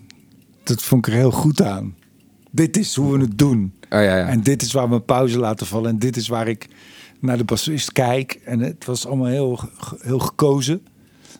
Dat 0.64 0.82
vond 0.82 1.06
ik 1.06 1.12
er 1.12 1.18
heel 1.18 1.30
goed 1.30 1.62
aan. 1.62 1.94
Dit 2.50 2.76
is 2.76 2.94
hoe 2.94 3.12
we 3.16 3.20
het 3.20 3.38
doen. 3.38 3.72
Oh, 3.84 3.88
ja, 3.88 4.02
ja. 4.02 4.26
En 4.26 4.42
dit 4.42 4.62
is 4.62 4.72
waar 4.72 4.88
we 4.88 4.94
een 4.94 5.04
pauze 5.04 5.38
laten 5.38 5.66
vallen. 5.66 5.90
En 5.90 5.98
dit 5.98 6.16
is 6.16 6.28
waar 6.28 6.48
ik 6.48 6.68
naar 7.20 7.36
de 7.36 7.44
bassist 7.44 7.92
kijk. 7.92 8.40
En 8.44 8.60
het 8.60 8.84
was 8.84 9.06
allemaal 9.06 9.26
heel, 9.26 9.60
heel 10.00 10.18
gekozen. 10.18 10.86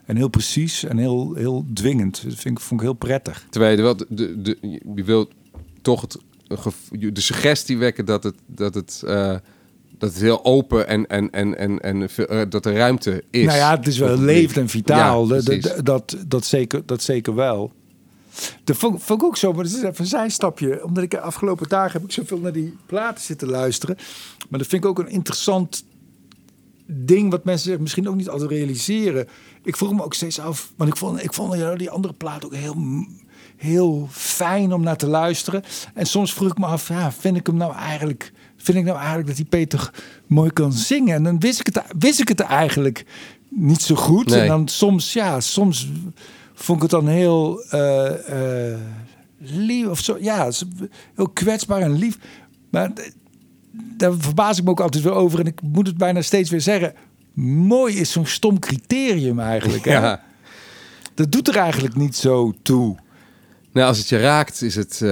En 0.05 0.17
heel 0.17 0.29
precies. 0.29 0.85
En 0.85 0.97
heel, 0.99 1.35
heel 1.35 1.67
dwingend. 1.75 2.23
Dat 2.25 2.35
vind 2.35 2.59
ik, 2.59 2.65
vond 2.65 2.81
ik 2.81 2.87
heel 2.87 2.97
prettig. 2.97 3.47
Terwijl 3.51 3.77
je 3.77 3.83
wel 3.83 3.97
de, 3.97 4.07
de, 4.09 4.43
de- 4.43 4.81
je 4.95 5.05
wilt 5.05 5.31
toch 5.83 6.01
het, 6.01 6.19
de 7.15 7.21
suggestie 7.21 7.79
wekken 7.79 8.05
dat 8.05 8.23
het, 8.23 8.35
dat 8.47 8.75
het, 8.75 9.03
eh, 9.07 9.35
dat 9.99 10.13
het 10.13 10.23
heel 10.23 10.45
open 10.45 10.89
en, 10.89 11.07
en, 11.07 11.31
en, 11.31 11.59
en, 11.59 11.81
en 11.81 12.09
eh, 12.17 12.41
dat 12.49 12.67
er 12.67 12.75
ruimte 12.75 13.25
is. 13.31 13.45
Nou 13.47 13.59
ja, 13.59 13.77
het 13.77 13.87
is 13.87 13.99
wel 13.99 14.17
publiek. 14.17 14.57
en 14.57 14.69
vitaal. 14.69 15.29
Ja, 15.35 15.41
dat, 15.83 16.17
dat, 16.27 16.45
zeker, 16.45 16.83
dat 16.87 17.03
zeker 17.03 17.35
wel. 17.35 17.73
Dat 18.65 18.77
vond, 18.77 19.03
vond 19.03 19.21
ik 19.21 19.27
ook 19.27 19.37
zo, 19.37 19.53
maar 19.53 19.65
dat 19.65 19.73
is 19.73 19.83
even 19.83 19.95
een 19.99 20.07
zijstapje. 20.07 20.85
Omdat 20.85 21.03
ik 21.03 21.11
de 21.11 21.21
afgelopen 21.21 21.69
dagen 21.69 21.93
heb 21.93 22.03
ik 22.03 22.13
zoveel 22.13 22.39
naar 22.39 22.53
die 22.53 22.77
platen 22.87 23.25
zitten 23.25 23.49
luisteren. 23.49 23.97
Maar 24.49 24.59
dat 24.59 24.69
vind 24.69 24.85
ik 24.85 24.91
ook 24.91 24.99
een 24.99 25.09
interessant 25.09 25.85
ding 26.87 27.31
wat 27.31 27.45
mensen 27.45 27.71
zich 27.71 27.81
misschien 27.81 28.09
ook 28.09 28.15
niet 28.15 28.29
altijd 28.29 28.51
realiseren. 28.51 29.29
Ik 29.63 29.77
vroeg 29.77 29.93
me 29.93 30.05
ook 30.05 30.15
steeds 30.15 30.39
af, 30.39 30.73
want 30.77 30.91
ik 30.91 30.97
vond, 30.97 31.25
ik 31.25 31.33
vond 31.33 31.55
ja, 31.55 31.75
die 31.75 31.91
andere 31.91 32.15
plaat 32.15 32.45
ook 32.45 32.55
heel, 32.55 33.07
heel 33.57 34.09
fijn 34.11 34.73
om 34.73 34.83
naar 34.83 34.97
te 34.97 35.07
luisteren. 35.07 35.63
En 35.95 36.07
soms 36.07 36.33
vroeg 36.33 36.51
ik 36.51 36.59
me 36.59 36.67
af, 36.67 36.89
ja, 36.89 37.13
vind 37.13 37.37
ik 37.37 37.47
hem 37.47 37.57
nou 37.57 37.75
eigenlijk, 37.75 38.33
vind 38.57 38.79
ik 38.79 38.85
nou 38.85 38.97
eigenlijk 38.97 39.27
dat 39.27 39.37
die 39.37 39.45
Peter 39.45 39.91
mooi 40.27 40.51
kan 40.51 40.73
zingen? 40.73 41.15
En 41.15 41.23
dan 41.23 41.41
wist 41.41 41.61
ik 41.61 41.67
het, 41.67 41.83
wist 41.99 42.21
ik 42.21 42.29
het 42.29 42.41
eigenlijk 42.41 43.05
niet 43.49 43.83
zo 43.83 43.95
goed. 43.95 44.27
Nee. 44.27 44.41
En 44.41 44.47
dan 44.47 44.69
soms, 44.69 45.13
ja, 45.13 45.41
soms 45.41 45.89
vond 46.55 46.77
ik 46.77 46.83
het 46.83 46.91
dan 46.91 47.09
heel 47.09 47.63
eh, 47.71 48.71
eh, 48.73 48.79
lief 49.39 49.87
of 49.87 49.99
zo. 50.01 50.17
Ja, 50.21 50.51
heel 51.15 51.29
kwetsbaar 51.29 51.81
en 51.81 51.93
lief. 51.99 52.19
Maar 52.71 52.93
daar 53.97 54.13
verbaas 54.19 54.59
ik 54.59 54.65
me 54.65 54.71
ook 54.71 54.81
altijd 54.81 55.05
weer 55.05 55.13
over. 55.13 55.41
En 55.41 55.47
ik 55.47 55.63
moet 55.63 55.87
het 55.87 55.97
bijna 55.97 56.23
steeds 56.23 56.51
weer 56.51 56.61
zeggen. 56.61 56.95
Mooi 57.35 57.95
is 57.97 58.13
zo'n 58.13 58.27
stom 58.27 58.59
criterium 58.59 59.39
eigenlijk. 59.41 59.85
Hè? 59.85 59.93
Ja. 59.93 60.23
Dat 61.15 61.33
doet 61.33 61.49
er 61.49 61.57
eigenlijk 61.57 61.95
niet 61.97 62.17
zo 62.17 62.53
toe. 62.63 62.97
Nou, 63.73 63.87
als 63.89 63.99
het 63.99 64.09
je 64.09 64.19
raakt, 64.19 64.63
is 64.63 64.75
het, 64.75 65.01
eh, 65.03 65.09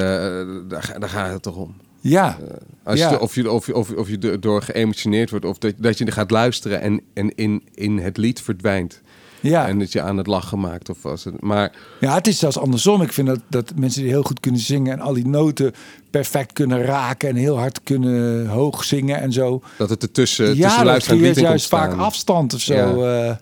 daar, 0.68 0.94
daar 0.98 1.08
gaat 1.08 1.32
het 1.32 1.42
toch 1.42 1.56
om. 1.56 1.74
Ja, 2.00 2.38
Als 2.82 2.98
Ja. 2.98 3.10
je, 3.10 3.20
of, 3.20 3.34
je, 3.34 3.50
of, 3.50 3.66
je, 3.66 3.74
of, 3.74 3.88
je- 3.88 3.98
of 3.98 4.08
je 4.08 4.38
door 4.38 4.62
geëmotioneerd 4.62 5.30
wordt, 5.30 5.44
of 5.44 5.58
dat, 5.58 5.74
dat 5.76 5.98
je 5.98 6.04
er 6.04 6.12
gaat 6.12 6.30
luisteren 6.30 6.80
en, 6.80 7.00
en 7.14 7.34
in, 7.34 7.62
in 7.74 7.98
het 7.98 8.16
lied 8.16 8.40
verdwijnt. 8.40 9.00
Ja. 9.40 9.68
En 9.68 9.78
dat 9.78 9.92
je 9.92 10.02
aan 10.02 10.16
het 10.16 10.26
lachen 10.26 10.60
maakt. 10.60 10.88
Of 10.88 11.02
was 11.02 11.24
het, 11.24 11.40
maar 11.40 11.72
ja, 12.00 12.14
het 12.14 12.26
is 12.26 12.38
zelfs 12.38 12.58
andersom. 12.58 13.02
Ik 13.02 13.12
vind 13.12 13.26
dat, 13.26 13.40
dat 13.48 13.72
mensen 13.76 14.02
die 14.02 14.10
heel 14.10 14.22
goed 14.22 14.40
kunnen 14.40 14.60
zingen... 14.60 14.92
en 14.92 15.00
al 15.00 15.14
die 15.14 15.26
noten 15.26 15.72
perfect 16.10 16.52
kunnen 16.52 16.82
raken... 16.82 17.28
en 17.28 17.34
heel 17.36 17.58
hard 17.58 17.82
kunnen 17.82 18.46
hoog 18.46 18.84
zingen 18.84 19.20
en 19.20 19.32
zo. 19.32 19.62
dat 19.78 19.90
het 19.90 20.02
ertussen 20.02 20.56
ja, 20.56 20.66
tussen 20.66 20.84
luisteren 20.84 21.16
en 21.16 21.22
creëert 21.22 21.36
lied 21.36 21.44
in 21.44 21.50
juist 21.50 21.68
vaak 21.68 21.98
afstand 21.98 22.54
of 22.54 22.60
zo. 22.60 22.74
Ja. 23.04 23.28
eh. 23.28 23.36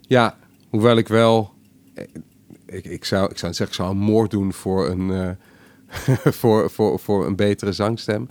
Ja, 0.00 0.36
hoewel 0.68 0.96
ik 0.96 1.08
wel... 1.08 1.50
Ik, 2.66 2.84
ik, 2.84 3.04
zou, 3.04 3.30
ik 3.30 3.38
zou 3.38 3.52
zeggen, 3.52 3.66
ik 3.66 3.82
zou 3.82 3.90
een 3.90 4.04
moord 4.12 4.30
doen 4.30 4.52
voor 4.52 4.88
een, 4.88 5.10
eh, 5.10 6.16
voor, 6.40 6.70
voor, 6.70 6.98
voor 6.98 7.26
een 7.26 7.36
betere 7.36 7.72
zangstem. 7.72 8.28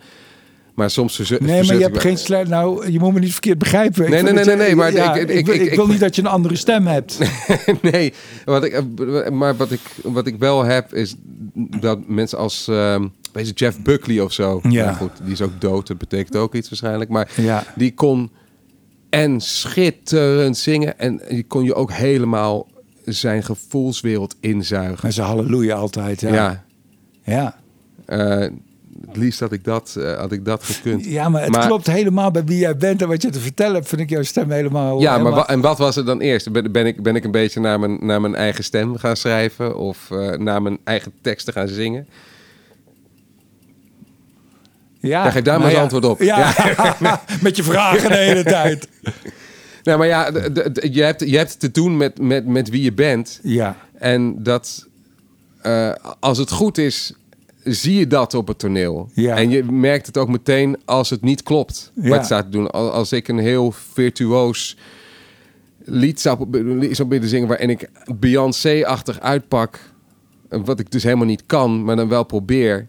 Maar 0.76 0.90
soms 0.92 1.16
verzu- 1.16 1.38
Nee, 1.40 1.48
maar 1.48 1.58
verzet 1.58 1.78
je 1.78 1.84
hebt 1.84 2.00
geen 2.00 2.18
slijt. 2.18 2.48
Nou, 2.48 2.92
je 2.92 3.00
moet 3.00 3.14
me 3.14 3.20
niet 3.20 3.32
verkeerd 3.32 3.58
begrijpen. 3.58 4.10
Nee, 4.10 4.22
nee, 4.24 4.34
nee, 4.34 4.56
nee, 4.56 4.76
maar 4.76 4.94
ja, 4.94 5.16
ik- 5.16 5.30
ik, 5.30 5.38
ik- 5.38 5.46
wil- 5.46 5.56
ik- 5.56 5.74
wil 5.74 5.88
niet 5.88 6.00
dat 6.00 6.16
je 6.16 6.22
een 6.22 6.28
andere 6.28 6.56
stem 6.56 6.88
hebt. 6.88 7.18
nee, 7.92 8.14
wat 8.46 8.64
ik, 8.64 8.84
maar 9.32 9.56
wat 9.58 9.72
ik, 9.72 9.80
wat 10.04 10.28
ik 10.28 10.36
wel 10.40 10.64
heb 10.64 10.94
is 10.94 11.16
dat 11.80 12.08
mensen 12.08 12.38
als 12.38 12.68
ehm 12.68 13.08
weet 13.34 13.48
je, 13.48 13.54
Jeff 13.54 13.82
Buckley 13.82 14.20
of 14.20 14.34
zo. 14.34 14.60
Ja. 14.70 14.86
Nou 14.86 14.98
goed, 14.98 15.12
die 15.24 15.32
is 15.34 15.42
ook 15.42 15.62
dood. 15.62 15.88
Dat 15.88 15.98
betekent 15.98 16.36
ook 16.36 16.56
iets 16.56 16.70
waarschijnlijk. 16.70 17.10
Maar 17.10 17.30
Ja. 17.36 17.64
die 17.76 17.94
kon 17.94 18.32
en 19.10 19.42
schitterend 19.42 20.58
zingen 20.58 21.00
en 21.00 21.22
die 21.30 21.44
kon 21.48 21.64
je 21.64 21.74
ook 21.74 21.92
helemaal 21.92 22.68
zijn 23.06 23.44
gevoelswereld 23.44 24.36
inzuigen. 24.40 25.00
Maar 25.02 25.12
ze 25.12 25.22
halleluja 25.22 25.76
altijd. 25.76 26.22
Ja. 26.22 26.34
Ja. 26.34 26.64
Ja. 27.24 27.56
eh, 28.06 28.50
het 29.08 29.18
liefst 29.18 29.40
had 29.40 29.52
ik 29.52 29.64
dat, 29.64 29.96
eh, 30.00 30.18
had 30.18 30.32
ik 30.32 30.46
dat 30.46 30.64
gekund. 30.64 31.06
Ja, 31.06 31.30
maar 31.30 31.42
het 31.42 31.52
Maar- 31.52 31.68
klopt 31.68 31.88
helemaal 31.88 32.32
bij 32.32 32.44
wie 32.44 32.58
jij 32.58 32.78
bent 32.78 33.02
en 33.02 33.08
wat 33.08 33.22
je 33.22 33.30
te 33.30 33.40
vertellen 33.40 33.76
hebt. 33.76 33.88
Vind 33.88 34.02
ik 34.02 34.10
jouw 34.10 34.24
stem 34.24 34.52
helemaal. 34.52 35.00
Ja, 35.02 35.10
maar 35.12 35.20
helemaal- 35.20 35.48
en 35.48 35.62
wat 35.62 35.78
was 35.78 35.96
het 35.96 36.06
dan 36.06 36.20
eerst? 36.20 36.52
Ben, 36.52 36.72
ben, 36.72 36.86
ik, 36.86 37.04
ben 37.04 37.16
ik 37.16 37.24
een 37.24 37.32
beetje 37.32 37.60
naar 37.60 37.80
mijn, 37.80 37.98
naar 38.06 38.22
mijn 38.22 38.36
eigen 38.36 38.64
stem 38.64 38.98
gaan 38.98 39.16
schrijven 39.16 39.78
of 39.78 40.12
eh, 40.12 40.30
naar 40.38 40.62
mijn 40.62 40.78
eigen 40.84 41.12
teksten 41.22 41.54
gaan 41.54 41.68
zingen? 41.68 42.08
ja, 45.00 45.24
Ja, 45.26 45.32
geef 45.32 45.42
daar 45.44 45.60
maar 45.60 45.72
nou 45.72 45.82
eens 45.84 45.92
ja. 45.92 45.98
antwoord 45.98 46.06
op. 46.06 46.22
Ja, 46.22 46.54
met 47.42 47.56
je 47.56 47.64
vragen 47.64 48.10
de 48.10 48.18
hele 48.18 48.44
tijd. 48.44 48.88
Nou, 49.84 49.98
maar 49.98 50.08
ja, 50.08 50.32
je, 50.92 51.02
hebt, 51.04 51.30
je 51.30 51.38
hebt 51.38 51.60
te 51.60 51.72
doen 51.72 51.98
met, 51.98 52.20
met, 52.20 52.46
met 52.46 52.70
wie 52.70 52.84
je 52.84 52.94
bent. 52.94 53.40
Ja, 53.44 53.76
En 54.00 54.44
dat, 54.44 54.88
eh, 55.62 55.92
als 56.20 56.38
het 56.38 56.52
goed 56.52 56.78
is, 56.78 57.14
zie 57.64 58.00
je 58.00 58.08
dat 58.08 58.34
op 58.34 58.48
het 58.48 58.60
toneel. 58.60 59.10
Ja. 59.14 59.36
En 59.38 59.50
je 59.50 59.64
merkt 59.64 60.06
het 60.06 60.18
ook 60.18 60.30
meteen 60.30 60.78
als 60.86 61.10
het 61.10 61.22
niet 61.22 61.44
klopt. 61.44 61.92
Ja. 61.96 62.10
Wat 62.10 62.26
staat 62.26 62.44
te 62.44 62.50
doen. 62.50 62.70
Al- 62.72 62.92
Als 62.92 63.12
ik 63.12 63.28
een 63.28 63.38
heel 63.38 63.72
virtuoos 63.72 64.78
lied 65.84 66.20
zou, 66.22 66.46
pro- 66.46 66.94
zou 66.94 67.10
willen 67.10 67.30
zingen... 67.30 67.48
waarin 67.48 67.70
ik 67.70 67.90
Beyoncé-achtig 68.20 69.20
uitpak... 69.20 69.80
wat 70.50 70.80
ik 70.80 70.92
dus 70.92 71.04
helemaal 71.04 71.26
niet 71.26 71.44
kan, 71.46 71.84
maar 71.84 71.96
dan 71.96 72.08
wel 72.08 72.24
probeer... 72.24 72.88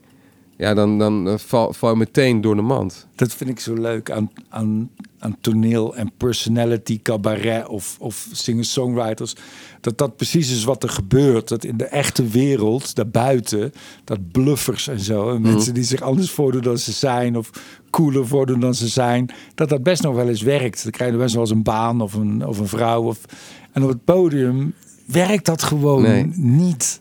ja, 0.56 0.74
dan, 0.74 0.98
dan 0.98 1.28
eh, 1.28 1.34
val, 1.38 1.72
val 1.72 1.90
je 1.90 1.96
meteen 1.96 2.40
door 2.40 2.54
de 2.56 2.62
mand. 2.62 3.06
dat 3.14 3.32
vind 3.34 3.50
ik 3.50 3.60
zo 3.60 3.74
leuk 3.74 4.10
aan, 4.10 4.30
aan, 4.48 4.90
aan 5.22 5.36
toneel 5.40 5.96
en 5.96 6.12
personality, 6.16 7.00
cabaret 7.02 7.66
of, 7.68 7.96
of 8.00 8.28
singer-songwriters. 8.32 9.34
Dat 9.80 9.98
dat 9.98 10.16
precies 10.16 10.50
is 10.50 10.64
wat 10.64 10.82
er 10.82 10.88
gebeurt. 10.88 11.48
Dat 11.48 11.64
in 11.64 11.76
de 11.76 11.84
echte 11.84 12.26
wereld, 12.28 12.94
daarbuiten, 12.94 13.72
dat 14.04 14.30
bluffers 14.32 14.88
en 14.88 15.00
zo. 15.00 15.30
En 15.34 15.40
Mhm. 15.40 15.52
mensen 15.52 15.74
die 15.74 15.84
zich 15.84 16.00
anders 16.00 16.30
voordoen 16.30 16.62
dan 16.62 16.78
ze 16.78 16.92
zijn 16.92 17.36
of 17.36 17.50
cooler 17.90 18.26
voordoen 18.26 18.60
dan 18.60 18.74
ze 18.74 18.88
zijn. 18.88 19.30
Dat 19.54 19.68
dat 19.68 19.82
best 19.82 20.02
nog 20.02 20.14
wel 20.14 20.28
eens 20.28 20.42
werkt. 20.42 20.82
Dan 20.82 20.92
krijg 20.92 21.12
je 21.12 21.18
best 21.18 21.32
wel 21.34 21.42
eens 21.42 21.50
een 21.52 21.62
baan 21.62 22.00
of 22.00 22.14
een, 22.14 22.46
of 22.46 22.58
een 22.58 22.68
vrouw. 22.68 23.02
Of, 23.02 23.18
en 23.72 23.82
op 23.82 23.88
het 23.88 24.04
podium 24.04 24.74
werkt 25.06 25.44
dat 25.46 25.62
gewoon 25.62 26.02
Nee. 26.02 26.24
niet. 26.36 27.00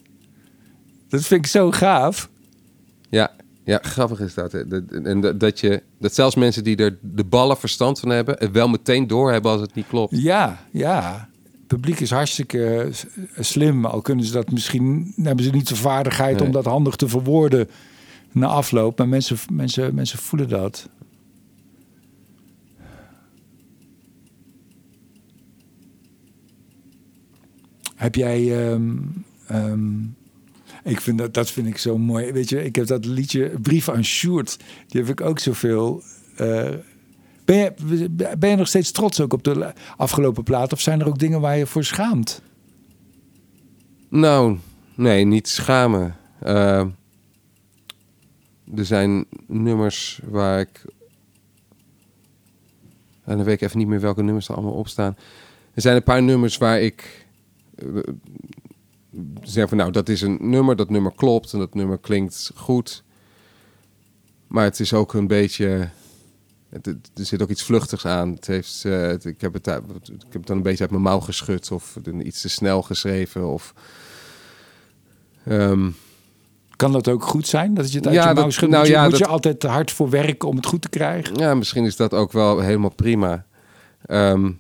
Dat 1.09 1.21
vind 1.25 1.45
ik 1.45 1.51
zo 1.51 1.71
gaaf. 1.71 2.29
Ja, 3.09 3.31
ja 3.63 3.79
grappig 3.81 4.19
is 4.19 4.33
dat. 4.33 4.53
En 4.53 5.37
dat, 5.37 5.59
je, 5.59 5.83
dat 5.99 6.13
zelfs 6.13 6.35
mensen 6.35 6.63
die 6.63 6.75
er 6.75 6.97
de 7.01 7.23
ballen 7.23 7.57
verstand 7.57 7.99
van 7.99 8.09
hebben... 8.09 8.35
het 8.39 8.51
wel 8.51 8.67
meteen 8.67 9.07
doorhebben 9.07 9.51
als 9.51 9.61
het 9.61 9.73
niet 9.73 9.87
klopt. 9.87 10.21
Ja, 10.21 10.65
ja. 10.71 11.29
Het 11.51 11.67
publiek 11.79 11.99
is 11.99 12.09
hartstikke 12.11 12.75
eh, 12.75 13.43
slim. 13.43 13.85
Al 13.85 14.01
kunnen 14.01 14.25
ze 14.25 14.31
dat 14.31 14.51
misschien, 14.51 15.13
hebben 15.15 15.45
ze 15.45 15.51
niet 15.51 15.67
de 15.67 15.75
vaardigheid 15.75 16.37
Nee. 16.37 16.45
om 16.45 16.51
dat 16.51 16.65
handig 16.65 16.95
te 16.95 17.07
verwoorden 17.07 17.69
na 18.31 18.47
afloop. 18.47 18.97
Maar 18.97 19.07
mensen, 19.07 19.37
mensen, 19.51 19.95
mensen 19.95 20.19
voelen 20.19 20.49
dat. 20.49 20.89
Heb 27.95 28.15
jij. 28.15 28.69
ehm, 28.71 28.97
ehm, 29.47 29.89
ik 30.83 31.01
vind 31.01 31.17
dat, 31.17 31.33
dat 31.33 31.51
vind 31.51 31.67
ik 31.67 31.77
zo 31.77 31.97
mooi. 31.97 32.31
Weet 32.31 32.49
je, 32.49 32.63
ik 32.63 32.75
heb 32.75 32.87
dat 32.87 33.05
liedje 33.05 33.51
Brief 33.61 33.89
aan 33.89 34.03
Sjoerd. 34.03 34.57
Die 34.87 35.01
heb 35.01 35.09
ik 35.09 35.21
ook 35.21 35.39
zoveel. 35.39 36.03
eh 36.35 36.69
ben, 37.45 37.73
je, 37.97 38.09
ben 38.37 38.49
je 38.49 38.55
nog 38.55 38.67
steeds 38.67 38.91
trots 38.91 39.21
ook 39.21 39.33
op 39.33 39.43
de 39.43 39.73
afgelopen 39.97 40.43
plaat? 40.43 40.73
Of 40.73 40.81
zijn 40.81 40.99
er 40.99 41.07
ook 41.07 41.19
dingen 41.19 41.41
waar 41.41 41.57
je 41.57 41.65
voor 41.65 41.83
schaamt? 41.83 42.41
Nou, 44.09 44.57
nee, 44.95 45.25
niet 45.25 45.47
schamen. 45.47 46.15
Eh, 46.39 46.85
er 48.75 48.85
zijn 48.85 49.25
nummers 49.47 50.19
waar 50.23 50.59
ik... 50.59 50.85
En 53.23 53.37
dan 53.37 53.45
weet 53.45 53.61
ik 53.61 53.61
even 53.61 53.77
niet 53.77 53.87
meer 53.87 53.99
welke 53.99 54.23
nummers 54.23 54.47
er 54.47 54.55
allemaal 54.55 54.73
op 54.73 54.87
staan. 54.87 55.17
Er 55.73 55.81
zijn 55.81 55.95
een 55.95 56.03
paar 56.03 56.23
nummers 56.23 56.57
waar 56.57 56.81
ik... 56.81 57.25
eh, 59.13 59.19
zeg 59.43 59.69
van, 59.69 59.77
nou, 59.77 59.91
dat 59.91 60.09
is 60.09 60.21
een 60.21 60.37
nummer, 60.41 60.75
dat 60.75 60.89
nummer 60.89 61.11
klopt 61.15 61.53
en 61.53 61.59
dat 61.59 61.73
nummer 61.73 61.97
klinkt 61.97 62.51
goed. 62.55 63.03
Maar 64.47 64.63
het 64.63 64.79
is 64.79 64.93
ook 64.93 65.13
een 65.13 65.27
beetje... 65.27 65.89
Het, 66.69 66.85
het- 66.85 67.11
er 67.15 67.25
zit 67.25 67.41
ook 67.41 67.49
iets 67.49 67.63
vluchtigs 67.63 68.05
aan. 68.05 68.31
Het 68.31 68.47
heeft, 68.47 68.83
het- 68.83 69.25
ik, 69.25 69.41
heb 69.41 69.53
het, 69.53 69.67
ik 69.67 69.73
heb 70.19 70.33
het 70.33 70.47
dan 70.47 70.57
een 70.57 70.63
beetje 70.63 70.81
uit 70.81 70.91
mijn 70.91 71.03
mouw 71.03 71.19
geschud 71.19 71.71
of 71.71 71.97
iets 72.23 72.41
te 72.41 72.49
snel 72.49 72.81
geschreven. 72.81 73.47
Of, 73.53 73.73
Ehm, 75.45 75.89
Kan 76.75 76.91
dat 76.91 77.07
ook 77.07 77.23
goed 77.23 77.47
zijn? 77.47 77.73
Dat 77.73 77.91
je 77.91 77.97
het 77.97 78.05
uit 78.07 78.15
Ja, 78.15 78.29
je 78.29 78.33
mouw 78.35 78.49
schudt? 78.49 78.71
nou 78.71 78.77
moet 78.83 78.87
je, 78.91 78.97
ja, 78.97 79.01
moet 79.01 79.11
dat- 79.11 79.19
je 79.19 79.25
altijd 79.27 79.59
te 79.59 79.67
hard 79.67 79.91
voor 79.91 80.09
werken 80.09 80.47
om 80.47 80.55
het 80.55 80.65
goed 80.65 80.81
te 80.81 80.89
krijgen? 80.89 81.35
ja, 81.35 81.53
misschien 81.53 81.85
is 81.85 81.95
dat 81.95 82.13
ook 82.13 82.31
wel 82.31 82.59
helemaal 82.59 82.93
prima. 82.95 83.45
Ehm, 84.05 84.51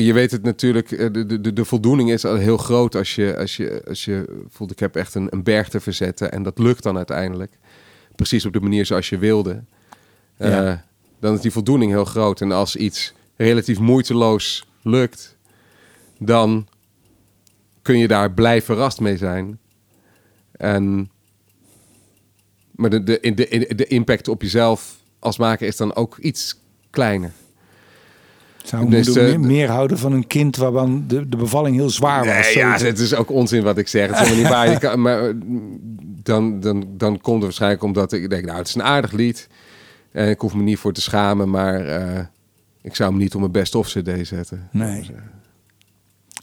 je 0.00 0.12
weet 0.12 0.30
het 0.30 0.42
natuurlijk, 0.42 0.92
eh, 0.92 1.12
de, 1.12 1.40
de, 1.40 1.52
de 1.52 1.64
voldoening 1.64 2.10
is 2.10 2.24
al 2.24 2.34
heel 2.34 2.56
groot 2.56 2.94
als 2.94 3.14
je, 3.14 3.36
als 3.36 3.56
je, 3.56 3.82
als 3.88 4.04
je 4.04 4.44
voelt, 4.48 4.70
ik 4.70 4.78
heb 4.78 4.96
echt 4.96 5.14
een, 5.14 5.26
een 5.30 5.42
berg 5.42 5.68
te 5.68 5.80
verzetten. 5.80 6.32
En 6.32 6.42
dat 6.42 6.58
lukt 6.58 6.82
dan 6.82 6.96
uiteindelijk. 6.96 7.58
Precies 8.14 8.46
op 8.46 8.52
de 8.52 8.60
manier 8.60 8.86
zoals 8.86 9.08
je 9.08 9.18
wilde. 9.18 9.64
Eh. 10.36 10.74
Dan 11.20 11.34
is 11.34 11.40
die 11.40 11.52
voldoening 11.52 11.90
heel 11.90 12.04
groot. 12.04 12.40
En 12.40 12.52
als 12.52 12.76
iets 12.76 13.12
relatief 13.36 13.78
moeiteloos 13.78 14.66
lukt, 14.82 15.36
dan 16.18 16.66
kun 17.82 17.98
je 17.98 18.08
daar 18.08 18.32
blij 18.32 18.62
verrast 18.62 19.00
mee 19.00 19.16
zijn. 19.16 19.58
En, 20.52 21.10
maar 22.70 22.90
de, 22.90 23.02
de, 23.02 23.32
de, 23.34 23.74
de 23.74 23.86
impact 23.86 24.28
op 24.28 24.42
jezelf 24.42 24.96
als 25.18 25.38
maker 25.38 25.66
is 25.66 25.76
dan 25.76 25.94
ook 25.94 26.18
iets 26.18 26.60
kleiner. 26.90 27.32
Zou 28.62 28.82
een 28.84 28.90
Dus, 28.90 29.06
moeder 29.06 29.24
eh, 29.32 29.38
meer, 29.38 29.46
meer 29.48 29.68
houden 29.68 29.98
van 29.98 30.12
een 30.12 30.26
kind 30.26 30.56
waarvan 30.56 31.04
de, 31.06 31.28
de 31.28 31.36
bevalling 31.36 31.76
heel 31.76 31.90
zwaar 31.90 32.24
was? 32.24 32.34
Nee, 32.54 32.56
ja, 32.56 32.78
het 32.78 32.98
is 32.98 33.14
ook 33.14 33.30
onzin 33.30 33.62
wat 33.62 33.78
ik 33.78 33.88
zeg. 33.88 34.06
Het 34.10 34.20
is 34.20 34.28
helemaal 34.28 34.42
niet 34.42 34.52
waar. 34.52 34.70
Je 34.70 34.78
kan- 34.88 35.00
maar 35.00 35.28
eh, 35.28 35.34
dan, 36.22 36.60
dan, 36.60 36.84
dan 36.96 37.20
komt 37.20 37.34
het 37.36 37.42
waarschijnlijk 37.44 37.82
omdat 37.82 38.12
ik 38.12 38.30
denk, 38.30 38.44
nou, 38.44 38.58
het 38.58 38.68
is 38.68 38.74
een 38.74 38.82
aardig 38.82 39.12
lied. 39.12 39.48
En 40.12 40.28
ik 40.28 40.40
hoef 40.40 40.54
me 40.54 40.62
niet 40.62 40.78
voor 40.78 40.92
te 40.92 41.00
schamen, 41.00 41.50
maar 41.50 41.86
eh, 41.86 42.24
ik 42.82 42.94
zou 42.96 43.10
hem 43.10 43.18
niet 43.18 43.34
op 43.34 43.40
mijn 43.40 43.52
best 43.52 43.74
of 43.74 43.86
cd 43.88 44.10
zetten. 44.26 44.68
Nee. 44.72 45.10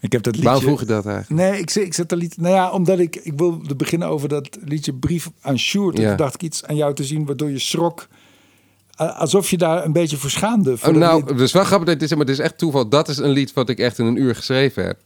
Ik 0.02 0.12
heb 0.12 0.24
dat 0.24 0.34
liedje... 0.34 0.50
Waarom 0.50 0.64
vroeg 0.64 0.80
je 0.80 0.86
dat 0.86 1.06
eigenlijk? 1.06 1.42
Nee, 1.50 1.60
ik, 1.60 1.70
zet- 1.70 1.84
ik 1.84 1.94
zet 1.94 2.10
dat 2.10 2.20
lied... 2.20 2.38
Nou 2.38 2.54
ja, 2.56 2.72
omdat 2.72 3.00
ik... 3.00 3.16
Ik 3.16 3.34
wilde 3.38 3.76
beginnen 3.76 4.08
over 4.08 4.30
dat 4.30 4.58
liedje 4.66 4.94
Brief 4.94 5.30
aan 5.42 5.60
Sjoerd. 5.60 5.96
En 5.96 6.02
Ja. 6.02 6.08
toen 6.08 6.18
dacht 6.18 6.34
ik 6.34 6.42
iets 6.44 6.66
aan 6.66 6.76
jou 6.76 6.94
te 6.94 7.04
zien 7.04 7.26
waardoor 7.26 7.50
je 7.50 7.60
schrok. 7.60 8.08
Alsof 9.08 9.50
je 9.50 9.58
daar 9.58 9.86
een 9.86 9.92
beetje 9.92 10.18
voor 10.18 10.30
schaamde. 10.30 10.78
Voor 10.78 10.90
Oh, 10.90 10.96
nou, 11.00 11.24
het 11.26 11.40
is 11.40 11.52
wel 11.52 11.64
grappig, 11.64 11.88
dat 11.88 11.96
het 11.96 12.04
is, 12.04 12.10
maar 12.10 12.26
het 12.26 12.30
is 12.30 12.40
echt 12.40 12.58
toeval. 12.58 12.90
Dat 12.90 13.08
is 13.08 13.18
een 13.18 13.30
lied 13.30 13.54
wat 13.54 13.70
ik 13.70 13.80
echt 13.80 14.00
in 14.00 14.06
een 14.06 14.22
uur 14.22 14.36
geschreven 14.36 14.86
heb. 14.86 14.98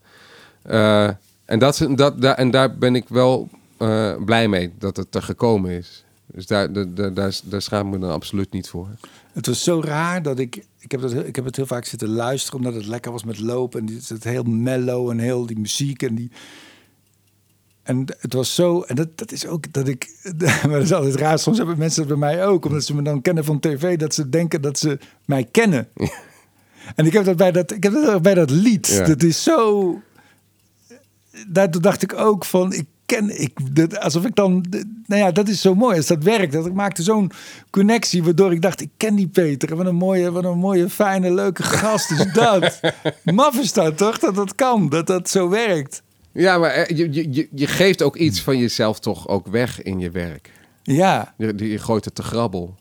Eh, 0.61 1.09
en, 1.45 1.59
dat, 1.59 1.87
dat, 1.95 2.21
daar, 2.21 2.35
en 2.35 2.51
daar 2.51 2.77
ben 2.77 2.95
ik 2.95 3.05
wel 3.07 3.49
eh, 3.77 4.13
blij 4.25 4.47
mee 4.47 4.71
dat 4.79 4.97
het 4.97 5.15
er 5.15 5.21
gekomen 5.21 5.71
is. 5.71 6.03
Dus 6.25 6.47
daar, 6.47 6.93
daar, 6.93 7.13
daar, 7.43 7.61
schaam 7.61 7.87
ik 7.87 7.93
me 7.93 7.99
dan 7.99 8.11
absoluut 8.11 8.51
niet 8.51 8.69
voor. 8.69 8.87
Het 9.33 9.47
was 9.47 9.63
zo 9.63 9.81
raar 9.81 10.21
dat 10.21 10.39
ik... 10.39 10.65
Ik 10.79 10.91
heb, 10.91 11.01
dat, 11.01 11.11
heel- 11.11 11.25
ik 11.25 11.35
heb 11.35 11.45
het 11.45 11.55
heel 11.55 11.65
vaak 11.65 11.85
zitten 11.85 12.09
luisteren 12.09 12.59
omdat 12.59 12.73
het 12.73 12.85
lekker 12.85 13.11
was 13.11 13.23
met 13.23 13.39
lopen. 13.39 13.79
En 13.79 13.95
het 13.95 14.11
is 14.11 14.23
heel 14.23 14.43
mellow 14.43 15.09
en 15.09 15.19
heel 15.19 15.45
die 15.45 15.59
muziek 15.59 16.03
en 16.03 16.15
die... 16.15 16.31
En 17.83 18.05
het 18.19 18.33
was 18.33 18.55
zo, 18.55 18.81
en 18.81 18.95
dat, 18.95 19.17
dat 19.17 19.31
is 19.31 19.47
ook 19.47 19.73
dat 19.73 19.87
ik, 19.87 20.09
maar 20.67 20.69
dat 20.69 20.81
is 20.81 20.93
altijd 20.93 21.15
raar. 21.15 21.39
Soms 21.39 21.57
hebben 21.57 21.77
mensen 21.77 22.07
dat 22.07 22.19
bij 22.19 22.29
mij 22.29 22.45
ook, 22.45 22.65
omdat 22.65 22.83
ze 22.83 22.95
me 22.95 23.01
dan 23.01 23.21
kennen 23.21 23.45
van 23.45 23.59
tv, 23.59 23.97
dat 23.97 24.13
ze 24.13 24.29
denken 24.29 24.61
dat 24.61 24.79
ze 24.79 24.97
mij 25.25 25.47
kennen. 25.51 25.87
En 26.95 27.05
ik 27.05 27.13
heb 27.13 27.25
dat 27.25 27.37
bij 27.37 27.51
dat, 27.51 27.71
ik 27.71 27.83
heb 27.83 27.93
dat 27.93 28.21
bij 28.21 28.33
dat 28.33 28.49
lied. 28.49 28.87
Ja. 28.87 29.05
Dat 29.05 29.23
is 29.23 29.43
zo. 29.43 30.01
Daar 31.47 31.81
dacht 31.81 32.03
ik 32.03 32.13
ook 32.13 32.45
van, 32.45 32.73
ik 32.73 32.85
ken, 33.05 33.41
ik, 33.41 33.75
dat, 33.75 33.99
alsof 33.99 34.25
ik 34.25 34.35
dan, 34.35 34.65
nou 35.05 35.21
ja, 35.21 35.31
dat 35.31 35.47
is 35.47 35.61
zo 35.61 35.75
mooi 35.75 35.97
als 35.97 36.07
dat 36.07 36.23
werkt. 36.23 36.53
Dat 36.53 36.65
ik 36.65 36.73
maakte 36.73 37.03
zo'n 37.03 37.31
connectie 37.69 38.23
waardoor 38.23 38.51
ik 38.51 38.61
dacht, 38.61 38.81
ik 38.81 38.89
ken 38.97 39.15
die 39.15 39.27
Peter. 39.27 39.75
Wat 39.75 39.85
een 39.85 39.95
mooie, 39.95 40.31
wat 40.31 40.43
een 40.43 40.57
mooie, 40.57 40.89
fijne, 40.89 41.33
leuke 41.33 41.63
gast 41.63 42.11
is 42.11 42.33
dat. 42.33 42.79
Maf 43.23 43.59
is 43.59 43.73
dat 43.73 43.97
toch? 43.97 44.19
Dat 44.19 44.35
dat 44.35 44.55
kan, 44.55 44.89
dat 44.89 45.07
dat 45.07 45.29
zo 45.29 45.49
werkt. 45.49 46.03
Ja, 46.33 46.57
maar 46.57 46.69
eh, 46.69 46.97
je, 46.97 47.13
je, 47.13 47.33
je- 47.33 47.47
je 47.55 47.67
geeft 47.67 48.01
ook 48.01 48.15
iets 48.15 48.41
van 48.41 48.57
jezelf 48.57 48.99
toch 48.99 49.27
ook 49.27 49.47
weg 49.47 49.81
in 49.81 49.99
je 49.99 50.11
werk. 50.11 50.51
Ja. 50.83 51.33
Die, 51.37 51.55
die 51.55 51.77
gooit 51.77 52.05
het 52.05 52.15
te 52.15 52.23
grabbel. 52.23 52.75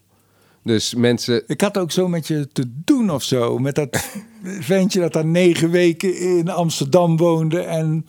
Dus 0.64 0.94
mensen... 0.94 1.42
Ik 1.46 1.60
had 1.60 1.78
ook 1.78 1.90
zo 1.90 2.08
met 2.08 2.26
je 2.26 2.48
te 2.52 2.64
doen 2.84 3.10
of 3.10 3.22
zo. 3.22 3.58
Met 3.58 3.74
dat 3.74 4.08
ventje 4.60 5.00
dat 5.00 5.12
daar 5.12 5.26
negen 5.26 5.70
weken 5.70 6.18
in 6.18 6.48
Amsterdam 6.48 7.16
woonde... 7.16 7.60
en 7.60 8.04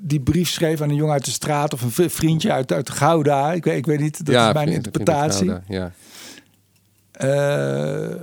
die 0.00 0.20
brief 0.20 0.48
schreef 0.48 0.80
aan 0.80 0.88
een 0.88 0.94
jongen 0.94 1.12
uit 1.12 1.24
de 1.24 1.30
straat... 1.30 1.72
of 1.72 1.98
een 1.98 2.10
vriendje 2.10 2.52
uit, 2.52 2.72
uit 2.72 2.90
Gouda. 2.90 3.52
Ik 3.52 3.64
weet, 3.64 3.76
ik 3.76 3.86
weet 3.86 4.00
niet, 4.00 4.26
dat 4.26 4.34
ja, 4.34 4.48
is 4.48 4.54
mijn 4.54 4.66
vriend- 4.68 4.86
interpretatie. 4.86 5.48
Gouda, 5.48 5.64
Ja. 5.68 5.92
Eh, 7.12 8.14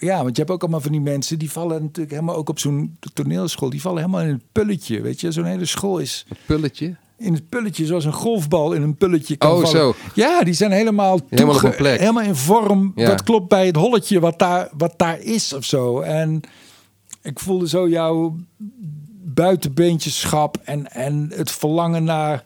ja, 0.00 0.22
want 0.22 0.36
je 0.36 0.42
hebt 0.42 0.54
ook 0.54 0.60
allemaal 0.62 0.80
van 0.80 0.92
die 0.92 1.00
mensen... 1.00 1.38
die 1.38 1.50
vallen 1.50 1.82
natuurlijk 1.82 2.10
helemaal 2.10 2.34
ook 2.36 2.48
op 2.48 2.58
zo'n 2.58 2.96
toneelschool... 3.12 3.70
die 3.70 3.80
vallen 3.80 3.98
helemaal 3.98 4.20
in 4.22 4.28
het 4.28 4.42
pulletje, 4.52 5.00
weet 5.00 5.20
je. 5.20 5.32
Zo'n 5.32 5.44
hele 5.44 5.64
school 5.64 5.98
is 5.98 6.26
Een 6.28 6.36
pulletje. 6.46 6.96
in 7.18 7.32
het 7.34 7.48
pulletje... 7.48 7.86
zoals 7.86 8.04
een 8.04 8.12
golfbal 8.12 8.72
in 8.72 8.82
een 8.82 8.96
pulletje 8.96 9.36
kan 9.36 9.50
Oh, 9.50 9.56
vallen. 9.56 9.70
zo. 9.78 9.94
Ja, 10.14 10.42
die 10.42 10.54
zijn 10.54 10.72
helemaal, 10.72 11.20
Helemaal 11.28 11.58
toege- 11.58 11.88
helemaal 11.88 12.22
in 12.24 12.34
vorm. 12.34 12.92
Ja. 12.94 13.06
Dat 13.06 13.22
klopt 13.22 13.48
bij 13.48 13.66
het 13.66 13.76
holletje 13.76 14.20
wat 14.20 14.38
daar, 14.38 14.68
wat 14.76 14.94
daar 14.96 15.20
is 15.20 15.52
of 15.52 15.64
zo. 15.64 16.00
En 16.00 16.40
ik 17.22 17.38
voelde 17.38 17.68
zo 17.68 17.88
jouw 17.88 18.36
buitenbeentjeschap 19.24 20.56
en, 20.64 20.92
en 20.92 21.30
het 21.34 21.50
verlangen 21.50 22.04
naar... 22.04 22.44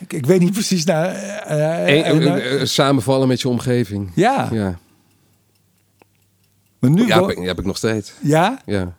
Ik, 0.00 0.12
ik 0.12 0.26
weet 0.26 0.40
niet 0.40 0.52
precies 0.52 0.84
naar... 0.84 1.06
eh, 1.14 2.08
eh, 2.10 2.18
naar- 2.18 2.38
eh, 2.38 2.60
eh, 2.60 2.66
samenvallen 2.66 3.28
met 3.28 3.40
je 3.40 3.48
omgeving. 3.48 4.10
ja, 4.14 4.48
Ja, 4.52 4.78
maar 6.90 7.00
nu 7.00 7.06
ja 7.06 7.20
heb, 7.20 7.30
ik, 7.38 7.44
heb 7.46 7.58
ik 7.58 7.64
nog 7.64 7.76
steeds. 7.76 8.12
ja. 8.22 8.62
Ja. 8.66 8.96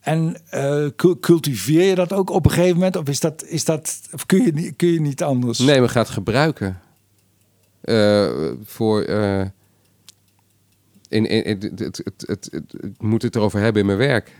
En 0.00 0.36
eh, 0.50 0.86
cu- 0.96 1.18
cultiveer 1.20 1.82
je 1.84 1.94
dat 1.94 2.12
ook 2.12 2.30
op 2.30 2.44
een 2.44 2.50
gegeven 2.50 2.74
moment? 2.74 2.96
Of 2.96 3.08
is 3.08 3.20
dat, 3.20 3.44
is 3.44 3.64
dat 3.64 4.00
of 4.12 4.26
kun 4.26 4.44
je 4.44 4.52
niet, 4.52 4.76
kun 4.76 4.88
je 4.88 5.00
niet 5.00 5.22
anders? 5.22 5.58
Nee, 5.58 5.78
maar 5.80 5.88
gaat 5.88 6.08
gebruiken. 6.08 6.80
Eh, 7.80 8.30
voor... 8.64 9.02
eh, 9.02 9.40
in, 11.08 11.26
in, 11.26 11.44
in- 11.44 11.58
het, 11.60 11.78
het, 11.78 12.00
het, 12.04 12.24
het, 12.26 12.48
het- 12.50 12.74
ik 12.84 13.02
moet 13.02 13.22
het 13.22 13.36
erover 13.36 13.60
hebben 13.60 13.80
in 13.80 13.86
mijn 13.86 13.98
werk. 13.98 14.32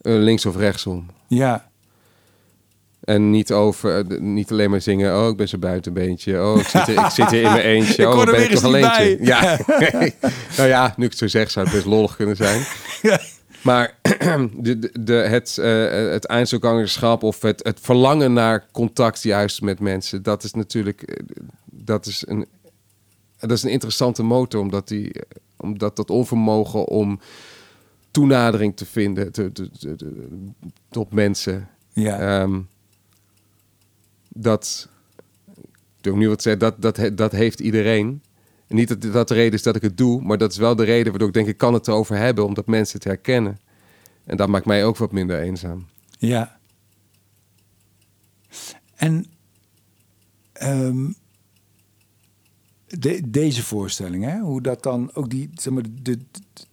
Links 0.00 0.46
of 0.46 0.56
rechtsom. 0.56 1.06
Ja, 1.28 1.70
En 3.06 3.30
niet 3.30 3.52
over, 3.52 3.98
eh, 4.10 4.18
niet 4.20 4.50
alleen 4.50 4.70
maar 4.70 4.80
zingen. 4.80 5.20
Oh, 5.22 5.28
ik 5.28 5.36
ben 5.36 5.48
zo 5.48 5.58
buitenbeentje. 5.58 6.42
Oh, 6.42 6.58
ik 6.58 6.66
zit, 6.66 6.86
hier- 6.86 7.04
ik 7.04 7.10
zit 7.10 7.30
hier 7.30 7.42
in 7.42 7.50
mijn 7.52 7.64
eentje. 7.74 8.02
Ik 8.02 8.08
oh, 8.08 8.24
ben 8.24 8.50
ik 8.50 8.60
bij. 8.60 9.18
Ja. 9.20 9.58
nou 10.56 10.68
ja, 10.68 10.94
nu 10.96 11.04
ik 11.04 11.10
het 11.10 11.18
zo 11.18 11.26
zeg, 11.26 11.50
zou 11.50 11.66
het 11.66 11.74
best 11.74 11.86
lollig 11.86 12.16
kunnen 12.16 12.36
zijn. 12.36 12.62
Maar 13.62 13.94
de, 14.56 14.78
de, 14.78 14.90
de, 15.00 15.12
het, 15.12 15.58
eh 15.58 15.90
het 16.12 16.24
eindselgangerschap 16.26 17.22
of 17.22 17.42
het, 17.42 17.60
het 17.64 17.78
verlangen 17.82 18.32
naar 18.32 18.66
contact 18.72 19.22
juist 19.22 19.62
met 19.62 19.80
mensen, 19.80 20.22
dat 20.22 20.44
is 20.44 20.52
natuurlijk 20.52 21.02
eh, 21.02 21.16
dat 21.70 22.06
is 22.06 22.24
een, 22.26 22.46
dat 23.38 23.50
is 23.50 23.62
een 23.62 23.70
interessante 23.70 24.22
motor, 24.22 24.60
omdat, 24.60 24.88
die, 24.88 25.12
omdat 25.56 25.96
dat 25.96 26.10
onvermogen 26.10 26.84
om 26.86 27.20
toenadering 28.10 28.76
te 28.76 28.86
vinden 28.86 29.32
te, 29.32 29.52
te, 29.52 29.70
te- 29.78 29.96
te- 29.96 30.26
tot 30.90 31.12
mensen, 31.12 31.68
ja. 31.92 32.18
Ehm, 32.40 32.58
dat, 34.36 34.88
ik 36.00 36.14
nu 36.14 36.28
wat 36.28 36.42
dat, 36.42 36.82
dat, 36.82 37.10
dat 37.12 37.32
heeft 37.32 37.60
iedereen. 37.60 38.22
En 38.66 38.76
niet 38.76 38.88
dat 38.88 39.12
dat 39.12 39.28
de 39.28 39.34
reden 39.34 39.52
is 39.52 39.62
dat 39.62 39.76
ik 39.76 39.82
het 39.82 39.96
doe, 39.96 40.22
maar 40.22 40.38
dat 40.38 40.50
is 40.50 40.56
wel 40.56 40.76
de 40.76 40.84
reden 40.84 41.10
waardoor 41.10 41.28
ik 41.28 41.34
denk 41.34 41.46
ik 41.46 41.56
kan 41.56 41.74
het 41.74 41.88
erover 41.88 42.16
hebben, 42.16 42.44
omdat 42.44 42.66
mensen 42.66 42.96
het 42.96 43.04
herkennen. 43.04 43.58
En 44.24 44.36
dat 44.36 44.48
maakt 44.48 44.66
mij 44.66 44.84
ook 44.84 44.96
wat 44.96 45.12
minder 45.12 45.40
eenzaam. 45.40 45.86
Ja. 46.18 46.58
En 48.94 49.26
ehm, 50.52 51.10
de, 52.86 53.20
deze 53.30 53.62
voorstelling, 53.62 54.24
hè, 54.24 54.38
hoe 54.38 54.62
dat 54.62 54.82
dan 54.82 55.10
ook 55.14 55.30
die, 55.30 55.50
zeg 55.54 55.72
maar, 55.72 55.82
de, 56.02 56.18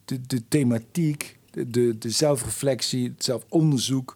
de, 0.05 0.21
de 0.21 0.47
thematiek, 0.47 1.39
de, 1.51 1.97
de 1.97 2.09
zelfreflectie, 2.09 3.09
het 3.09 3.23
zelfonderzoek, 3.23 4.15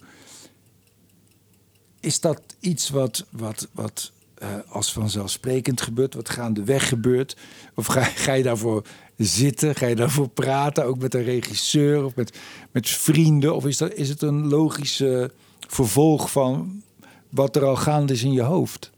is 2.00 2.20
dat 2.20 2.42
iets 2.60 2.90
wat, 2.90 3.26
wat, 3.30 3.68
wat 3.72 4.12
eh, 4.34 4.48
als 4.70 4.94
vanzelfsprekend 4.94 5.82
gebeurt, 5.82 6.14
wat 6.14 6.30
gaandeweg 6.30 6.88
gebeurt? 6.88 7.38
Of 7.76 7.86
ga, 7.86 8.04
ga 8.04 8.34
je 8.34 8.44
daarvoor 8.44 8.86
zitten? 9.18 9.76
Ga 9.76 9.86
je 9.86 9.96
daarvoor 9.96 10.30
praten, 10.30 10.86
ook 10.86 11.00
met 11.00 11.14
een 11.14 11.24
regisseur 11.24 12.06
of 12.06 12.16
met, 12.16 12.38
met 12.72 12.90
vrienden? 12.90 13.56
Of 13.56 13.66
is, 13.66 13.78
dat, 13.78 13.94
is 13.94 14.10
het 14.10 14.22
een 14.22 14.48
logische 14.48 15.32
vervolg 15.68 16.32
van 16.32 16.82
wat 17.30 17.56
er 17.56 17.66
al 17.66 17.76
gaande 17.76 18.14
is 18.14 18.24
in 18.24 18.32
je 18.32 18.42
hoofd? 18.42 18.92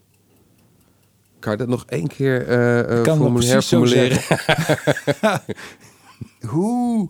Kan 1.38 1.52
je 1.52 1.58
dat 1.58 1.68
nog 1.68 1.84
één 1.88 2.06
keer 2.06 2.46
eh, 2.48 2.98
Ik 2.98 3.02
kan 3.02 3.42
herformuleren? 3.42 4.22
Hoe? 6.54 7.08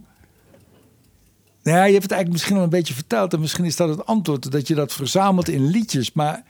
Nou 1.62 1.76
ja, 1.76 1.84
je 1.84 1.90
hebt 1.92 2.02
het 2.02 2.12
eigenlijk 2.12 2.32
misschien 2.32 2.56
al 2.56 2.62
een 2.62 2.68
beetje 2.78 2.94
verteld. 2.94 3.32
En 3.32 3.40
misschien 3.40 3.64
is 3.64 3.76
dat 3.76 3.88
het 3.88 4.06
antwoord, 4.06 4.50
dat 4.52 4.68
je 4.68 4.74
dat 4.74 4.92
verzamelt 4.92 5.48
in 5.48 5.66
liedjes. 5.66 6.12
Maar 6.12 6.42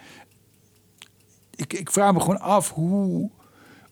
ik, 1.57 1.73
ik 1.73 1.91
vraag 1.91 2.13
me 2.13 2.21
gewoon 2.21 2.41
af 2.41 2.71
hoe, 2.73 3.31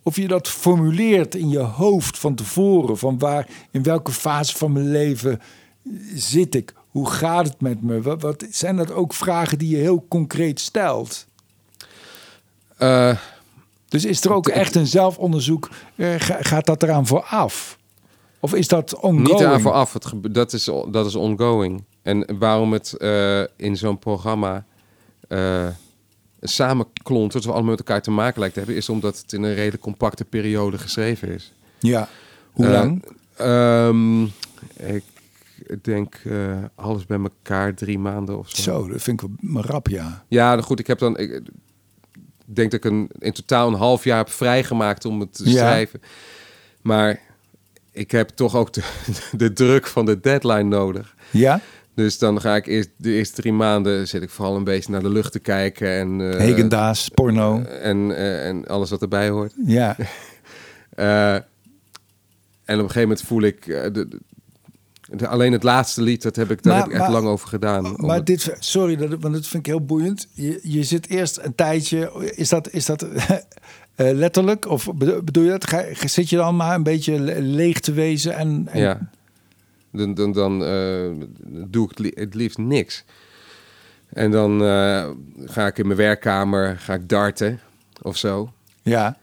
of 0.03 0.17
je 0.17 0.29
dat 0.29 0.49
formuleert 0.49 1.35
in 1.35 1.49
je 1.49 1.59
hoofd 1.59 2.19
van 2.19 2.35
tevoren. 2.35 2.99
Van 2.99 3.19
waar, 3.19 3.49
in 3.71 3.83
welke 3.83 4.13
fase 4.13 4.57
van 4.57 4.73
mijn 4.73 4.91
leven 4.91 5.41
zit 6.15 6.55
ik? 6.55 6.75
Hoe 6.89 7.11
gaat 7.11 7.47
het 7.47 7.61
met 7.61 7.83
me? 7.83 8.03
Wat, 8.03 8.23
wat 8.23 8.45
zijn 8.51 8.77
dat 8.77 8.91
ook 8.91 9.15
vragen 9.15 9.59
die 9.59 9.69
je 9.71 9.77
heel 9.77 10.07
concreet 10.09 10.61
stelt? 10.61 11.27
Eh, 12.77 13.17
Dus 13.89 14.05
is 14.05 14.25
er 14.25 14.33
ook 14.33 14.49
echt 14.49 14.75
een 14.75 14.87
zelfonderzoek? 14.87 15.71
eh, 15.97 16.15
ga- 16.19 16.39
gaat 16.43 16.67
dat 16.67 16.83
eraan 16.83 17.07
vooraf? 17.07 17.78
Of 18.41 18.55
is 18.55 18.69
dat 18.69 18.95
ongoing? 19.01 19.29
niet 19.29 19.43
aan 19.43 19.61
vooraf, 19.61 19.93
het 19.93 20.13
dat, 20.31 20.53
is, 20.53 20.65
dat 20.91 21.07
is 21.07 21.15
ongoing. 21.15 21.85
En 22.03 22.39
waarom 22.39 22.73
het 22.73 22.93
eh, 22.97 23.41
in 23.57 23.77
zo'n 23.77 23.99
programma 23.99 24.65
eh 25.29 25.67
samenklont, 26.41 27.33
dat 27.33 27.45
we 27.45 27.51
allemaal 27.53 27.71
met 27.71 27.79
elkaar 27.79 28.03
te 28.03 28.11
maken 28.11 28.39
lijkt 28.39 28.55
te 28.55 28.61
hebben, 28.61 28.79
is 28.79 28.89
omdat 28.89 29.19
het 29.19 29.33
in 29.33 29.43
een 29.43 29.55
redelijk 29.55 29.83
compacte 29.83 30.25
periode 30.25 30.79
geschreven 30.79 31.29
is. 31.29 31.53
Ja. 31.79 32.09
Hoe 32.53 32.65
Eh, 32.67 32.73
lang? 32.73 33.05
ehm, 33.37 34.23
ik 35.67 35.85
denk 35.85 36.21
alles 36.75 37.07
bij 37.07 37.19
elkaar 37.19 37.75
drie 37.75 37.99
maanden 37.99 38.39
of 38.39 38.51
zo. 38.51 38.63
Zo, 38.63 38.89
dat 38.89 39.03
vind 39.03 39.23
ik 39.23 39.29
wel 39.41 39.63
rap, 39.63 39.89
ja. 39.89 40.25
Ja, 40.29 40.61
goed, 40.61 40.79
ik 40.79 40.87
heb 40.87 40.99
dan. 40.99 41.19
Ik 41.19 41.43
denk 42.45 42.71
dat 42.71 42.85
ik 42.85 42.91
een, 42.91 43.11
in 43.19 43.33
totaal 43.33 43.69
een 43.69 43.75
half 43.75 44.05
jaar 44.05 44.19
heb 44.19 44.31
vrijgemaakt 44.31 45.05
om 45.05 45.21
het 45.21 45.33
te 45.37 45.45
Ja. 45.51 45.57
schrijven. 45.57 46.01
Maar 46.83 47.21
ik 47.99 48.11
heb 48.11 48.29
toch 48.29 48.55
ook 48.57 48.73
de, 48.73 48.83
de 49.37 49.53
druk 49.53 49.87
van 49.87 50.07
de 50.07 50.21
deadline 50.21 50.63
nodig. 50.63 51.15
Ja? 51.31 51.61
Dus 51.95 52.19
dan 52.19 52.41
ga 52.41 52.57
ik 52.57 52.67
eerst 52.67 52.89
de 52.97 53.13
eerste 53.13 53.41
drie 53.41 53.53
maanden 53.53 54.09
zit 54.09 54.23
ik 54.23 54.31
vooral 54.31 54.57
een 54.57 54.65
beetje 54.65 54.93
naar 54.93 55.03
de 55.03 55.09
lucht 55.09 55.33
te 55.33 55.39
kijken 55.39 55.89
en 55.93 56.33
eh, 56.33 56.39
Hegendaas, 56.39 57.09
porno. 57.09 57.63
en, 57.63 58.17
eh, 58.17 58.47
en 58.47 58.67
alles 58.67 58.91
wat 58.91 59.03
erbij 59.03 59.29
hoort. 59.29 59.53
Ja. 59.67 59.97
Eh, 60.91 61.35
en 61.35 61.41
op 62.65 62.85
een 62.85 62.91
gegeven 62.91 63.01
moment 63.01 63.23
voel 63.23 63.43
ik 63.43 63.67
eh, 63.67 63.83
de, 63.83 63.91
de- 64.09 64.19
de- 65.17 65.27
alleen 65.29 65.53
het 65.53 65.63
laatste 65.63 66.03
lied, 66.03 66.23
dat 66.23 66.37
heb 66.37 66.51
ik, 66.51 66.63
daar 66.63 66.73
Maar- 66.73 66.83
heb 66.83 66.91
ik 66.93 66.95
echt 66.99 67.03
maar- 67.03 67.13
lang 67.21 67.27
over 67.27 67.49
gedaan. 67.49 67.83
Maar 67.83 67.93
Omdat- 67.95 68.27
dit, 68.27 68.57
sorry, 68.59 68.97
dat, 68.97 69.09
want 69.09 69.35
dat 69.35 69.47
vind 69.47 69.67
ik 69.67 69.73
heel 69.73 69.85
boeiend. 69.85 70.29
Je, 70.33 70.59
je 70.63 70.83
zit 70.83 71.09
eerst 71.09 71.39
een 71.43 71.55
tijdje, 71.55 72.33
is 72.35 72.49
dat, 72.49 72.71
is 72.71 72.87
dat 72.87 73.07
eh, 74.07 74.13
letterlijk? 74.15 74.67
Of 74.67 74.89
bedo- 74.95 75.23
bedoel 75.23 75.45
je 75.45 75.51
dat? 75.51 75.67
Ga, 75.67 75.85
zit 76.09 76.29
je 76.31 76.37
dan 76.37 76.57
maar 76.57 76.75
een 76.75 76.83
beetje 76.83 77.21
le- 77.21 77.39
leeg 77.41 77.81
te 77.81 77.93
wezen? 77.93 78.35
En, 78.35 78.69
en 78.71 78.81
Ja. 78.81 79.11
Dan, 79.93 80.15
dan, 80.15 80.33
dan 80.33 80.65
eh, 80.65 81.11
doe 81.69 81.85
ik 81.85 81.91
het 81.91 81.99
li- 81.99 82.13
het 82.15 82.35
liefst 82.35 82.59
niks. 82.59 83.05
En 84.09 84.31
dan 84.31 84.63
eh, 84.65 85.11
ga 85.45 85.67
ik 85.67 85.79
in 85.79 85.87
mijn 85.87 85.99
werkkamer, 85.99 86.79
ga 86.79 86.95
ik 86.95 87.09
darten 87.09 87.61
of 88.03 88.17
zo. 88.17 88.53
ja. 88.83 89.17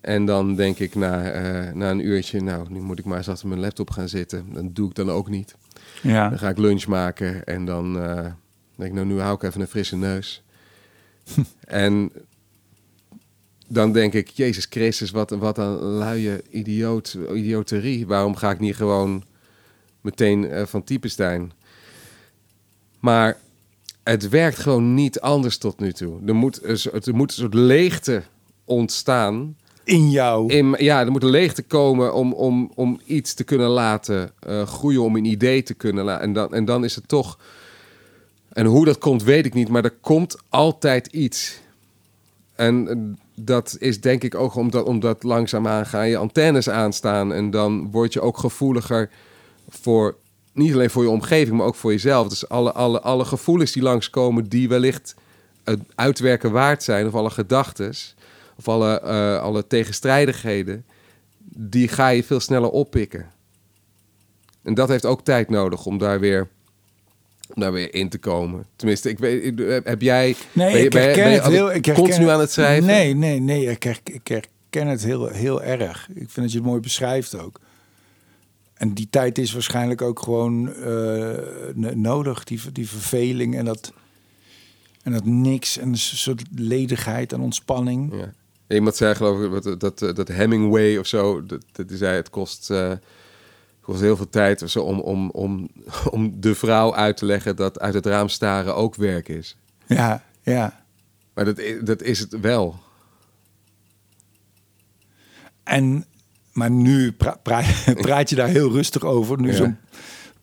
En 0.00 0.24
dan 0.24 0.54
denk 0.54 0.78
ik 0.78 0.94
na, 0.94 1.22
na 1.74 1.90
een 1.90 2.06
uurtje, 2.06 2.40
nou, 2.42 2.66
nu 2.70 2.80
moet 2.80 2.98
ik 2.98 3.04
maar 3.04 3.16
eens 3.16 3.28
achter 3.28 3.48
mijn 3.48 3.60
laptop 3.60 3.90
gaan 3.90 4.08
zitten. 4.08 4.46
Dat 4.52 4.74
doe 4.74 4.88
ik 4.88 4.94
dan 4.94 5.10
ook 5.10 5.28
niet. 5.28 5.54
Ja. 6.02 6.28
Dan 6.28 6.38
ga 6.38 6.48
ik 6.48 6.58
lunch 6.58 6.86
maken 6.86 7.44
en 7.44 7.64
dan 7.64 7.92
denk 8.76 8.90
ik, 8.90 8.92
nou, 8.92 9.06
nu 9.06 9.20
hou 9.20 9.34
ik 9.34 9.42
even 9.42 9.60
een 9.60 9.66
frisse 9.66 9.96
neus. 9.96 10.42
en 11.64 12.12
dan 13.68 13.92
denk 13.92 14.12
ik, 14.12 14.28
Jezus 14.28 14.66
Christus, 14.70 15.10
wat, 15.10 15.30
wat 15.30 15.58
een 15.58 15.78
luie 15.78 16.42
idioot, 16.50 17.18
idioterie. 17.34 18.06
Waarom 18.06 18.36
ga 18.36 18.50
ik 18.50 18.60
niet 18.60 18.76
gewoon 18.76 19.24
meteen 20.00 20.50
eh, 20.50 20.66
van 20.66 20.84
typestein? 20.84 21.52
Maar 23.00 23.36
het 24.02 24.28
werkt 24.28 24.58
gewoon 24.58 24.94
niet 24.94 25.20
anders 25.20 25.58
tot 25.58 25.80
nu 25.80 25.92
toe. 25.92 26.20
Er 26.26 26.34
moet, 26.34 26.64
een 26.64 26.78
soort- 26.78 27.06
er 27.06 27.14
moet 27.14 27.30
een 27.30 27.36
soort 27.36 27.54
leegte 27.54 28.22
ontstaan. 28.64 29.56
In 29.84 30.10
jou. 30.10 30.52
In, 30.52 30.74
ja, 30.78 31.00
er 31.00 31.10
moet 31.10 31.22
een 31.22 31.30
leegte 31.30 31.62
komen 31.62 32.14
om, 32.14 32.32
om, 32.32 32.72
om 32.74 33.00
iets 33.04 33.34
te 33.34 33.44
kunnen 33.44 33.68
laten 33.68 34.30
eh, 34.40 34.66
groeien, 34.66 35.02
om 35.02 35.16
een 35.16 35.24
idee 35.24 35.62
te 35.62 35.74
kunnen 35.74 36.04
laten. 36.04 36.22
En 36.22 36.32
dan, 36.32 36.54
en 36.54 36.64
dan 36.64 36.84
is 36.84 36.94
het 36.94 37.08
toch. 37.08 37.38
En 38.48 38.66
hoe 38.66 38.84
dat 38.84 38.98
komt, 38.98 39.22
weet 39.22 39.46
ik 39.46 39.54
niet, 39.54 39.68
maar 39.68 39.84
er 39.84 39.94
komt 40.00 40.36
altijd 40.48 41.06
iets. 41.06 41.60
En 42.54 43.18
dat 43.40 43.76
is 43.78 44.00
denk 44.00 44.22
ik 44.22 44.34
ook 44.34 44.54
omdat, 44.54 44.84
omdat 44.84 45.22
langzaamaan 45.22 45.86
gaan 45.86 46.08
je 46.08 46.16
antennes 46.16 46.68
aanstaan. 46.68 47.32
En 47.32 47.50
dan 47.50 47.90
word 47.90 48.12
je 48.12 48.20
ook 48.20 48.38
gevoeliger 48.38 49.10
voor, 49.68 50.16
niet 50.52 50.72
alleen 50.72 50.90
voor 50.90 51.02
je 51.02 51.10
omgeving, 51.10 51.56
maar 51.56 51.66
ook 51.66 51.74
voor 51.74 51.92
jezelf. 51.92 52.28
Dus 52.28 52.48
alle, 52.48 52.72
alle, 52.72 53.00
alle 53.00 53.24
gevoelens 53.24 53.72
die 53.72 53.82
langskomen, 53.82 54.48
die 54.48 54.68
wellicht 54.68 55.14
het 55.64 55.80
uitwerken 55.94 56.52
waard 56.52 56.82
zijn, 56.82 57.06
of 57.06 57.14
alle 57.14 57.30
gedachten, 57.30 57.94
of 58.56 58.68
alle, 58.68 59.02
uh, 59.04 59.40
alle 59.42 59.66
tegenstrijdigheden, 59.66 60.84
die 61.56 61.88
ga 61.88 62.08
je 62.08 62.24
veel 62.24 62.40
sneller 62.40 62.70
oppikken. 62.70 63.30
En 64.62 64.74
dat 64.74 64.88
heeft 64.88 65.06
ook 65.06 65.24
tijd 65.24 65.50
nodig 65.50 65.86
om 65.86 65.98
daar 65.98 66.20
weer 66.20 66.48
om 67.54 67.62
daar 67.62 67.72
weer 67.72 67.94
in 67.94 68.08
te 68.08 68.18
komen. 68.18 68.66
Tenminste, 68.76 69.08
ik 69.08 69.18
weet, 69.18 69.58
heb 69.84 70.02
jij. 70.02 70.36
Nee, 70.52 70.72
ben 70.72 70.84
ik 70.84 70.92
herken 70.92 71.32
het 71.32 71.46
heel. 71.46 71.74
Ik 71.74 71.84
herken 71.84 72.04
continu 72.04 72.28
aan 72.28 72.40
het 72.40 72.52
schrijven. 72.52 72.86
Nee, 72.86 73.14
nee, 73.14 73.40
nee. 73.40 73.70
Ik, 73.70 73.84
ik 74.04 74.28
herken 74.28 74.86
het 74.86 75.04
heel, 75.04 75.26
heel 75.28 75.62
erg. 75.62 76.08
Ik 76.08 76.30
vind 76.30 76.34
dat 76.34 76.52
je 76.52 76.58
het 76.58 76.66
mooi 76.66 76.80
beschrijft 76.80 77.38
ook. 77.38 77.60
En 78.74 78.92
die 78.92 79.06
tijd 79.10 79.38
is 79.38 79.52
waarschijnlijk 79.52 80.02
ook 80.02 80.20
gewoon 80.20 80.68
uh, 80.68 81.94
nodig. 81.94 82.44
Die, 82.44 82.60
die 82.72 82.88
verveling 82.88 83.56
en 83.56 83.64
dat, 83.64 83.92
en 85.02 85.12
dat 85.12 85.24
niks. 85.24 85.78
En 85.78 85.88
een 85.88 85.98
soort 85.98 86.42
ledigheid 86.54 87.32
en 87.32 87.40
ontspanning. 87.40 88.14
Ja. 88.14 88.32
Iemand 88.68 88.96
zei 88.96 89.14
geloof 89.14 89.56
ik 89.56 89.62
dat, 89.62 89.98
dat, 89.98 90.16
dat 90.16 90.28
Hemingway 90.28 90.96
of 90.96 91.06
zo. 91.06 91.46
Dat, 91.46 91.64
dat 91.72 91.88
die 91.88 91.96
zei 91.96 92.16
het 92.16 92.30
kost. 92.30 92.70
Uh, 92.70 92.92
kost 93.86 94.00
heel 94.00 94.16
veel 94.16 94.28
tijd 94.28 94.62
zo 94.66 94.80
om, 94.80 95.00
om, 95.00 95.30
om, 95.30 95.68
om 96.10 96.40
de 96.40 96.54
vrouw 96.54 96.94
uit 96.94 97.16
te 97.16 97.24
leggen 97.24 97.56
dat 97.56 97.80
uit 97.80 97.94
het 97.94 98.06
raam 98.06 98.28
staren 98.28 98.74
ook 98.74 98.94
werk 98.94 99.28
is. 99.28 99.56
Ja, 99.86 100.22
ja. 100.42 100.84
Maar 101.34 101.44
dat, 101.44 101.62
dat 101.84 102.02
is 102.02 102.18
het 102.18 102.40
wel. 102.40 102.78
En, 105.62 106.04
maar 106.52 106.70
nu 106.70 107.12
pra 107.12 107.40
praat 108.06 108.30
je 108.30 108.36
daar 108.36 108.48
heel 108.48 108.70
rustig 108.70 109.02
over, 109.02 109.40
nu 109.40 109.52
zo'n 109.52 109.76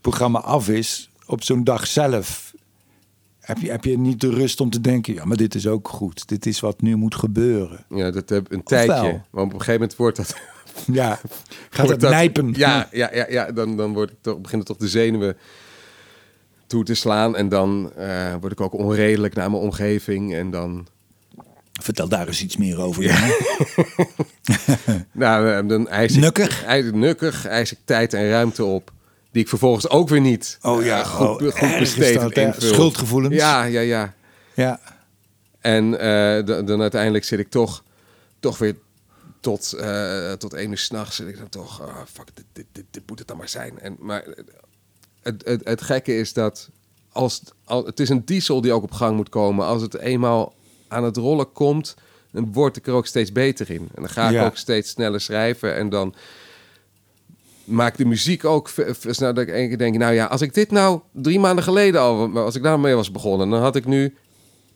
programma 0.01 0.39
af 0.39 0.69
is, 0.69 1.09
op 1.25 1.43
zo'n 1.43 1.63
dag 1.63 1.87
zelf. 1.87 2.53
Heb 3.39 3.57
je, 3.57 3.71
heb 3.71 3.83
je 3.83 3.97
niet 3.97 4.21
de 4.21 4.29
rust 4.29 4.61
om 4.61 4.69
te 4.69 4.81
denken, 4.81 5.13
ja, 5.13 5.25
maar 5.25 5.37
dit 5.37 5.55
is 5.55 5.67
ook 5.67 5.87
goed. 5.87 6.27
Dit 6.27 6.45
is 6.45 6.59
wat 6.59 6.81
nu 6.81 6.95
moet 6.95 7.15
gebeuren. 7.15 7.85
Ja, 7.89 8.11
dat 8.11 8.29
heb 8.29 8.51
een 8.51 8.63
tijdje. 8.63 9.21
Maar 9.31 9.43
op 9.43 9.53
een 9.53 9.59
gegeven 9.59 9.73
moment 9.73 9.95
wordt 9.95 10.17
dat 10.17 10.35
ja, 10.91 11.19
gaat 11.69 11.89
het 11.89 12.01
nijpen. 12.01 12.53
Ja, 12.55 12.87
ja, 12.91 13.09
ja, 13.13 13.25
ja, 13.29 13.51
dan, 13.51 13.77
dan 13.77 13.93
word 13.93 14.11
ik 14.11 14.17
toch, 14.21 14.41
beginnen 14.41 14.67
toch 14.67 14.77
de 14.77 14.87
zenuwen 14.87 15.37
toe 16.67 16.83
te 16.83 16.93
slaan. 16.93 17.35
En 17.35 17.49
dan 17.49 17.91
uh, 17.97 18.35
word 18.39 18.51
ik 18.51 18.61
ook 18.61 18.73
onredelijk 18.73 19.33
naar 19.33 19.51
mijn 19.51 19.63
omgeving. 19.63 20.33
En 20.33 20.51
dan... 20.51 20.87
Vertel 21.81 22.07
daar 22.07 22.27
eens 22.27 22.43
iets 22.43 22.57
meer 22.57 22.81
over. 22.81 23.03
Ja. 23.03 23.35
nou, 25.11 25.51
eh, 25.51 25.67
dan 25.67 25.87
eis 25.87 26.15
ik, 26.15 26.21
nukkig. 26.21 26.63
Eis, 26.63 26.85
nukkig 26.91 27.47
eis 27.47 27.71
ik 27.71 27.77
tijd 27.85 28.13
en 28.13 28.29
ruimte 28.29 28.63
op. 28.63 28.91
Die 29.31 29.41
ik 29.41 29.49
vervolgens 29.49 29.89
ook 29.89 30.09
weer 30.09 30.21
niet 30.21 30.57
oh, 30.61 30.83
ja. 30.83 30.99
Uh, 30.99 31.05
goed, 31.05 31.41
oh, 31.41 31.55
goed 31.55 31.79
besteed 31.79 32.55
Schuldgevoelens. 32.57 33.35
Ja, 33.35 33.63
ja, 33.63 33.79
ja. 33.79 34.13
ja. 34.53 34.79
En 35.61 35.85
uh, 35.85 36.65
dan 36.65 36.81
uiteindelijk 36.81 37.23
zit 37.23 37.39
ik 37.39 37.49
toch, 37.49 37.83
toch 38.39 38.57
weer 38.57 38.75
tot, 39.43 39.73
uh, 39.77 40.31
tot 40.31 40.53
één 40.53 40.69
uur 40.71 40.77
s'nachts 40.77 41.15
zit 41.15 41.27
ik 41.27 41.37
dan 41.37 41.49
toch, 41.49 41.81
uh, 41.81 41.95
fuck, 42.13 42.27
dit, 42.33 42.45
dit, 42.53 42.65
dit, 42.71 42.85
dit, 42.91 43.03
moet 43.05 43.19
het 43.19 43.27
dan 43.27 43.37
maar 43.37 43.49
zijn. 43.49 43.79
En, 43.79 43.95
maar 43.99 44.25
het, 45.21 45.45
het, 45.45 45.61
het 45.63 45.81
gekke 45.81 46.17
is 46.17 46.33
dat 46.33 46.69
als, 47.11 47.41
als, 47.63 47.85
het 47.85 47.99
is 47.99 48.09
een 48.09 48.25
diesel 48.25 48.61
die 48.61 48.71
ook 48.71 48.83
op 48.83 48.91
gang 48.91 49.15
moet 49.15 49.29
komen. 49.29 49.65
Als 49.65 49.81
het 49.81 49.97
eenmaal 49.97 50.53
aan 50.87 51.03
het 51.03 51.17
rollen 51.17 51.51
komt, 51.51 51.95
dan 52.31 52.53
word 52.53 52.77
ik 52.77 52.87
er 52.87 52.93
ook 52.93 53.05
steeds 53.05 53.31
beter 53.31 53.69
in. 53.69 53.89
En 53.95 54.01
dan 54.01 54.09
ga 54.09 54.29
ik 54.29 54.41
ook 54.41 54.57
steeds 54.57 54.89
sneller 54.89 55.21
schrijven 55.21 55.75
en 55.75 55.89
dan 55.89 56.15
maakt 57.63 57.97
de 57.97 58.05
muziek 58.05 58.45
ook 58.45 58.69
snel 59.09 59.33
dat 59.33 59.43
ik 59.43 59.49
één 59.49 59.67
keer 59.67 59.77
denk, 59.77 59.97
nou 59.97 60.13
ja, 60.13 60.25
als 60.25 60.41
ik 60.41 60.53
dit 60.53 60.71
nou 60.71 60.99
drie 61.11 61.39
maanden 61.39 61.63
geleden 61.63 62.01
al, 62.01 62.37
als 62.37 62.55
ik 62.55 62.63
daarmee 62.63 62.95
was 62.95 63.11
begonnen, 63.11 63.49
dan 63.49 63.61
had 63.61 63.75
ik 63.75 63.85
nu 63.85 64.15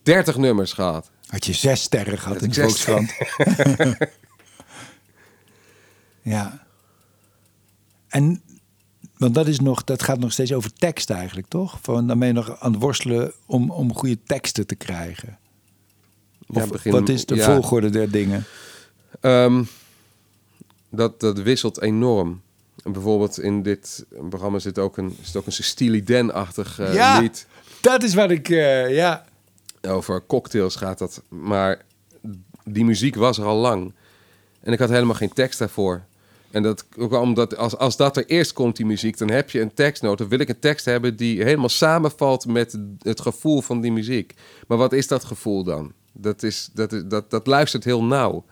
30 0.04 0.38
nummers 0.38 0.74
gehad. 0.74 1.10
Had 1.28 1.46
je 1.46 1.54
zes 1.54 1.82
sterren 1.82 2.18
gehad 2.18 2.42
in 2.42 2.50
de 2.50 2.62
Volkskrant. 2.62 3.12
Ja. 6.28 6.66
En, 8.08 8.42
want 9.18 9.34
dat, 9.36 9.48
is 9.48 9.60
nog, 9.60 9.84
dat 9.84 10.04
gaat 10.04 10.20
nog 10.20 10.32
steeds 10.32 10.54
over 10.54 10.74
tekst 10.74 11.10
eigenlijk, 11.10 11.48
toch? 11.48 11.78
Van, 11.82 12.08
dan 12.08 12.20
ben 12.20 12.28
je 12.28 12.34
nog 12.34 12.60
aan 12.60 12.72
het 12.72 12.82
worstelen 12.82 13.32
om, 13.46 13.72
om 13.72 13.94
goede 13.94 14.24
teksten 14.24 14.68
te 14.68 14.76
krijgen. 14.76 15.38
Of, 16.48 16.84
wat 16.84 17.10
is 17.10 17.26
de 17.26 17.38
volgorde 17.38 17.90
der 17.90 18.12
dingen? 18.12 18.46
Ehm, 19.22 19.64
dat, 20.90 21.20
dat 21.20 21.40
wisselt 21.40 21.82
enorm. 21.82 22.42
En 22.84 22.92
bijvoorbeeld 22.92 23.40
in 23.40 23.64
dit 23.64 24.06
programma 24.30 24.60
zit 24.60 24.80
ook 24.80 24.98
een, 24.98 25.18
zit 25.22 25.36
ook 25.36 25.46
een 25.46 25.52
Steely 25.52 26.04
Dan-achtig 26.04 26.80
uh, 26.80 26.94
ja, 26.94 27.20
lied. 27.20 27.48
dat 27.82 28.04
is 28.04 28.14
wat 28.14 28.32
ik, 28.32 28.50
uh, 28.50 28.96
ja. 28.96 29.26
Over 29.82 30.26
cocktails 30.26 30.76
gaat 30.76 30.98
dat. 30.98 31.22
Maar 31.30 31.82
die 32.64 32.86
muziek 32.86 33.16
was 33.16 33.38
er 33.38 33.46
al 33.46 33.58
lang. 33.58 33.94
En 34.62 34.74
ik 34.74 34.80
had 34.80 34.90
helemaal 34.90 35.16
geen 35.16 35.34
tekst 35.34 35.60
daarvoor. 35.60 36.06
En 36.52 36.64
dat 36.64 36.86
ook 36.98 37.14
omdat 37.14 37.58
als, 37.58 37.78
als 37.78 37.98
dat 37.98 38.18
er 38.18 38.26
eerst 38.26 38.54
komt, 38.54 38.76
die 38.76 38.86
muziek, 38.86 39.18
dan 39.18 39.30
heb 39.30 39.50
je 39.50 39.62
een 39.62 39.74
tekstnoot. 39.74 40.18
Dan 40.18 40.28
wil 40.28 40.40
ik 40.40 40.50
een 40.50 40.60
tekst 40.60 40.86
hebben 40.86 41.16
die 41.16 41.44
helemaal 41.44 41.70
samenvalt 41.70 42.46
met 42.46 42.80
het 43.02 43.22
gevoel 43.22 43.62
van 43.62 43.82
die 43.82 43.92
muziek. 43.92 44.34
Maar 44.68 44.78
wat 44.78 44.94
is 44.94 45.08
dat 45.08 45.24
gevoel 45.24 45.64
dan? 45.64 45.92
Dat, 46.12 46.44
is, 46.44 46.70
dat, 46.74 46.94
is, 46.94 47.02
dat, 47.06 47.30
dat 47.30 47.48
luistert 47.48 47.84
heel 47.84 48.04
nauw. 48.04 48.46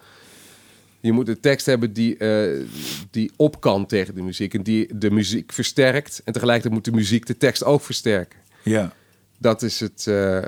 Je 1.00 1.12
moet 1.12 1.28
een 1.28 1.40
tekst 1.40 1.66
hebben 1.66 1.94
die, 1.94 2.16
uh, 2.20 2.66
die 3.12 3.32
op 3.36 3.62
kan 3.62 3.86
tegen 3.86 4.16
de 4.16 4.22
muziek. 4.22 4.54
En 4.54 4.64
die 4.64 4.98
de 4.98 5.12
muziek 5.12 5.52
versterkt. 5.52 6.22
En 6.24 6.34
tegelijkertijd 6.34 6.74
moet 6.74 6.86
de 6.86 7.00
muziek 7.00 7.26
de 7.26 7.38
tekst 7.38 7.64
ook 7.64 7.82
versterken. 7.82 8.40
Ja. 8.64 8.94
Dat 9.38 9.62
is 9.62 9.80
het. 9.80 10.06
Uh, 10.10 10.44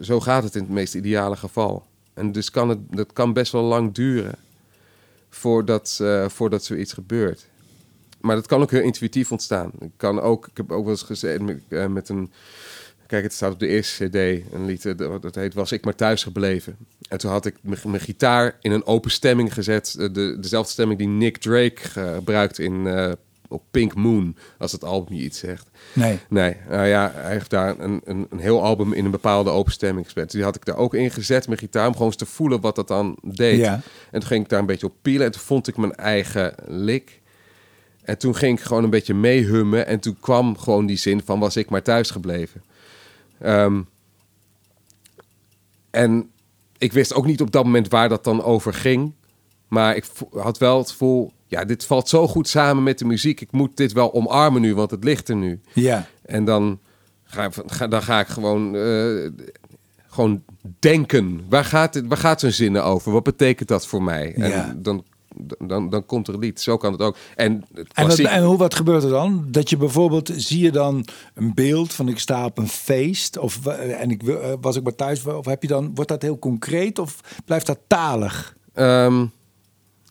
zo 0.00 0.20
gaat 0.20 0.42
het 0.42 0.54
in 0.54 0.62
het 0.62 0.70
meest 0.70 0.94
ideale 0.94 1.36
geval. 1.36 1.86
En 2.14 2.32
dus 2.32 2.50
kan 2.50 2.68
het, 2.68 2.78
dat 2.90 3.12
kan 3.12 3.32
best 3.32 3.52
wel 3.52 3.62
lang 3.62 3.94
duren 3.94 4.34
voordat, 5.34 5.98
uh, 6.02 6.28
voordat 6.28 6.64
zoiets 6.64 6.92
gebeurt. 6.92 7.46
Maar 8.20 8.36
dat 8.36 8.46
kan 8.46 8.60
ook 8.60 8.70
heel 8.70 8.82
intuïtief 8.82 9.32
ontstaan. 9.32 9.72
Ik, 9.80 9.90
kan 9.96 10.20
ook, 10.20 10.46
ik 10.46 10.56
heb 10.56 10.72
ook 10.72 10.82
wel 10.82 10.92
eens 10.92 11.02
gezegd 11.02 11.40
met, 11.40 11.88
met 11.88 12.08
een... 12.08 12.30
Kijk, 13.06 13.22
het 13.22 13.32
staat 13.32 13.52
op 13.52 13.58
de 13.58 13.66
eerste 13.66 14.04
cd, 14.04 14.14
een 14.52 14.64
lied, 14.64 14.84
uh, 14.84 15.14
dat 15.20 15.34
heet 15.34 15.54
Was 15.54 15.72
ik 15.72 15.84
maar 15.84 15.94
thuis 15.94 16.22
gebleven. 16.22 16.76
En 17.08 17.18
toen 17.18 17.30
had 17.30 17.46
ik 17.46 17.56
mijn 17.62 18.00
gitaar 18.00 18.56
in 18.60 18.72
een 18.72 18.86
open 18.86 19.10
stemming 19.10 19.54
gezet. 19.54 19.94
De, 19.98 20.36
dezelfde 20.40 20.72
stemming 20.72 20.98
die 20.98 21.08
Nick 21.08 21.36
Drake 21.36 21.76
gebruikt 21.76 22.58
in 22.58 22.86
op 23.52 23.62
Pink 23.70 23.94
Moon, 23.94 24.36
als 24.58 24.72
het 24.72 24.84
album 24.84 25.16
je 25.16 25.22
iets 25.22 25.38
zegt. 25.38 25.68
Nee. 25.92 26.18
Nee, 26.28 26.56
nou 26.68 26.86
ja, 26.86 27.12
hij 27.14 27.32
heeft 27.32 27.50
daar 27.50 27.78
een, 27.78 28.00
een, 28.04 28.26
een 28.30 28.38
heel 28.38 28.62
album 28.62 28.92
in 28.92 29.04
een 29.04 29.10
bepaalde 29.10 29.50
openstemming 29.50 30.04
gespeeld. 30.04 30.30
Die 30.30 30.42
had 30.42 30.56
ik 30.56 30.64
daar 30.64 30.76
ook 30.76 30.94
in 30.94 31.10
gezet 31.10 31.48
met 31.48 31.58
gitaar, 31.58 31.86
om 31.86 31.92
gewoon 31.92 32.06
eens 32.06 32.16
te 32.16 32.26
voelen 32.26 32.60
wat 32.60 32.76
dat 32.76 32.88
dan 32.88 33.18
deed. 33.22 33.58
Ja. 33.58 33.80
En 34.10 34.20
toen 34.20 34.28
ging 34.28 34.42
ik 34.42 34.48
daar 34.48 34.60
een 34.60 34.66
beetje 34.66 34.86
op 34.86 34.94
pielen 35.02 35.26
en 35.26 35.32
toen 35.32 35.40
vond 35.40 35.68
ik 35.68 35.76
mijn 35.76 35.94
eigen 35.94 36.54
lik. 36.66 37.20
En 38.02 38.18
toen 38.18 38.36
ging 38.36 38.58
ik 38.58 38.64
gewoon 38.64 38.84
een 38.84 38.90
beetje 38.90 39.14
meehummen 39.14 39.86
en 39.86 40.00
toen 40.00 40.16
kwam 40.20 40.58
gewoon 40.58 40.86
die 40.86 40.96
zin 40.96 41.22
van 41.24 41.38
was 41.38 41.56
ik 41.56 41.70
maar 41.70 41.82
thuis 41.82 42.10
gebleven. 42.10 42.62
Um, 43.44 43.88
en 45.90 46.30
ik 46.78 46.92
wist 46.92 47.14
ook 47.14 47.26
niet 47.26 47.40
op 47.40 47.50
dat 47.50 47.64
moment 47.64 47.88
waar 47.88 48.08
dat 48.08 48.24
dan 48.24 48.42
over 48.42 48.74
ging. 48.74 49.12
Maar 49.68 49.96
ik 49.96 50.04
had 50.32 50.58
wel 50.58 50.78
het 50.78 50.90
gevoel, 50.90 51.32
ja, 51.52 51.64
dit 51.64 51.84
valt 51.84 52.08
zo 52.08 52.28
goed 52.28 52.48
samen 52.48 52.82
met 52.82 52.98
de 52.98 53.04
muziek. 53.04 53.40
Ik 53.40 53.52
moet 53.52 53.76
dit 53.76 53.92
wel 53.92 54.14
omarmen 54.14 54.60
nu, 54.60 54.74
want 54.74 54.90
het 54.90 55.04
ligt 55.04 55.28
er 55.28 55.36
nu. 55.36 55.60
Ja. 55.72 56.06
En 56.22 56.44
dan 56.44 56.78
ga, 57.24 57.86
dan 57.86 58.02
ga 58.02 58.20
ik 58.20 58.26
gewoon, 58.26 58.74
uh, 58.74 59.30
gewoon 60.06 60.42
denken. 60.78 61.44
Waar 61.48 61.64
gaat, 61.64 61.94
het, 61.94 62.06
waar 62.06 62.16
gaat 62.16 62.40
zo'n 62.40 62.50
zinnen 62.50 62.84
over? 62.84 63.12
Wat 63.12 63.22
betekent 63.22 63.68
dat 63.68 63.86
voor 63.86 64.02
mij? 64.02 64.34
En 64.34 64.50
ja. 64.50 64.74
dan, 64.76 65.04
dan, 65.58 65.90
dan 65.90 66.06
komt 66.06 66.28
er 66.28 66.34
een 66.34 66.40
lied. 66.40 66.60
Zo 66.60 66.76
kan 66.76 66.92
het 66.92 67.00
ook. 67.00 67.16
En, 67.36 67.64
en, 67.92 68.06
wat, 68.06 68.18
en 68.18 68.44
hoe, 68.44 68.56
wat 68.56 68.74
gebeurt 68.74 69.02
er 69.02 69.10
dan? 69.10 69.44
Dat 69.48 69.70
je 69.70 69.76
bijvoorbeeld, 69.76 70.30
zie 70.36 70.62
je 70.62 70.70
dan 70.70 71.04
een 71.34 71.54
beeld 71.54 71.92
van 71.92 72.08
ik 72.08 72.18
sta 72.18 72.44
op 72.44 72.58
een 72.58 72.68
feest 72.68 73.38
of 73.38 73.66
en 73.66 74.10
ik 74.10 74.22
eh, 74.22 74.52
was 74.60 74.76
ik 74.76 74.82
maar 74.82 74.94
thuis 74.94 75.26
of 75.26 75.46
heb 75.46 75.62
je 75.62 75.68
dan 75.68 75.94
wordt 75.94 76.10
dat 76.10 76.22
heel 76.22 76.38
concreet 76.38 76.98
of 76.98 77.20
blijft 77.44 77.66
dat 77.66 77.78
talig? 77.86 78.56
Um, 78.74 79.32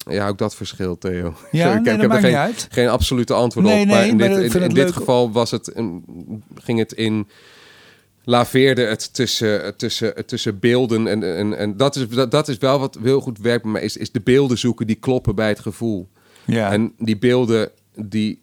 ja, 0.10 0.28
ook 0.28 0.38
dat 0.38 0.56
verschilt, 0.56 1.02
Theo. 1.02 1.34
Ja, 1.52 1.80
ik, 1.80 1.86
heb 1.86 2.12
er 2.12 2.20
geen, 2.20 2.54
geen 2.70 2.88
absolute 2.88 3.34
antwoord 3.34 3.66
op. 3.66 3.86
maar 3.86 4.08
in 4.08 4.18
dit, 4.18 4.54
in, 4.56 4.70
dit 4.70 4.91
geval 4.91 5.32
was 5.32 5.52
het, 5.52 5.72
ging 6.56 6.80
het 6.80 6.93
in 6.93 7.28
laveerde 8.24 8.82
het 8.82 9.14
tussen, 9.14 9.78
tussen, 9.78 10.26
tussen 10.26 10.60
beelden. 10.60 11.08
En, 11.08 11.38
en, 11.38 11.58
en 11.58 11.78
dat, 11.78 11.95
is, 11.95 12.10
dat, 12.10 12.32
dat 12.32 12.47
is 12.47 12.58
wel 12.58 12.80
wat 12.80 12.97
heel 13.04 13.22
goed 13.22 13.38
werkt 13.38 13.64
bij 13.64 13.72
mij, 13.72 13.82
is, 13.82 13.97
is 13.97 14.12
de 14.12 14.22
beelden 14.22 14.58
zoeken 14.58 14.88
die 14.88 14.95
kloppen 14.95 15.36
bij 15.36 15.47
het 15.47 15.60
gevoel. 15.60 16.10
Ja. 16.45 16.72
En 16.72 16.93
die 16.97 17.18
beelden, 17.18 17.70
die 17.95 18.41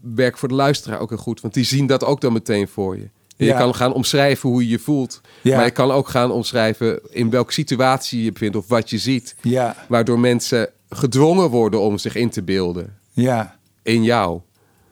werken 0.00 0.38
voor 0.38 0.48
de 0.48 0.54
luisteraar 0.54 1.00
ook 1.00 1.08
heel 1.08 1.18
goed. 1.18 1.40
Want 1.40 1.54
die 1.54 1.64
zien 1.64 1.86
dat 1.86 2.04
ook 2.04 2.20
dan 2.20 2.32
meteen 2.32 2.68
voor 2.68 2.96
je. 2.96 3.08
Je 3.36 3.44
Ja. 3.44 3.58
kan 3.58 3.74
gaan 3.74 3.92
omschrijven 3.92 4.48
hoe 4.48 4.62
je 4.62 4.68
je 4.68 4.78
voelt. 4.78 5.20
Ja. 5.42 5.56
Maar 5.56 5.64
je 5.64 5.70
kan 5.70 5.90
ook 5.90 6.08
gaan 6.08 6.30
omschrijven 6.30 7.00
in 7.14 7.30
welke 7.30 7.52
situatie 7.52 8.18
je 8.18 8.24
je 8.24 8.32
bevindt 8.32 8.56
of 8.56 8.68
wat 8.68 8.90
je 8.90 8.98
ziet. 8.98 9.36
Ja, 9.42 9.76
Waardoor 9.88 10.18
mensen 10.18 10.70
gedwongen 10.88 11.50
worden 11.50 11.80
om 11.80 11.98
zich 11.98 12.14
in 12.14 12.30
te 12.30 12.42
beelden 12.42 12.98
ja, 13.12 13.58
in 13.82 14.02
jou. 14.02 14.40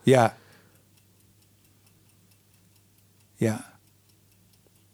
ja. 0.03 0.36
Ja. 3.36 3.68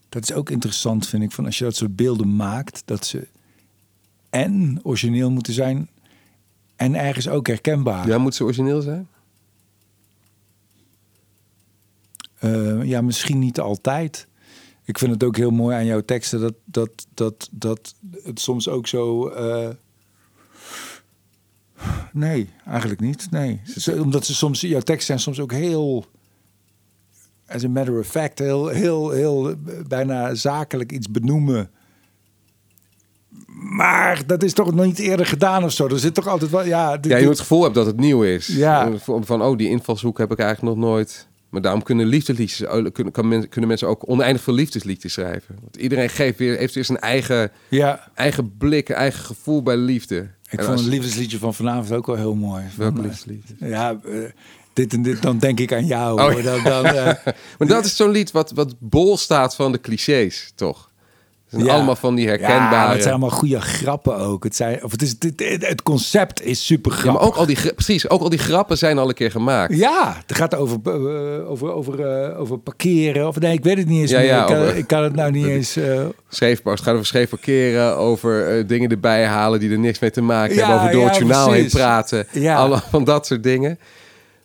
Dat 0.08 0.22
is 0.22 0.32
ook 0.32 0.50
interessant, 0.50 1.06
vind 1.08 1.22
ik, 1.22 1.32
van 1.32 1.44
als 1.46 1.58
je 1.58 1.64
dat 1.64 1.76
soort 1.76 1.96
beelden 1.96 2.36
maakt, 2.36 2.82
dat 2.84 3.06
ze 3.06 3.26
en 4.30 4.80
origineel 4.82 5.30
moeten 5.30 5.52
zijn 5.52 5.88
en 6.76 6.94
ergens 6.94 7.28
ook 7.28 7.46
herkenbaar. 7.46 8.06
Ja, 8.08 8.18
moet 8.18 8.34
ze 8.34 8.44
origineel 8.44 8.80
zijn? 8.80 9.08
Eh, 12.38 12.82
ja, 12.84 13.00
misschien 13.00 13.38
niet 13.38 13.60
altijd. 13.60 14.26
Ik 14.84 14.98
vind 14.98 15.12
het 15.12 15.24
ook 15.24 15.36
heel 15.36 15.50
mooi 15.50 15.76
aan 15.76 15.84
jouw 15.86 16.00
teksten 16.00 16.40
dat, 16.40 16.54
dat, 16.64 17.06
dat, 17.14 17.48
dat 17.52 17.94
het 18.24 18.40
soms 18.40 18.68
ook 18.68 18.86
zo. 18.86 19.28
eh, 19.28 19.68
Nee, 22.12 22.48
eigenlijk 22.66 23.00
niet. 23.00 23.26
Nee. 23.30 23.60
Omdat 24.00 24.26
ze 24.26 24.34
soms, 24.34 24.60
jouw 24.60 24.80
teksten 24.80 25.06
zijn 25.06 25.18
soms 25.20 25.40
ook 25.40 25.52
heel. 25.52 26.04
As 27.48 27.64
a 27.64 27.68
matter 27.68 27.98
of 27.98 28.06
fact, 28.06 28.38
heel, 28.38 28.68
heel, 28.68 29.10
heel 29.10 29.48
eh, 29.50 29.54
bijna 29.88 30.34
zakelijk 30.34 30.92
iets 30.92 31.10
benoemen. 31.10 31.70
Maar 33.76 34.26
dat 34.26 34.42
is 34.42 34.52
toch 34.52 34.74
nog 34.74 34.84
niet 34.84 34.98
eerder 34.98 35.26
gedaan 35.26 35.64
of 35.64 35.72
zo. 35.72 35.86
Er 35.88 35.98
zit 35.98 36.14
toch 36.14 36.26
altijd 36.26 36.50
wel. 36.50 36.64
Ja, 36.64 36.96
dit- 36.96 37.12
Ja, 37.12 37.16
je 37.18 37.28
het 37.28 37.40
gevoel 37.40 37.62
hebben 37.62 37.84
dat 37.84 37.92
het 37.92 38.00
nieuw 38.00 38.22
is. 38.22 38.46
Ja. 38.46 38.96
Van, 38.98 39.42
oh, 39.42 39.56
die 39.56 39.68
invalshoek 39.68 40.18
heb 40.18 40.32
ik 40.32 40.38
eigenlijk 40.38 40.76
nog 40.76 40.86
nooit. 40.88 41.28
Maar 41.56 41.64
daarom 41.64 41.82
kunnen 41.82 42.06
liefdesliedjes, 42.06 42.68
kunnen, 42.92 43.48
kunnen 43.48 43.68
mensen 43.68 43.88
ook 43.88 44.08
oneindig 44.08 44.42
veel 44.42 44.54
liefdesliedjes 44.54 45.12
schrijven. 45.12 45.56
Want 45.62 45.76
iedereen 45.76 46.08
geeft 46.08 46.38
weer, 46.38 46.56
heeft 46.58 46.74
weer 46.74 46.84
zijn 46.84 46.98
eigen, 46.98 47.50
ja, 47.68 48.10
eigen 48.14 48.56
blik, 48.56 48.88
eigen 48.88 49.24
gevoel 49.24 49.62
bij 49.62 49.76
liefde. 49.76 50.16
ik 50.16 50.58
En 50.58 50.58
vond 50.58 50.68
als- 50.70 50.80
het 50.80 50.90
liefdesliedje 50.90 51.38
van 51.38 51.54
vanavond 51.54 51.92
ook 51.92 52.06
wel 52.06 52.16
heel 52.16 52.34
mooi. 52.34 52.64
Welk 52.76 52.96
eh, 52.96 53.02
liefdeslied? 53.02 53.44
Ja, 53.58 54.00
eh, 54.04 54.18
dit 54.72 54.92
en 54.92 55.02
dit, 55.02 55.22
dan 55.22 55.38
denk 55.38 55.60
ik 55.60 55.72
aan 55.72 55.86
jou. 55.86 56.20
Oh. 56.36 56.44
Dan, 56.44 56.62
dan, 56.62 56.84
eh, 56.84 57.14
Maar 57.58 57.68
dat 57.68 57.84
is 57.84 57.96
zo'n 57.96 58.10
lied 58.10 58.30
wat, 58.30 58.50
wat 58.50 58.74
bol 58.78 59.16
staat 59.16 59.54
van 59.54 59.72
de 59.72 59.80
clichés, 59.80 60.52
toch? 60.54 60.85
Ja. 61.64 61.74
allemaal 61.74 61.96
van 61.96 62.14
die 62.14 62.24
Ja, 62.24 62.30
herkenbare... 62.30 62.70
maar 62.70 62.90
het 62.90 62.98
zijn 63.02 63.14
allemaal 63.14 63.30
goede 63.38 63.60
grappen 63.60 64.16
ook. 64.16 64.44
Het, 64.44 64.56
zijn, 64.56 64.84
of 64.84 64.90
het, 64.90 65.02
is, 65.02 65.14
het, 65.18 65.42
het, 65.66 65.82
concept 65.82 66.42
is 66.42 66.66
super 66.66 66.92
Ja, 66.92 66.98
grappig. 66.98 67.20
maar 67.20 67.30
ook 67.30 67.36
al 67.36 67.46
die, 67.46 67.74
precies, 67.74 68.08
ook 68.08 68.20
al 68.20 68.28
die 68.28 68.38
grappen 68.38 68.78
zijn 68.78 68.98
al 68.98 69.08
een 69.08 69.14
keer 69.14 69.30
gemaakt. 69.30 69.76
Ja, 69.76 70.16
het 70.26 70.36
gaat 70.36 70.54
over, 70.54 70.78
eh, 70.84 71.50
over, 71.50 71.72
over, 71.72 72.00
eh, 72.30 72.40
over 72.40 72.58
parkeren. 72.58 73.28
Of 73.28 73.38
nee, 73.40 73.52
ik 73.52 73.64
weet 73.64 73.78
het 73.78 73.86
niet 73.88 74.00
eens 74.00 74.10
Ja, 74.10 74.18
meer. 74.18 74.26
ja, 74.26 74.40
ik, 74.40 74.46
kan, 74.46 74.56
over- 74.56 74.76
ik 74.76 74.86
kan 74.86 75.02
het 75.02 75.14
nou 75.14 75.30
niet 75.30 75.46
eens... 75.56 75.78
Scheefbar, 76.28 76.72
het 76.72 76.82
gaat 76.82 76.94
over 76.94 77.06
scheef 77.06 77.28
parkeren, 77.28 77.96
over 77.96 78.66
dingen 78.66 78.90
erbij 78.90 79.24
halen 79.24 79.60
die 79.60 79.70
er 79.70 79.78
niks 79.78 79.98
mee 79.98 80.10
te 80.10 80.20
maken 80.22 80.54
Ja, 80.54 80.60
hebben, 80.60 80.78
over 80.80 80.92
door 80.92 81.00
ja, 81.02 81.08
het 81.08 81.16
journaal 81.16 81.48
precies. 81.48 81.72
heen 81.72 81.80
praten, 81.82 82.26
Ja. 82.32 82.56
allemaal 82.56 82.82
van 82.90 83.04
dat 83.04 83.26
soort 83.26 83.42
dingen. 83.42 83.78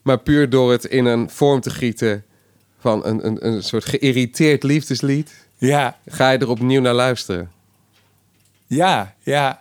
Maar 0.01 0.17
puur 0.19 0.49
door 0.49 0.71
het 0.71 0.85
in 0.85 1.05
een 1.05 1.29
vorm 1.29 1.61
te 1.61 1.69
gieten 1.69 2.23
van 2.79 3.05
een, 3.05 3.25
een, 3.25 3.47
een 3.47 3.63
soort 3.63 3.85
geïrriteerd 3.85 4.63
liefdeslied, 4.63 5.40
ja, 5.61 5.97
ga 6.07 6.29
je 6.31 6.37
er 6.37 6.49
opnieuw 6.49 6.81
naar 6.81 6.93
luisteren. 6.93 7.51
ja, 8.67 9.15
ja. 9.23 9.59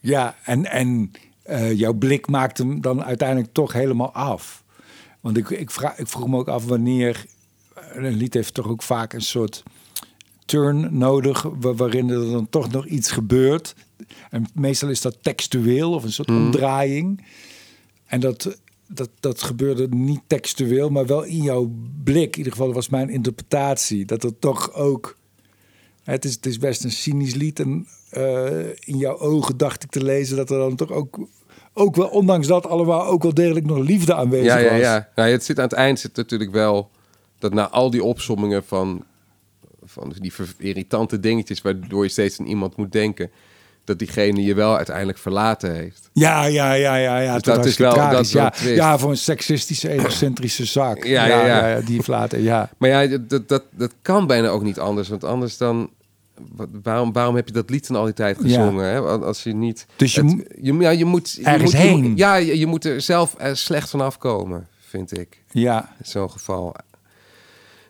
Ja, 0.00 0.36
en, 0.44 0.64
en 0.70 1.10
eh, 1.42 1.72
jouw 1.78 1.92
blik 1.92 2.26
maakt 2.26 2.58
hem 2.58 2.80
dan 2.80 3.04
uiteindelijk 3.04 3.52
toch 3.52 3.72
helemaal 3.72 4.12
af. 4.12 4.62
Want 5.20 5.36
ik, 5.36 5.50
ik, 5.50 5.70
vraag, 5.70 5.98
ik 5.98 6.08
vroeg 6.08 6.28
me 6.28 6.36
ook 6.36 6.48
af 6.48 6.64
wanneer... 6.64 7.24
Een 7.92 8.14
lied 8.16 8.34
heeft 8.34 8.54
toch 8.54 8.66
ook 8.68 8.82
vaak 8.82 9.12
een 9.12 9.20
soort 9.22 9.62
turn 10.44 10.98
nodig... 10.98 11.42
wa- 11.42 11.74
waarin 11.74 12.08
er 12.10 12.30
dan 12.30 12.48
toch 12.48 12.70
nog 12.70 12.86
iets 12.86 13.10
gebeurt. 13.10 13.74
En 14.30 14.46
meestal 14.54 14.88
is 14.88 15.00
dat 15.00 15.16
textueel 15.22 15.92
of 15.92 16.02
een 16.04 16.12
soort 16.12 16.28
omdraaiing. 16.28 17.26
En 18.06 18.20
dat, 18.20 18.58
dat, 18.94 19.10
dat 19.20 19.42
gebeurde 19.42 19.88
niet 19.88 20.20
textueel, 20.26 20.88
maar 20.88 21.06
wel 21.06 21.22
in 21.22 21.42
jouw 21.42 21.70
blik. 22.04 22.32
In 22.32 22.38
ieder 22.38 22.52
geval 22.52 22.72
was 22.72 22.88
mijn 22.88 23.10
interpretatie. 23.10 24.04
Dat 24.04 24.24
er 24.24 24.38
toch 24.38 24.72
ook... 24.74 25.16
Het 26.02 26.24
is, 26.24 26.34
het 26.34 26.46
is 26.46 26.58
best 26.58 26.84
een 26.84 26.90
cynisch 26.92 27.34
lied. 27.34 27.60
En 27.60 27.86
eh, 28.10 28.66
in 28.68 28.96
jouw 28.96 29.18
ogen 29.18 29.56
dacht 29.56 29.82
ik 29.82 29.90
te 29.90 30.04
lezen 30.04 30.36
dat 30.36 30.50
er 30.50 30.58
dan 30.58 30.76
toch 30.76 30.90
ook, 30.90 31.18
ook 31.72 31.96
wel, 31.96 32.08
ondanks 32.08 32.46
dat 32.46 32.66
allemaal, 32.66 33.06
ook 33.06 33.22
wel 33.22 33.34
degelijk 33.34 33.66
nog 33.66 33.78
liefde 33.78 34.14
aanwezig 34.14 34.46
Ja, 34.46 34.58
ja, 34.58 34.70
was. 34.70 34.80
ja. 34.80 35.08
Nou, 35.14 35.30
het 35.30 35.44
zit 35.44 35.58
aan 35.58 35.64
het 35.64 35.72
eind 35.72 36.00
zit 36.00 36.16
natuurlijk 36.16 36.50
wel 36.50 36.90
dat 37.38 37.52
na 37.52 37.68
al 37.68 37.90
die 37.90 38.04
opsommingen 38.04 38.64
van, 38.64 39.04
van 39.84 40.14
die 40.18 40.32
irritante 40.58 41.20
dingetjes 41.20 41.62
waardoor 41.62 42.02
je 42.02 42.10
steeds 42.10 42.40
aan 42.40 42.46
iemand 42.46 42.76
moet 42.76 42.92
denken, 42.92 43.30
dat 43.84 43.98
diegene 43.98 44.42
je 44.44 44.54
wel 44.54 44.76
uiteindelijk 44.76 45.18
verlaten 45.18 45.74
heeft. 45.74 46.10
Ja, 46.12 46.44
ja, 46.44 46.72
ja, 46.72 46.94
ja. 46.96 47.18
ja 47.18 47.32
Dus 47.34 47.42
dat 47.42 47.64
is 47.64 47.76
wel- 47.76 47.94
dat 47.94 48.20
is 48.20 48.32
wel 48.32 48.42
ja. 48.62 48.68
ja, 48.68 48.98
voor 48.98 49.10
een 49.10 49.16
seksistische, 49.16 49.88
egocentrische 49.88 50.64
zak. 50.64 51.04
Ja, 51.04 51.26
ja, 51.26 51.66
ja. 51.68 51.80
die 51.80 52.02
verlaten, 52.02 52.42
ja. 52.42 52.70
Maar 52.78 52.88
ja, 52.88 53.18
dat- 53.28 53.48
dat, 53.48 53.62
dat, 53.70 53.92
kan 54.02 54.26
bijna 54.26 54.48
ook 54.48 54.62
niet 54.62 54.78
anders. 54.78 55.08
Want 55.08 55.24
anders 55.24 55.56
dan... 55.56 55.90
Waarom, 56.82 57.12
waarom 57.12 57.34
heb 57.36 57.46
je 57.48 57.52
dat 57.54 57.70
lied 57.70 57.88
dan 57.88 57.96
al 57.96 58.04
die 58.04 58.14
tijd 58.14 58.38
gezongen? 58.40 58.84
Hè? 58.84 59.00
Als 59.00 59.42
je 59.42 59.54
niet... 59.54 59.86
Dus 59.96 60.14
je 60.14 60.20
het- 60.20 60.30
moet 60.30 60.44
je, 60.62 60.72
ja, 60.74 60.90
je 60.90 61.04
moet... 61.04 61.30
Je 61.30 61.42
ergens 61.44 61.72
moet, 61.72 61.80
heen. 61.82 62.12
ja, 62.16 62.34
je, 62.34 62.58
je 62.58 62.66
moet 62.66 62.84
er 62.84 63.00
zelf 63.00 63.34
eh, 63.34 63.54
slecht 63.54 63.90
van 63.90 64.00
afkomen, 64.00 64.66
vind 64.88 65.18
ik. 65.18 65.42
Ja, 65.50 65.88
In 65.98 66.04
zo'n 66.06 66.30
geval. 66.30 66.74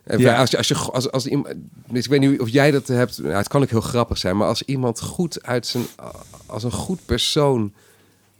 En 0.05 0.19
Ja. 0.19 0.37
Als 0.37 0.51
je, 0.51 0.57
als 0.57 0.67
je, 0.67 0.75
als, 0.75 1.11
als 1.11 1.27
iemand, 1.27 1.55
dus 1.87 2.03
ik 2.03 2.09
weet 2.09 2.19
niet 2.19 2.39
of 2.39 2.49
jij 2.49 2.71
dat 2.71 2.87
hebt. 2.87 3.21
Nou, 3.21 3.33
het 3.33 3.47
kan 3.47 3.61
ook 3.61 3.69
heel 3.69 3.81
grappig 3.81 4.17
zijn, 4.17 4.37
maar 4.37 4.47
als 4.47 4.63
iemand 4.63 5.01
goed 5.01 5.43
uit 5.43 5.67
zijn, 5.67 5.85
als 6.45 6.63
een 6.63 6.71
goed 6.71 7.05
persoon, 7.05 7.73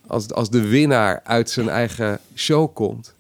als, 0.08 0.32
als 0.32 0.50
de 0.50 0.68
winnaar 0.68 1.22
uit 1.24 1.50
zijn 1.50 1.70
eigen 1.70 2.20
show 2.36 2.74
komt, 2.74 3.14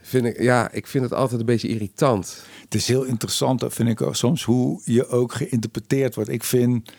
vind 0.00 0.24
ik, 0.24 0.42
ja, 0.42 0.70
ik 0.70 0.86
vind 0.86 1.04
het 1.04 1.14
altijd 1.14 1.40
een 1.40 1.46
beetje 1.46 1.68
irritant. 1.68 2.42
het 2.64 2.74
is 2.74 2.88
heel 2.88 3.04
interessant, 3.04 3.64
vind 3.68 3.88
ik 3.88 4.02
ook 4.02 4.16
soms, 4.16 4.44
hoe 4.44 4.80
je 4.84 5.08
ook 5.08 5.32
geïnterpreteerd 5.32 6.14
wordt. 6.14 6.30
Ik 6.30 6.44
vind, 6.44 6.92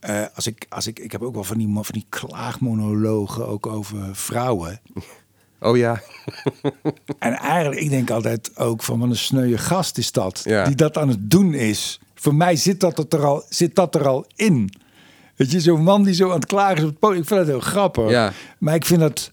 eh, 0.00 0.24
als 0.34 0.46
ik, 0.46 0.66
als 0.68 0.86
ik, 0.86 0.98
ik 0.98 1.12
heb 1.12 1.22
ook 1.22 1.34
wel 1.34 1.44
van 1.44 1.58
die, 1.58 1.68
van 1.72 1.84
die 1.88 2.06
klaagmonologen 2.08 3.46
ook 3.46 3.66
over 3.66 4.16
vrouwen. 4.16 4.80
Oh 5.62 5.76
ja, 5.76 6.02
En 7.18 7.32
eigenlijk, 7.32 7.80
ik 7.80 7.90
denk 7.90 8.10
altijd 8.10 8.56
ook 8.56 8.82
van 8.82 8.98
wat 8.98 9.08
een 9.08 9.16
sneuwe 9.16 9.58
gast 9.58 9.98
is 9.98 10.12
dat. 10.12 10.40
Ja. 10.44 10.64
Die 10.64 10.74
dat 10.74 10.98
aan 10.98 11.08
het 11.08 11.30
doen 11.30 11.54
is. 11.54 12.00
Voor 12.14 12.34
mij 12.34 12.56
zit 12.56 12.80
dat 12.80 13.12
er 13.12 13.24
al, 13.24 13.44
zit 13.48 13.74
dat 13.74 13.94
er 13.94 14.06
al 14.08 14.26
in. 14.34 14.72
Weet 15.36 15.50
je, 15.50 15.60
zo'n 15.60 15.82
man 15.82 16.02
die 16.02 16.14
zo 16.14 16.28
aan 16.28 16.34
het 16.40 16.46
klagen 16.46 16.76
is 16.76 16.82
op 16.82 16.88
het 16.88 16.98
podium. 16.98 17.20
Ik 17.20 17.28
vind 17.28 17.40
dat 17.40 17.48
heel 17.48 17.60
grappig. 17.60 18.10
Ja. 18.10 18.32
Maar 18.58 18.74
ik 18.74 18.84
vind 18.84 19.00
dat, 19.00 19.32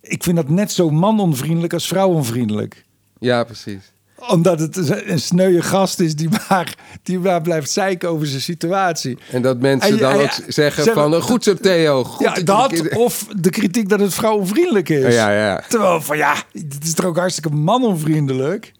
ik 0.00 0.22
vind 0.22 0.36
dat 0.36 0.48
net 0.48 0.72
zo 0.72 0.90
manonvriendelijk 0.90 1.72
als 1.72 1.86
vrouwonvriendelijk 1.86 2.84
ja, 3.24 3.44
precies. 3.44 3.92
Omdat 4.28 4.60
het 4.60 4.76
een 5.10 5.20
sneuwe 5.20 5.62
gast 5.62 6.00
is 6.00 6.16
die 6.16 6.28
maar, 6.48 6.74
die 7.02 7.18
maar 7.18 7.40
blijft 7.42 7.70
zeiken 7.70 8.08
over 8.08 8.26
zijn 8.26 8.40
situatie. 8.40 9.18
En 9.30 9.42
dat 9.42 9.58
mensen 9.60 9.90
En 9.90 9.96
dan 9.98 10.10
en 10.12 10.16
ook 10.18 10.22
ja, 10.22 10.38
zeggen 10.48 10.84
zeg- 10.84 10.94
van, 10.94 11.14
eh, 11.14 11.20
goed 11.22 11.44
zo 11.44 11.54
Theo, 11.54 12.04
goed. 12.04 12.26
ja, 12.26 12.34
dat 12.34 12.88
of 12.96 13.26
de 13.36 13.50
kritiek 13.50 13.88
dat 13.88 14.00
het 14.00 14.14
vrouwonvriendelijk 14.14 14.88
is. 14.88 15.14
Ja, 15.14 15.30
ja, 15.30 15.46
ja. 15.46 15.64
Terwijl 15.68 16.00
van 16.00 16.16
ja, 16.16 16.34
het 16.52 16.84
is 16.84 16.94
toch 16.94 17.06
ook 17.06 17.16
hartstikke 17.16 17.50
manonvriendelijk. 17.56 18.72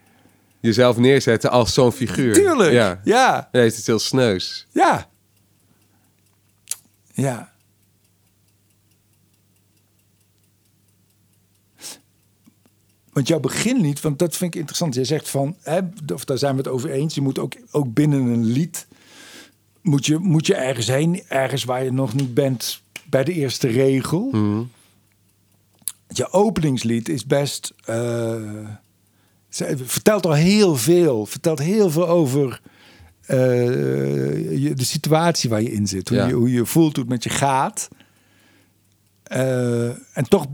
Jezelf 0.61 0.97
neerzetten 0.97 1.51
als 1.51 1.75
zo'n 1.75 1.93
figuur. 1.93 2.35
Tuurlijk. 2.35 2.73
Ja. 2.73 3.01
Ja. 3.05 3.49
Nee, 3.53 3.65
het 3.65 3.77
is 3.77 3.87
heel 3.87 3.99
sneus. 3.99 4.67
Ja. 4.73 5.07
Ja. 7.13 7.53
Want 13.15 13.29
jouw 13.29 13.41
beginlied, 13.41 14.01
want 14.01 14.19
dat 14.19 14.37
vind 14.37 14.55
ik 14.55 14.59
interessant. 14.61 14.95
Jij 14.95 15.05
zegt 15.05 15.29
van, 15.29 15.57
hè, 15.63 15.81
of 16.15 16.25
daar 16.25 16.39
zijn 16.39 16.53
we 16.53 16.59
het 16.59 16.69
over 16.69 16.91
eens. 16.91 17.15
Je 17.15 17.21
moet 17.21 17.39
ook, 17.39 17.55
ook 17.71 17.95
binnen 17.95 18.21
een 18.21 18.45
lied, 18.45 18.87
moet 19.83 20.07
je, 20.07 20.19
moet 20.19 20.47
je 20.47 20.55
ergens 20.55 20.87
heen. 20.87 21.23
Ergens 21.29 21.65
waar 21.65 21.85
je 21.85 21.93
nog 21.93 22.15
niet 22.15 22.35
bent 22.35 22.83
bij 23.05 23.25
de 23.25 23.33
eerste 23.33 23.69
regel. 23.69 24.31
Je 26.09 26.33
openingslied 26.33 27.09
is 27.09 27.27
best... 27.27 27.73
eh, 27.85 28.37
vertelt 29.85 30.27
al 30.27 30.33
heel 30.33 30.77
veel. 30.77 31.27
Vertelt 31.27 31.59
heel 31.59 31.91
veel 31.91 32.09
over 32.09 32.61
eh, 33.27 34.63
je, 34.63 34.73
de 34.75 34.85
situatie 34.85 35.51
waar 35.51 35.63
je 35.63 35.73
in 35.73 35.87
zit. 35.87 36.09
Hoe, 36.09 36.19
Ja. 36.19 36.27
je, 36.27 36.33
hoe 36.35 36.53
je 36.53 36.67
voelt, 36.67 36.93
hoe 36.97 37.05
het 37.05 37.13
met 37.13 37.23
je 37.25 37.31
gaat. 37.31 37.89
Eh, 39.23 39.89
en 39.89 40.29
toch, 40.29 40.47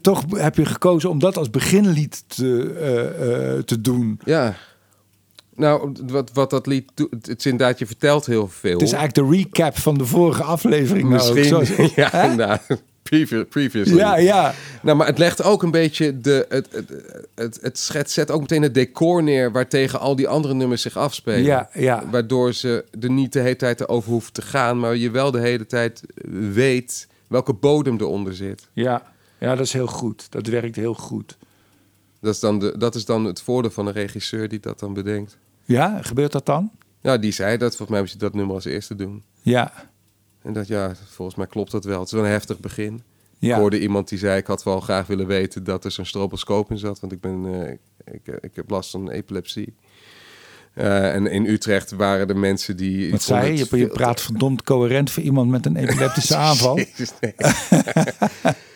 toch 0.00 0.24
heb 0.30 0.56
je 0.56 0.64
gekozen 0.64 1.10
om 1.10 1.18
dat 1.18 1.36
als 1.36 1.50
beginlied 1.50 2.24
te, 2.26 2.74
eh, 2.80 3.54
eh, 3.56 3.62
te 3.62 3.80
doen. 3.80 4.20
Ja. 4.24 4.54
Nou, 5.54 5.92
wat, 6.06 6.30
wat 6.32 6.50
dat 6.50 6.66
lied 6.66 6.90
doet, 6.94 7.10
het 7.10 7.38
is 7.38 7.46
inderdaad, 7.46 7.78
je 7.78 7.86
vertelt 7.86 8.26
heel 8.26 8.48
veel. 8.48 8.72
Het 8.72 8.82
is 8.82 8.92
eigenlijk 8.92 9.28
de 9.28 9.36
recap 9.36 9.78
van 9.78 9.98
de 9.98 10.06
vorige 10.06 10.42
aflevering. 10.42 11.08
nou. 11.08 11.34
Misschien, 11.34 11.44
Zoals- 11.44 11.94
ja, 11.94 12.08
Hè? 12.12 12.22
inderdaad. 12.22 12.66
previous, 13.02 13.44
previously. 13.48 13.96
Ja, 13.96 14.16
ja. 14.16 14.54
Nou, 14.82 14.96
maar 14.96 15.06
het 15.06 15.18
legt 15.18 15.42
ook 15.42 15.62
een 15.62 15.70
beetje 15.70 16.20
de. 16.20 16.46
Het, 16.48 16.68
het, 17.34 17.58
het, 17.62 17.88
het 17.92 18.10
zet 18.10 18.30
ook 18.30 18.40
meteen 18.40 18.62
het 18.62 18.74
decor 18.74 19.22
neer 19.22 19.52
waartegen 19.52 20.00
al 20.00 20.16
die 20.16 20.28
andere 20.28 20.54
nummers 20.54 20.82
zich 20.82 20.96
afspelen. 20.96 21.42
Ja, 21.42 21.68
ja. 21.74 22.04
Waardoor 22.10 22.52
ze 22.52 22.84
er 23.00 23.10
niet 23.10 23.32
de 23.32 23.40
hele 23.40 23.56
tijd 23.56 23.80
erover 23.80 24.10
hoeven 24.10 24.32
te 24.32 24.42
gaan, 24.42 24.78
maar 24.78 24.96
je 24.96 25.10
wel 25.10 25.30
de 25.30 25.40
hele 25.40 25.66
tijd 25.66 26.02
weet 26.52 27.08
welke 27.26 27.52
bodem 27.52 27.96
eronder 28.00 28.34
zit. 28.34 28.68
Ja, 28.72 29.11
ja 29.42 29.54
dat 29.54 29.66
is 29.66 29.72
heel 29.72 29.86
goed. 29.86 30.30
Dat 30.30 30.46
werkt 30.46 30.76
heel 30.76 30.94
goed. 30.94 31.38
Dat 32.20 32.34
is, 32.34 32.40
dan 32.40 32.58
de, 32.58 32.78
dat 32.78 32.94
is 32.94 33.04
dan 33.04 33.24
het 33.24 33.42
voordeel 33.42 33.70
van 33.70 33.86
een 33.86 33.92
regisseur 33.92 34.48
die 34.48 34.60
dat 34.60 34.78
dan 34.78 34.92
bedenkt. 34.92 35.38
Ja, 35.64 36.02
gebeurt 36.02 36.32
dat 36.32 36.46
dan? 36.46 36.70
Ja, 37.00 37.18
die 37.18 37.32
zei 37.32 37.56
dat. 37.56 37.68
Volgens 37.68 37.88
mij 37.88 38.00
moet 38.00 38.10
je 38.10 38.18
dat 38.18 38.34
nummer 38.34 38.54
als 38.54 38.64
eerste 38.64 38.94
doen. 38.94 39.22
Ja. 39.40 39.72
En 40.42 40.52
dat, 40.52 40.66
ja, 40.66 40.94
volgens 41.08 41.36
mij 41.36 41.46
klopt 41.46 41.70
dat 41.70 41.84
wel. 41.84 41.98
Het 41.98 42.06
is 42.06 42.12
wel 42.12 42.24
een 42.24 42.30
heftig 42.30 42.58
begin. 42.58 43.02
ja. 43.38 43.54
Ik 43.54 43.60
hoorde 43.60 43.80
iemand 43.80 44.08
die 44.08 44.18
zei, 44.18 44.38
ik 44.38 44.46
had 44.46 44.62
wel 44.62 44.80
graag 44.80 45.06
willen 45.06 45.26
weten 45.26 45.64
dat 45.64 45.84
er 45.84 45.90
zo'n 45.90 46.06
stroboscoop 46.06 46.70
in 46.70 46.78
zat. 46.78 47.00
Want 47.00 47.12
ik, 47.12 47.20
ben, 47.20 47.46
eh, 47.46 47.70
ik, 47.72 47.80
ik, 48.04 48.38
ik 48.40 48.56
heb 48.56 48.70
last 48.70 48.90
van 48.90 49.10
epilepsie. 49.10 49.74
Eh, 50.74 51.14
en 51.14 51.26
in 51.26 51.46
Utrecht 51.46 51.90
waren 51.90 52.28
er 52.28 52.36
mensen 52.36 52.76
die... 52.76 53.10
Wat 53.10 53.22
zei 53.22 53.56
je? 53.56 53.76
Je, 53.76 53.86
praat 53.86 54.20
verdomd 54.20 54.62
coherent 54.62 55.10
voor 55.10 55.22
iemand 55.22 55.50
met 55.50 55.66
een 55.66 55.76
epileptische 55.76 56.36
aanval. 56.46 56.76
Jezus, 56.76 57.12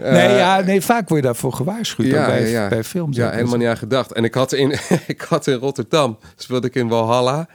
nee. 0.00 0.10
nee, 0.12 0.26
Eh, 0.26 0.38
ja, 0.38 0.60
nee, 0.60 0.80
vaak 0.80 1.08
word 1.08 1.20
je 1.20 1.26
daarvoor 1.26 1.52
gewaarschuwd 1.52 2.10
bij, 2.10 2.68
bij 2.68 2.84
films. 2.84 3.16
Ja, 3.16 3.26
ook. 3.26 3.32
helemaal 3.34 3.56
niet 3.58 3.68
aan 3.68 3.76
gedacht. 3.76 4.12
En 4.12 4.24
ik 4.24 4.34
had 4.34 4.52
in, 4.52 4.70
ik 5.06 5.20
had 5.20 5.46
in 5.46 5.54
Rotterdam, 5.54 6.18
speelde 6.36 6.66
ik 6.66 6.74
in 6.74 6.88
Walhalla. 6.88 7.48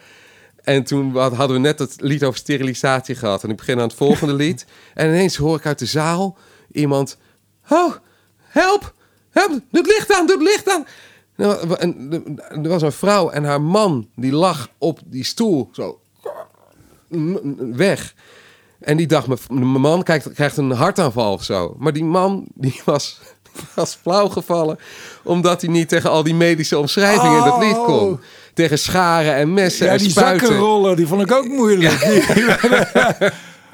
En 0.64 0.84
toen 0.84 1.18
had- 1.18 1.34
hadden 1.36 1.56
we 1.56 1.62
net 1.62 1.80
het 1.80 1.96
lied 2.02 2.24
over 2.24 2.39
sterilisatie 2.39 3.16
gehad. 3.16 3.43
En 3.43 3.50
ik 3.50 3.56
begin 3.58 3.78
aan 3.78 3.88
het 3.88 3.93
volgende 3.98 4.34
lied. 4.43 4.66
En 4.93 5.08
ineens 5.08 5.36
hoor 5.36 5.58
ik 5.58 5.66
uit 5.66 5.80
de 5.80 5.86
zaal 5.86 6.38
iemand... 6.72 7.18
Oh, 7.70 7.93
help! 8.41 8.93
Help! 9.30 9.50
Doe 9.50 9.62
het 9.72 9.86
licht 9.88 10.14
aan! 10.14 10.26
Doe 10.28 10.36
het 10.38 10.46
licht 10.48 10.70
aan! 10.70 10.86
Nou, 11.38 11.76
en 11.76 12.39
er 12.64 12.70
was 12.70 12.82
een 12.82 12.91
vrouw 12.91 13.30
en 13.30 13.43
haar 13.43 13.62
man, 13.62 14.10
die 14.16 14.32
lag 14.32 14.70
op 14.78 15.00
die 15.06 15.24
stoel, 15.24 15.70
zo 15.72 16.00
weg. 17.58 18.14
En 18.86 18.97
die 18.97 19.07
dacht, 19.07 19.27
mijn 19.49 19.65
man 19.65 20.03
krijgt, 20.03 20.33
krijgt 20.33 20.57
een 20.57 20.71
hartaanval 20.71 21.33
of 21.33 21.43
zo. 21.43 21.75
Maar 21.79 21.93
die 21.93 22.03
man, 22.03 22.45
die 22.53 22.81
was, 22.86 23.19
was 23.75 23.97
flauw 24.01 24.27
gevallen... 24.29 24.77
omdat 25.23 25.61
hij 25.61 25.69
niet 25.69 25.89
tegen 25.89 26.09
al 26.09 26.23
die 26.23 26.36
medische 26.36 26.77
omschrijvingen 26.79 27.38
in 27.38 27.43
dat 27.43 27.59
lied 27.63 27.75
kon. 27.75 28.09
Oh. 28.09 28.19
Tegen 28.53 28.79
scharen 28.79 29.33
en 29.36 29.53
messen 29.53 29.86
ja, 29.86 29.91
en 29.91 29.97
die 29.97 30.09
spuiten. 30.09 30.47
zakkenrollen, 30.47 30.95
die 30.95 31.07
vond 31.07 31.21
ik 31.21 31.31
ook 31.31 31.47
moeilijk. 31.47 31.93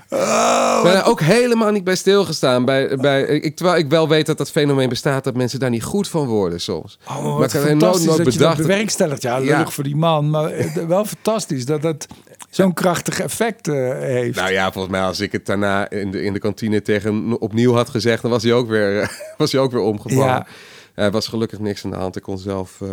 oh, 0.10 0.84
ben 0.84 0.96
er 0.96 1.06
ook 1.06 1.22
helemaal 1.22 1.72
niet 1.72 1.84
bij 1.84 1.96
stilgestaan. 1.96 2.66
Bij, 2.66 2.96
bij, 2.98 3.22
ik, 3.24 3.56
terwijl 3.56 3.78
ik 3.78 3.90
wel 3.90 4.08
weet 4.08 4.26
dat 4.26 4.38
dat 4.38 4.52
fenomeen 4.52 4.90
bestaat... 4.90 5.24
dat 5.24 5.36
mensen 5.36 5.60
daar 5.60 5.70
niet 5.70 5.84
goed 5.84 6.08
van 6.08 6.26
worden 6.26 6.62
soms. 6.62 7.00
Oh, 7.08 7.14
maar 7.16 7.24
Maar 7.24 7.32
wat 7.40 7.54
ik 7.54 7.60
nooit- 7.60 7.68
fantastisch 7.70 8.06
nooit 8.06 8.18
dat 8.24 8.34
je 8.34 8.40
dat 8.40 8.50
bedacht 8.50 8.68
bewerkstelligt. 8.68 9.22
Ja, 9.22 9.38
Ja. 9.38 9.68
voor 9.68 9.84
die 9.84 9.96
man, 9.96 10.30
maar 10.30 10.52
eh, 10.52 10.74
wel 10.88 11.06
fantastisch 11.06 11.66
dat 11.66 11.82
dat 11.82 12.08
zo'n 12.52 12.74
krachtig 12.74 13.20
effect 13.20 13.68
eh, 13.68 13.76
heeft. 14.00 14.40
Nou 14.40 14.52
ja, 14.52 14.72
volgens 14.72 14.94
mij 14.94 15.04
als 15.04 15.20
ik 15.20 15.32
het 15.32 15.46
daarna 15.46 15.90
in 15.90 16.12
de, 16.12 16.24
in 16.24 16.34
de 16.34 16.40
kantine 16.40 16.82
tegen 16.82 17.14
hem 17.14 17.34
opnieuw 17.34 17.74
had 17.74 17.90
gezegd... 17.90 18.22
dan 18.22 18.32
was 18.32 18.44
hij 18.44 18.54
ook 18.54 18.68
weer, 18.68 19.02
eh, 19.02 19.08
was 19.38 19.52
hij 19.52 19.62
ook 19.62 19.72
weer 19.72 19.82
omgevallen. 19.82 20.26
Ja. 20.26 20.48
Er 20.94 21.12
was 21.12 21.28
gelukkig 21.28 21.60
niks 21.60 21.86
aan 21.86 21.92
de 21.92 21.98
hand. 21.98 22.16
Ik 22.16 22.22
kon 22.22 22.38
zelf, 22.38 22.82
eh, 22.82 22.90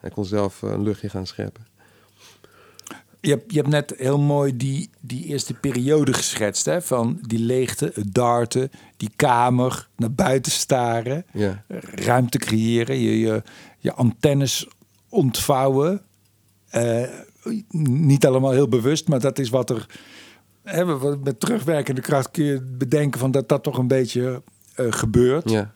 hij 0.00 0.10
kon 0.10 0.24
zelf 0.24 0.62
een 0.62 0.82
luchtje 0.82 1.08
gaan 1.08 1.26
scheppen. 1.26 1.66
Je, 3.20 3.30
hebt, 3.30 3.52
je 3.52 3.56
hebt 3.56 3.68
net 3.70 3.94
heel 3.96 4.18
mooi 4.18 4.56
die, 4.56 4.90
die 5.00 5.24
eerste 5.24 5.54
periode 5.54 6.12
geschetst, 6.12 6.64
hè? 6.64 6.82
Van 6.82 7.18
die 7.26 7.38
leegte, 7.38 7.90
het 7.94 8.14
darten, 8.14 8.70
die 8.96 9.10
kamer, 9.16 9.88
naar 9.96 10.12
buiten 10.12 10.52
staren, 10.52 11.24
Ja. 11.32 11.64
ruimte 11.94 12.38
creëren, 12.38 12.98
je, 12.98 13.18
je, 13.18 13.42
je 13.78 13.92
antennes 13.92 14.68
ontvouwen. 15.08 16.02
Niet 17.70 18.26
allemaal 18.26 18.50
heel 18.50 18.68
bewust, 18.68 19.08
maar 19.08 19.20
dat 19.20 19.38
is 19.38 19.48
wat 19.48 19.70
er. 19.70 19.86
Hè, 20.62 20.84
met 21.16 21.40
terugwerkende 21.40 22.00
kracht 22.00 22.30
kun 22.30 22.44
je 22.44 22.60
bedenken 22.60 23.20
van 23.20 23.30
dat 23.30 23.48
dat 23.48 23.62
toch 23.62 23.78
een 23.78 23.86
beetje 23.88 24.42
eh, 24.74 24.86
gebeurt. 24.90 25.50
Ja. 25.50 25.74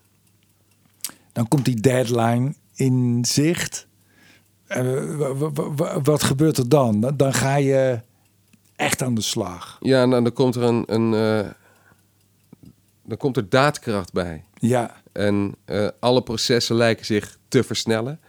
Dan 1.33 1.49
komt 1.49 1.65
die 1.65 1.81
deadline 1.81 2.55
in 2.75 3.25
zicht. 3.25 3.87
Wa- 4.67 5.35
wa- 5.35 5.51
wa- 5.53 5.75
wa- 5.75 6.01
wat 6.03 6.23
gebeurt 6.23 6.57
er 6.57 6.69
dan? 6.69 7.13
Dan- 7.17 7.35
ga 7.35 7.57
je 7.57 8.01
echt 8.77 9.03
aan 9.03 9.15
de 9.15 9.21
slag. 9.21 9.77
Ja, 9.81 10.03
en 10.03 10.11
dan 10.11 10.25
dan 10.25 10.33
komt 10.33 10.55
er 10.55 10.63
een... 10.63 10.85
een 10.87 11.15
eh, 11.15 11.51
dan 13.05 13.17
komt 13.17 13.37
er 13.37 13.49
daadkracht 13.49 14.13
bij. 14.13 14.45
Ja, 14.55 15.03
En 15.13 15.55
eh, 15.65 15.89
alle 16.01 16.23
processen 16.23 16.77
lijken 16.77 17.07
zich 17.07 17.39
te 17.49 17.63
versnellen. 17.63 18.21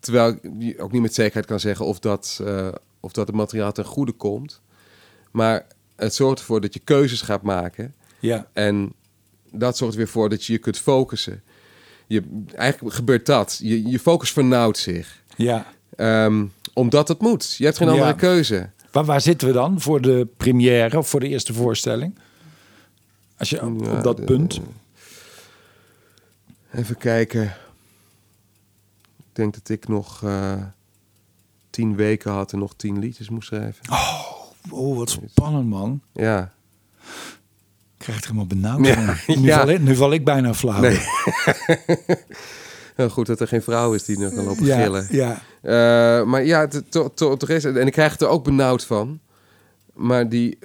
Terwijl 0.00 0.38
je 0.58 0.78
ook 0.78 0.92
niet 0.92 1.02
met 1.02 1.14
zekerheid 1.14 1.46
kan 1.46 1.60
zeggen 1.60 1.86
of 1.86 1.98
dat, 1.98 2.40
eh, 2.44 2.68
of 3.00 3.12
dat 3.12 3.26
het 3.26 3.36
materiaal 3.36 3.72
ten 3.72 3.84
goede 3.84 4.12
komt. 4.12 4.60
Maar 5.30 5.66
het 5.96 6.14
zorgt 6.14 6.38
ervoor 6.38 6.60
dat 6.60 6.74
je 6.74 6.80
keuzes 6.80 7.20
gaat 7.22 7.42
maken. 7.42 7.94
ja, 8.20 8.46
En 8.52 8.92
dat 9.52 9.76
zorgt 9.76 9.94
weer 9.96 10.08
voor 10.08 10.28
dat 10.28 10.44
je 10.44 10.52
je 10.52 10.58
kunt 10.58 10.78
focussen. 10.78 11.42
Je, 12.06 12.42
eigenlijk 12.54 12.94
gebeurt 12.94 13.26
dat. 13.26 13.58
Je, 13.62 13.88
je 13.88 13.98
focus 13.98 14.30
vernauwt 14.32 14.78
zich. 14.78 15.22
ja. 15.36 15.66
Ehm, 15.96 16.46
omdat 16.74 17.08
het 17.08 17.20
moet. 17.20 17.54
Je 17.56 17.64
hebt 17.64 17.76
geen 17.76 17.88
andere 17.88 18.06
Ja. 18.06 18.12
keuze. 18.12 18.70
Waar, 18.92 19.04
waar 19.04 19.20
zitten 19.20 19.48
we 19.48 19.54
dan 19.54 19.80
voor 19.80 20.00
de 20.00 20.28
première 20.36 20.98
of 20.98 21.08
voor 21.08 21.20
de 21.20 21.28
eerste 21.28 21.52
voorstelling? 21.54 22.18
Als 23.36 23.50
je 23.50 23.62
op, 23.66 23.84
Ja, 23.84 23.96
op 23.96 24.02
dat 24.02 24.16
de- 24.16 24.24
punt. 24.24 24.60
Even 26.72 26.96
kijken. 26.96 27.52
Ik 29.40 29.46
denk 29.52 29.64
dat 29.66 29.76
ik 29.76 29.88
nog 29.88 30.22
eh, 30.24 30.52
tien 31.70 31.96
weken 31.96 32.30
had 32.32 32.52
en 32.52 32.58
nog 32.58 32.74
tien 32.76 32.98
liedjes 32.98 33.28
moest 33.30 33.46
schrijven. 33.46 33.84
Oh, 34.70 34.96
wat 34.96 35.18
spannend, 35.30 35.68
man. 35.68 36.00
Ja. 36.12 36.52
Ik 37.02 37.98
krijg 37.98 38.16
het 38.18 38.24
helemaal 38.26 38.46
benauwd. 38.46 38.86
Ja, 38.86 39.14
van. 39.16 39.34
Nu, 39.40 39.46
ja. 39.46 39.58
val 39.58 39.68
ik, 39.68 39.80
nu 39.80 39.96
val 39.96 40.12
ik 40.12 40.24
bijna 40.24 40.54
flauw. 40.54 40.80
Nee. 40.80 41.00
Heel 42.94 43.08
goed 43.16 43.26
dat 43.26 43.40
er 43.40 43.48
geen 43.48 43.62
vrouw 43.62 43.92
is 43.94 44.04
die 44.04 44.18
nog 44.18 44.34
kan 44.34 44.44
lopen 44.44 44.64
ja, 44.64 44.82
gillen. 44.82 45.06
ja, 45.10 45.42
Eh, 45.62 46.24
maar 46.26 46.44
ja, 46.44 46.60
het- 46.60 46.90
to- 46.90 47.10
to- 47.14 47.36
toch 47.36 47.48
is 47.48 47.62
het. 47.64 47.76
En 47.76 47.86
ik 47.86 47.92
krijg 47.92 48.12
het 48.12 48.20
er 48.20 48.28
ook 48.28 48.44
benauwd 48.44 48.84
van. 48.84 49.20
Maar 49.94 50.28
die, 50.28 50.58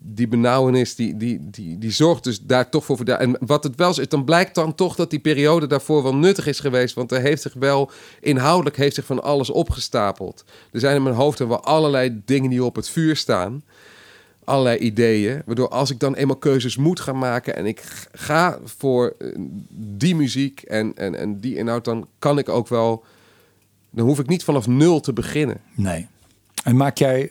die 0.00 0.28
benauwenis, 0.28 0.94
die, 0.94 1.16
die, 1.16 1.50
die, 1.50 1.78
die 1.78 1.90
zorgt 1.90 2.24
dus 2.24 2.40
daar 2.40 2.70
toch 2.70 2.84
voor. 2.84 3.00
En 3.00 3.36
wat 3.40 3.64
het 3.64 3.76
wel 3.76 3.90
is, 3.90 4.08
dan 4.08 4.24
blijkt 4.24 4.54
dan 4.54 4.74
toch 4.74 4.94
dat 4.96 5.10
die 5.10 5.18
periode 5.18 5.66
daarvoor 5.66 6.02
wel 6.02 6.14
nuttig 6.14 6.46
is 6.46 6.60
geweest. 6.60 6.94
Want 6.94 7.12
er 7.12 7.20
heeft 7.20 7.42
zich 7.42 7.54
wel, 7.54 7.90
inhoudelijk 8.20 8.76
heeft 8.76 8.94
zich 8.94 9.04
van 9.04 9.22
alles 9.22 9.50
opgestapeld. 9.50 10.44
Er 10.72 10.80
zijn 10.80 10.96
in 10.96 11.02
mijn 11.02 11.14
hoofd 11.14 11.38
dan 11.38 11.48
wel 11.48 11.64
allerlei 11.64 12.22
dingen 12.24 12.50
die 12.50 12.64
op 12.64 12.76
het 12.76 12.88
vuur 12.88 13.16
staan. 13.16 13.62
Allerlei 14.44 14.78
ideeën. 14.78 15.42
Waardoor 15.46 15.68
als 15.68 15.90
ik 15.90 15.98
dan 15.98 16.14
eenmaal 16.14 16.36
keuzes 16.36 16.76
moet 16.76 17.00
gaan 17.00 17.18
maken 17.18 17.56
en 17.56 17.66
ik 17.66 18.08
ga 18.12 18.58
voor 18.64 19.14
eh, 19.18 19.28
die 19.70 20.16
muziek 20.16 20.62
en, 20.62 20.92
en, 20.96 21.14
en 21.14 21.40
die 21.40 21.56
inhoud, 21.56 21.84
dan 21.84 22.06
kan 22.18 22.38
ik 22.38 22.48
ook 22.48 22.68
wel. 22.68 23.04
Dan 23.90 24.06
hoef 24.06 24.18
ik 24.18 24.28
niet 24.28 24.44
vanaf 24.44 24.66
nul 24.66 25.00
te 25.00 25.12
beginnen. 25.12 25.60
nee. 25.74 26.10
En 26.62 26.76
maak 26.76 26.98
jij 26.98 27.30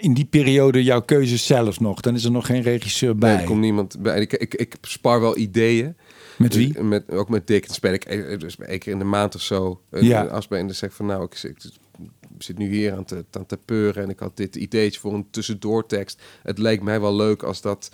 in 0.00 0.14
die 0.14 0.24
periode 0.24 0.82
jouw 0.82 1.00
keuzes 1.02 1.46
zelf 1.46 1.80
nog? 1.80 2.00
Dan 2.00 2.14
is 2.14 2.24
er 2.24 2.30
nog 2.30 2.46
geen 2.46 2.62
regisseur 2.62 3.16
bij. 3.16 3.32
Nee, 3.32 3.40
er 3.40 3.46
komt 3.46 3.60
niemand 3.60 3.96
bij. 4.02 4.20
Ik, 4.20 4.32
ik, 4.32 4.54
ik 4.54 4.76
spar 4.80 5.20
wel 5.20 5.36
ideeën. 5.36 5.96
Met 6.38 6.54
wie? 6.54 6.72
Dus 6.72 6.82
Met, 6.82 7.10
ook 7.10 7.28
met 7.28 7.46
Dick. 7.46 7.66
Dan 7.66 7.74
speel 7.74 7.92
ik 7.92 8.04
e- 8.08 8.36
dus 8.36 8.56
één 8.56 8.78
keer 8.78 8.92
in 8.92 8.98
de 8.98 9.04
maand 9.04 9.34
of 9.34 9.40
zo 9.40 9.80
een 9.90 10.04
Ja. 10.04 10.22
afspraak. 10.24 10.60
En 10.60 10.66
dan 10.66 10.74
zeg 10.74 10.90
ik 10.90 10.96
van 10.96 11.06
nou, 11.06 11.24
ik, 11.24 11.42
ik 11.42 11.56
zit 12.38 12.58
nu 12.58 12.68
hier 12.74 12.92
aan 12.92 13.04
te, 13.04 13.24
aan 13.30 13.46
te 13.46 13.58
peuren. 13.64 14.02
En 14.02 14.08
ik 14.10 14.18
had 14.18 14.36
dit 14.36 14.56
ideetje 14.56 15.00
voor 15.00 15.14
een 15.14 15.26
tussendoortekst. 15.30 16.22
Het 16.42 16.58
leek 16.58 16.82
mij 16.82 17.00
wel 17.00 17.14
leuk 17.16 17.42
als 17.42 17.60
dat 17.60 17.90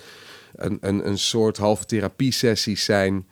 een, 0.55 0.79
een, 0.81 1.07
een 1.09 1.19
soort 1.19 1.57
halve 1.57 1.85
therapiesessies 1.85 2.85
zijn. 2.85 3.27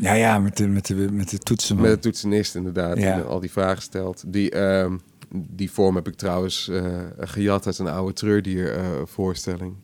Ja, 0.00 0.14
ja, 0.14 0.38
met 0.38 0.56
de, 0.56 0.66
met 0.68 0.86
de, 0.86 0.94
met 0.94 1.30
de 1.30 1.38
toetsen. 1.38 1.80
Met 1.80 1.90
de 1.90 1.98
toetsenist 1.98 2.54
inderdaad. 2.54 2.98
Ja. 2.98 3.14
Die 3.14 3.24
al 3.24 3.40
die 3.40 3.50
vragen 3.50 3.82
stelt. 3.82 4.22
Die, 4.26 4.50
ehm, 4.50 4.96
die 5.30 5.70
vorm 5.70 5.94
heb 5.94 6.08
ik 6.08 6.14
trouwens 6.14 6.68
eh, 6.68 6.84
gejat 7.18 7.66
uit 7.66 7.78
een 7.78 7.88
oude 7.88 8.12
treurdier 8.12 8.72
eh, 8.76 8.84
voorstelling. 9.04 9.74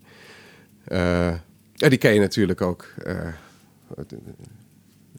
Eh, 0.84 1.34
ja, 1.74 1.88
die 1.88 1.98
ken 1.98 2.14
je 2.14 2.20
natuurlijk 2.20 2.60
ook. 2.60 2.86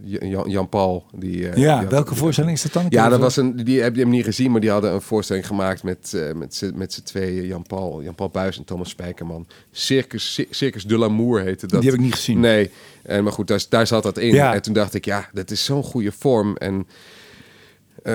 Jan, 0.04 0.50
Jan 0.50 0.70
Paul. 0.70 1.06
Die, 1.16 1.38
ja, 1.42 1.52
die 1.54 1.68
had- 1.68 1.90
welke 1.92 2.16
voorstelling 2.16 2.54
is 2.54 2.62
dat 2.62 2.74
dan? 2.74 2.86
Ja, 2.90 3.10
dat 3.10 3.20
was 3.20 3.38
een, 3.38 3.56
die 3.56 3.82
heb 3.82 3.96
je 3.96 4.02
hem 4.02 4.10
niet 4.10 4.24
gezien, 4.26 4.52
maar 4.52 4.62
die 4.62 4.70
hadden 4.70 4.94
een 4.94 5.02
voorstelling 5.02 5.48
gemaakt 5.48 5.84
met, 5.84 6.14
eh, 6.14 6.34
met, 6.34 6.56
z'n- 6.56 6.72
met 6.76 6.94
z'n 6.94 7.02
tweeën. 7.04 7.46
Jan 7.46 7.64
Paul, 7.64 8.04
Jan 8.04 8.16
Paul 8.16 8.30
Buis 8.30 8.58
en 8.58 8.64
Thomas 8.64 8.90
Spijkerman. 8.90 9.48
Circus, 9.72 10.34
Cir- 10.34 10.48
Circus 10.50 10.84
de 10.84 10.98
l'Amour 10.98 11.42
heette 11.42 11.68
dat. 11.68 11.82
Die 11.82 11.90
heb 11.90 12.00
ik 12.00 12.06
niet 12.06 12.16
gezien. 12.16 12.40
Nee, 12.40 12.72
en, 13.04 13.24
maar 13.24 13.34
goed, 13.34 13.48
daar, 13.48 13.66
daar 13.70 13.88
zat 13.88 14.04
dat 14.04 14.18
in. 14.18 14.34
Ja. 14.34 14.54
En 14.54 14.62
toen 14.62 14.74
dacht 14.74 14.94
ik, 14.94 15.06
ja, 15.06 15.30
dat 15.34 15.52
is 15.52 15.66
zo'n 15.66 15.84
goede 15.84 16.12
vorm. 16.12 16.56
En 16.58 16.88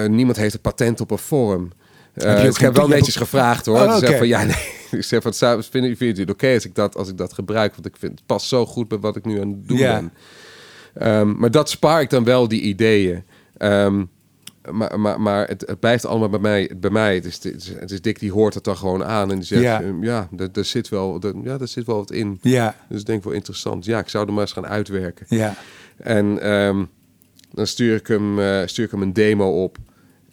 niemand 0.08 0.36
heeft 0.36 0.54
een 0.54 0.60
patent 0.60 1.00
op 1.00 1.10
een 1.10 1.18
vorm. 1.18 1.72
Uh, 2.16 2.44
ik 2.44 2.56
heb 2.56 2.76
wel 2.76 2.88
netjes 2.88 3.16
gevraagd 3.16 3.66
hoor. 3.66 3.80
Oh, 3.80 3.96
okay. 3.96 4.18
van 4.18 4.26
ja, 4.26 4.42
nee. 4.42 4.74
Ik 4.90 5.02
zeg 5.02 5.22
van, 5.22 5.62
vinden 5.62 5.92
jullie 5.92 6.20
het 6.20 6.30
oké 6.30 6.54
als 6.54 6.64
ik 6.64 6.74
dat 6.74 6.96
als 6.96 7.08
ik 7.08 7.16
dat 7.16 7.32
gebruik? 7.32 7.74
Want 7.74 7.86
ik 7.86 7.96
vind 7.98 8.12
het 8.12 8.26
past 8.26 8.46
zo 8.46 8.66
goed 8.66 8.88
bij 8.88 8.98
wat 8.98 9.16
ik 9.16 9.24
nu 9.24 9.40
aan 9.40 9.48
het 9.48 9.68
doen 9.68 9.78
ben. 9.78 10.12
Um, 11.02 11.38
maar 11.38 11.50
dat 11.50 11.70
spaar 11.70 12.00
ik 12.00 12.10
dan 12.10 12.24
wel 12.24 12.48
die 12.48 12.60
ideeën. 12.60 13.24
Um, 13.58 14.10
maar, 14.70 15.00
maar, 15.00 15.20
maar 15.20 15.48
het, 15.48 15.64
het, 15.66 15.80
blijft 15.80 16.06
allemaal 16.06 16.28
bij 16.28 16.38
mij. 16.38 16.70
Bij 16.76 16.90
mij. 16.90 17.14
Het, 17.14 17.24
is, 17.24 17.42
het, 17.78 17.90
is, 17.90 18.00
Dick 18.00 18.18
die 18.18 18.32
hoort 18.32 18.54
het 18.54 18.64
dan 18.64 18.76
gewoon 18.76 19.04
aan 19.04 19.30
en 19.30 19.36
die 19.36 19.46
zegt: 19.46 19.62
Ja, 19.62 19.82
um, 19.82 20.02
ja 20.02 20.28
daar, 20.30 20.64
zit 20.64 20.88
wel, 20.88 21.20
daar, 21.20 21.32
ja, 21.42 21.58
daar 21.58 21.68
zit 21.68 21.86
wel 21.86 21.96
wat 21.96 22.10
in. 22.10 22.38
Ja. 22.42 22.76
Dus 22.88 23.00
ik 23.00 23.06
denk 23.06 23.24
wel 23.24 23.32
interessant. 23.32 23.84
Ja, 23.84 23.98
ik 23.98 24.08
zou 24.08 24.26
er 24.26 24.32
maar 24.32 24.42
eens 24.42 24.52
gaan 24.52 24.66
uitwerken. 24.66 25.26
Ja. 25.28 25.54
En 25.96 26.50
um, 26.52 26.88
dan 27.52 27.66
stuur 27.66 27.96
ik, 27.96 28.06
hem, 28.06 28.38
uh, 28.38 28.62
stuur 28.64 28.84
ik 28.84 28.90
hem 28.90 29.02
een 29.02 29.12
demo 29.12 29.62
op. 29.62 29.78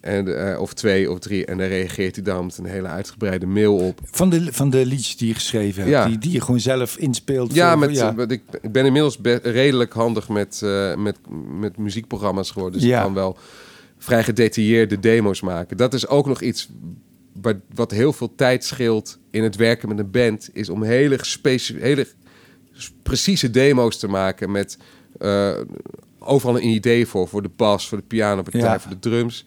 En, 0.04 0.28
uh, 0.28 0.60
of 0.60 0.74
twee 0.74 1.10
of 1.10 1.18
drie. 1.18 1.44
En 1.44 1.58
dan 1.58 1.66
reageert 1.66 2.14
hij 2.14 2.24
dan 2.24 2.44
met 2.44 2.58
een 2.58 2.64
hele 2.64 2.88
uitgebreide 2.88 3.46
mail 3.46 3.76
op. 3.76 4.00
Van 4.10 4.30
de, 4.30 4.52
van 4.52 4.70
de 4.70 4.86
liedjes 4.86 5.16
die 5.16 5.28
je 5.28 5.34
geschreven 5.34 5.82
hebt, 5.82 5.94
ja. 5.94 6.06
die, 6.06 6.18
die 6.18 6.32
je 6.32 6.40
gewoon 6.40 6.60
zelf 6.60 6.96
inspeelt. 6.96 7.54
Ja, 7.54 7.76
met, 7.76 7.94
ja. 7.94 8.10
Met, 8.10 8.30
ik, 8.30 8.42
ik 8.62 8.72
ben 8.72 8.84
inmiddels 8.84 9.18
redelijk 9.42 9.92
handig 9.92 10.28
met, 10.28 10.60
uh, 10.64 10.94
met, 10.94 11.16
met 11.58 11.76
muziekprogramma's 11.76 12.50
geworden. 12.50 12.80
Dus 12.80 12.88
ja. 12.88 12.96
ik 12.96 13.04
kan 13.04 13.14
wel 13.14 13.36
vrij 13.98 14.24
gedetailleerde 14.24 15.00
demo's 15.00 15.40
maken. 15.40 15.76
Dat 15.76 15.94
is 15.94 16.06
ook 16.06 16.26
nog 16.26 16.40
iets 16.40 16.68
wat, 17.32 17.56
wat 17.74 17.90
heel 17.90 18.12
veel 18.12 18.34
tijd 18.34 18.64
scheelt 18.64 19.18
in 19.30 19.42
het 19.42 19.56
werken 19.56 19.88
met 19.88 19.98
een 19.98 20.10
band. 20.10 20.50
Is 20.52 20.68
om 20.68 20.82
hele, 20.82 21.18
hele 21.78 22.06
precieze 23.02 23.50
demo's 23.50 23.98
te 23.98 24.08
maken 24.08 24.50
met 24.50 24.78
uh, 25.18 25.54
overal 26.18 26.56
een 26.56 26.68
idee 26.68 27.06
voor. 27.06 27.28
Voor 27.28 27.42
de 27.42 27.50
bas, 27.56 27.88
voor 27.88 27.98
de 27.98 28.04
pianopartij, 28.04 28.60
ja. 28.60 28.80
voor 28.80 28.90
de 28.90 28.98
drums 28.98 29.44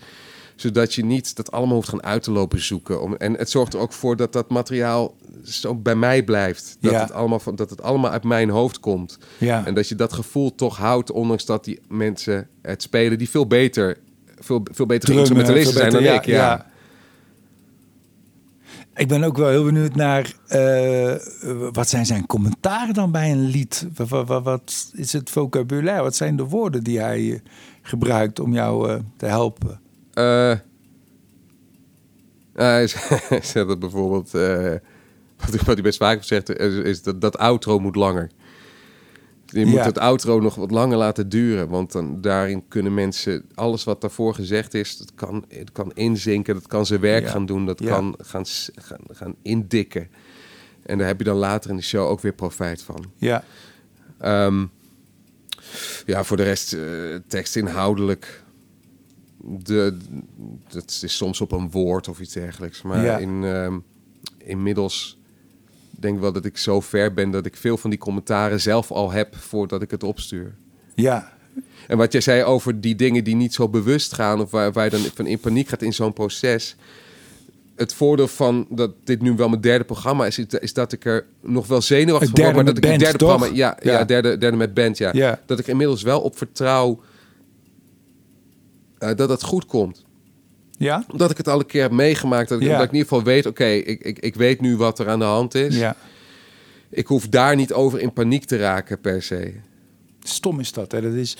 zodat 0.57 0.93
je 0.93 1.05
niet 1.05 1.35
dat 1.35 1.51
allemaal 1.51 1.75
hoeft 1.75 1.89
gaan 1.89 2.03
uit 2.03 2.23
te 2.23 2.31
lopen 2.31 2.61
zoeken. 2.61 3.01
Om, 3.01 3.15
en 3.15 3.33
het 3.33 3.49
zorgt 3.49 3.73
er 3.73 3.79
ook 3.79 3.93
voor 3.93 4.15
dat 4.15 4.33
dat 4.33 4.49
materiaal 4.49 5.15
zo 5.43 5.75
bij 5.75 5.95
mij 5.95 6.23
blijft. 6.23 6.77
Dat, 6.79 6.93
het, 6.93 7.11
allemaal 7.11 7.39
van, 7.39 7.55
dat 7.55 7.69
het 7.69 7.81
allemaal 7.81 8.11
uit 8.11 8.23
mijn 8.23 8.49
hoofd 8.49 8.79
komt. 8.79 9.17
Ja. 9.37 9.65
En 9.65 9.73
dat 9.73 9.87
je 9.87 9.95
dat 9.95 10.13
gevoel 10.13 10.55
toch 10.55 10.77
houdt, 10.77 11.11
ondanks 11.11 11.45
dat 11.45 11.63
die 11.63 11.79
mensen 11.87 12.47
het 12.61 12.81
spelen 12.81 13.17
die 13.17 13.29
veel 13.29 13.47
beter, 13.47 13.97
veel, 14.39 14.65
veel 14.71 14.85
beter 14.85 15.09
instrumentalisten 15.13 15.77
zijn 15.77 15.91
dan 15.91 16.03
ik. 16.03 16.25
Ja. 16.25 16.65
Ik 18.95 19.07
ben 19.07 19.23
ook 19.23 19.37
wel 19.37 19.49
heel 19.49 19.63
benieuwd 19.63 19.95
naar 19.95 20.33
uh, 20.49 21.13
wat 21.71 21.89
zijn 21.89 22.05
zijn 22.05 22.25
commentaren 22.25 22.93
dan 22.93 23.11
bij 23.11 23.31
een 23.31 23.45
lied? 23.45 23.87
Wat, 23.95 24.27
wat, 24.27 24.43
wat, 24.43 24.91
is 24.93 25.13
het 25.13 25.29
vocabulaire? 25.29 26.03
Wat 26.03 26.15
zijn 26.15 26.35
de 26.35 26.43
woorden 26.43 26.83
die 26.83 26.99
hij 26.99 27.31
eh, 27.31 27.39
gebruikt 27.81 28.39
om 28.39 28.53
jou 28.53 28.89
uh, 28.89 28.95
te 29.17 29.25
helpen? 29.25 29.79
Uh, 30.17 30.53
hij 32.53 32.87
zegt 33.41 33.53
dat 33.53 33.79
bijvoorbeeld, 33.79 34.35
uh, 34.35 34.73
wat, 35.65 35.65
hij 35.65 35.81
best 35.81 35.97
vaak 35.97 36.23
zegt, 36.23 36.59
is 36.59 37.03
dat 37.03 37.21
dat 37.21 37.37
outro 37.37 37.79
moet 37.79 37.95
langer. 37.95 38.29
Je 39.45 39.65
moet 39.65 39.85
het 39.85 39.97
outro 39.97 40.39
nog 40.39 40.55
wat 40.55 40.71
langer 40.71 40.97
laten 40.97 41.29
duren, 41.29 41.69
want 41.69 41.91
dan 41.91 42.21
daarin 42.21 42.67
kunnen 42.67 42.93
mensen 42.93 43.45
alles 43.53 43.83
wat 43.83 44.01
daarvoor 44.01 44.33
gezegd 44.33 44.73
is, 44.73 44.97
dat 44.97 45.11
kan, 45.15 45.45
het 45.47 45.71
kan 45.71 45.91
inzinken, 45.93 46.53
dat 46.53 46.67
kan 46.67 46.85
zijn 46.85 46.99
werk 46.99 47.27
gaan 47.27 47.45
doen, 47.45 47.65
dat 47.65 47.85
kan 47.85 48.15
gaan, 48.17 48.45
gaan, 48.75 49.01
gaan 49.09 49.35
indikken. 49.41 50.09
En 50.83 50.97
daar 50.97 51.07
heb 51.07 51.17
je 51.17 51.23
dan 51.23 51.37
later 51.37 51.69
in 51.69 51.75
de 51.75 51.81
show 51.81 52.09
ook 52.09 52.21
weer 52.21 52.33
profijt 52.33 52.81
van. 52.81 53.05
Ja. 53.15 53.43
Um, 54.45 54.71
ja, 56.05 56.23
voor 56.23 56.37
de 56.37 56.43
rest, 56.43 56.73
uh, 56.73 57.15
tekst 57.27 57.55
inhoudelijk 57.55 58.43
de, 59.47 59.97
dat 60.69 60.99
is 61.01 61.17
soms 61.17 61.41
op 61.41 61.51
een 61.51 61.71
woord 61.71 62.07
of 62.07 62.19
iets 62.19 62.33
dergelijks. 62.33 62.81
Maar 62.81 63.21
in, 63.21 63.43
uh, 63.43 63.75
inmiddels 64.37 65.17
denk 65.89 66.15
ik 66.15 66.21
wel 66.21 66.31
dat 66.31 66.45
ik 66.45 66.57
zo 66.57 66.81
ver 66.81 67.13
ben 67.13 67.31
dat 67.31 67.45
ik 67.45 67.55
veel 67.55 67.77
van 67.77 67.89
die 67.89 67.99
commentaren 67.99 68.61
zelf 68.61 68.91
al 68.91 69.11
heb 69.11 69.35
voordat 69.35 69.81
ik 69.81 69.91
het 69.91 70.03
opstuur. 70.03 70.55
Ja. 70.95 71.33
En 71.87 71.97
wat 71.97 72.11
jij 72.11 72.21
zei 72.21 72.43
over 72.43 72.81
die 72.81 72.95
dingen 72.95 73.23
die 73.23 73.35
niet 73.35 73.53
zo 73.53 73.69
bewust 73.69 74.13
gaan, 74.13 74.41
of 74.41 74.51
waar, 74.51 74.71
waar 74.71 74.83
je 74.83 74.89
dan 74.89 74.99
van 74.99 75.25
in 75.25 75.39
paniek 75.39 75.67
gaat 75.67 75.81
in 75.81 75.93
zo'n 75.93 76.13
proces. 76.13 76.75
Het 77.75 77.93
voordeel 77.93 78.27
van 78.27 78.67
dat 78.69 78.91
dit 79.03 79.21
nu 79.21 79.35
wel 79.35 79.49
mijn 79.49 79.61
derde 79.61 79.83
programma 79.83 80.25
is, 80.25 80.39
is 80.39 80.73
dat 80.73 80.91
ik 80.91 81.05
er 81.05 81.25
nog 81.41 81.67
wel 81.67 81.81
zenuwachtig 81.81 82.43
word, 82.43 82.55
maar 82.55 82.65
dat 82.65 82.77
ik 82.77 82.85
een 82.85 82.97
derde 82.97 83.17
programma, 83.17 83.45
ja, 83.45 83.77
ja, 83.81 83.91
ja. 83.91 84.05
derde, 84.05 84.37
derde 84.37 84.57
met 84.57 84.73
band, 84.73 84.97
ja. 84.97 85.09
ja. 85.13 85.39
Dat 85.45 85.59
ik 85.59 85.67
inmiddels 85.67 86.01
wel 86.01 86.21
op 86.21 86.37
vertrouw 86.37 87.01
uh, 88.99 89.15
dat 89.15 89.29
het 89.29 89.43
goed 89.43 89.65
komt. 89.65 90.05
Ja? 90.77 91.05
Dat 91.15 91.31
ik 91.31 91.37
het 91.37 91.47
al 91.47 91.59
een 91.59 91.65
keer 91.65 91.81
heb 91.81 91.91
meegemaakt. 91.91 92.49
Dat 92.49 92.61
ik, 92.61 92.67
dat 92.67 92.81
ik 92.81 92.87
in 92.87 92.93
ieder 92.93 93.07
geval 93.07 93.23
weet, 93.23 93.45
oké, 93.45 93.65
ik, 93.65 94.01
ik, 94.01 94.19
ik 94.19 94.35
weet 94.35 94.61
nu 94.61 94.77
wat 94.77 94.99
er 94.99 95.09
aan 95.09 95.19
de 95.19 95.25
hand 95.25 95.55
is. 95.55 95.77
Ja. 95.77 95.95
Ik 96.89 97.07
hoef 97.07 97.27
daar 97.27 97.55
niet 97.55 97.73
over 97.73 97.99
in 97.99 98.13
paniek 98.13 98.45
te 98.45 98.57
raken 98.57 99.01
per 99.01 99.21
se. 99.21 99.53
Stom 100.19 100.59
is 100.59 100.71
dat, 100.71 100.91
hè? 100.91 101.01
Dat 101.01 101.13
is... 101.13 101.37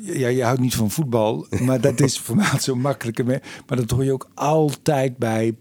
Ja, 0.00 0.28
je 0.28 0.42
houdt 0.42 0.60
niet 0.60 0.74
van 0.74 0.90
voetbal, 0.90 1.46
maar 1.60 1.80
dat 1.80 2.00
is 2.00 2.18
voor 2.18 2.36
mij 2.36 2.58
zo 2.60 2.74
makkelijker. 2.74 3.24
Maar 3.66 3.76
dat 3.76 3.90
hoor 3.90 4.04
je 4.04 4.12
ook 4.12 4.28
altijd 4.34 5.16
bij 5.16 5.54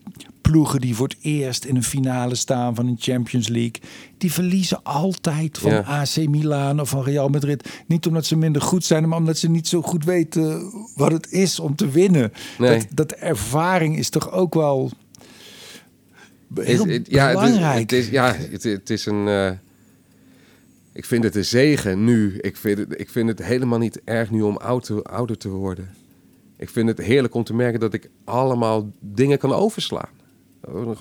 ploegen 0.51 0.81
die 0.81 0.95
voor 0.95 1.07
het 1.07 1.17
eerst 1.21 1.65
in 1.65 1.75
een 1.75 1.83
finale 1.83 2.35
staan 2.35 2.75
van 2.75 2.87
een 2.87 2.97
Champions 2.99 3.47
League. 3.47 3.81
Die 4.17 4.31
verliezen 4.31 4.83
altijd 4.83 5.57
van 5.57 5.85
AC 5.85 6.15
Milan 6.15 6.79
of 6.79 6.89
van 6.89 7.03
Real 7.03 7.29
Madrid. 7.29 7.69
Niet 7.87 8.05
omdat 8.07 8.25
ze 8.25 8.35
minder 8.35 8.61
goed 8.61 8.85
zijn, 8.85 9.07
maar 9.07 9.17
omdat 9.17 9.37
ze 9.37 9.49
niet 9.49 9.67
zo 9.67 9.81
goed 9.81 10.05
weten 10.05 10.71
wat 10.95 11.11
het 11.11 11.31
is 11.31 11.59
om 11.59 11.75
te 11.75 11.89
winnen. 11.89 12.31
Nee. 12.57 12.77
Dat, 12.77 12.87
dat 12.93 13.11
ervaring 13.11 13.97
is 13.97 14.09
toch 14.09 14.31
ook 14.31 14.53
wel 14.53 14.91
heel 16.55 16.85
is, 16.85 16.99
ja, 17.03 17.31
belangrijk. 17.31 17.79
Het 17.79 17.91
is, 17.91 17.97
het 17.97 18.07
is, 18.07 18.11
ja, 18.11 18.35
het, 18.51 18.63
het 18.63 18.89
is 18.89 19.05
een... 19.05 19.27
Uh... 19.27 19.51
Ik 20.93 21.05
vind 21.05 21.23
het 21.23 21.35
een 21.35 21.45
zegen 21.45 22.03
nu. 22.03 22.37
Ik 22.37 22.57
vind 22.57 22.77
het, 22.77 22.99
ik 22.99 23.09
vind 23.09 23.29
het 23.29 23.43
helemaal 23.43 23.79
niet 23.79 24.01
erg 24.03 24.31
nu 24.31 24.41
om 24.41 24.57
ouder, 24.57 25.03
ouder 25.03 25.37
te 25.37 25.49
worden. 25.49 25.89
Ik 26.57 26.69
vind 26.69 26.87
het 26.87 26.97
heerlijk 26.97 27.33
om 27.33 27.43
te 27.43 27.53
merken 27.53 27.79
dat 27.79 27.93
ik 27.93 28.09
allemaal 28.23 28.91
dingen 28.99 29.37
kan 29.37 29.53
overslaan 29.53 30.16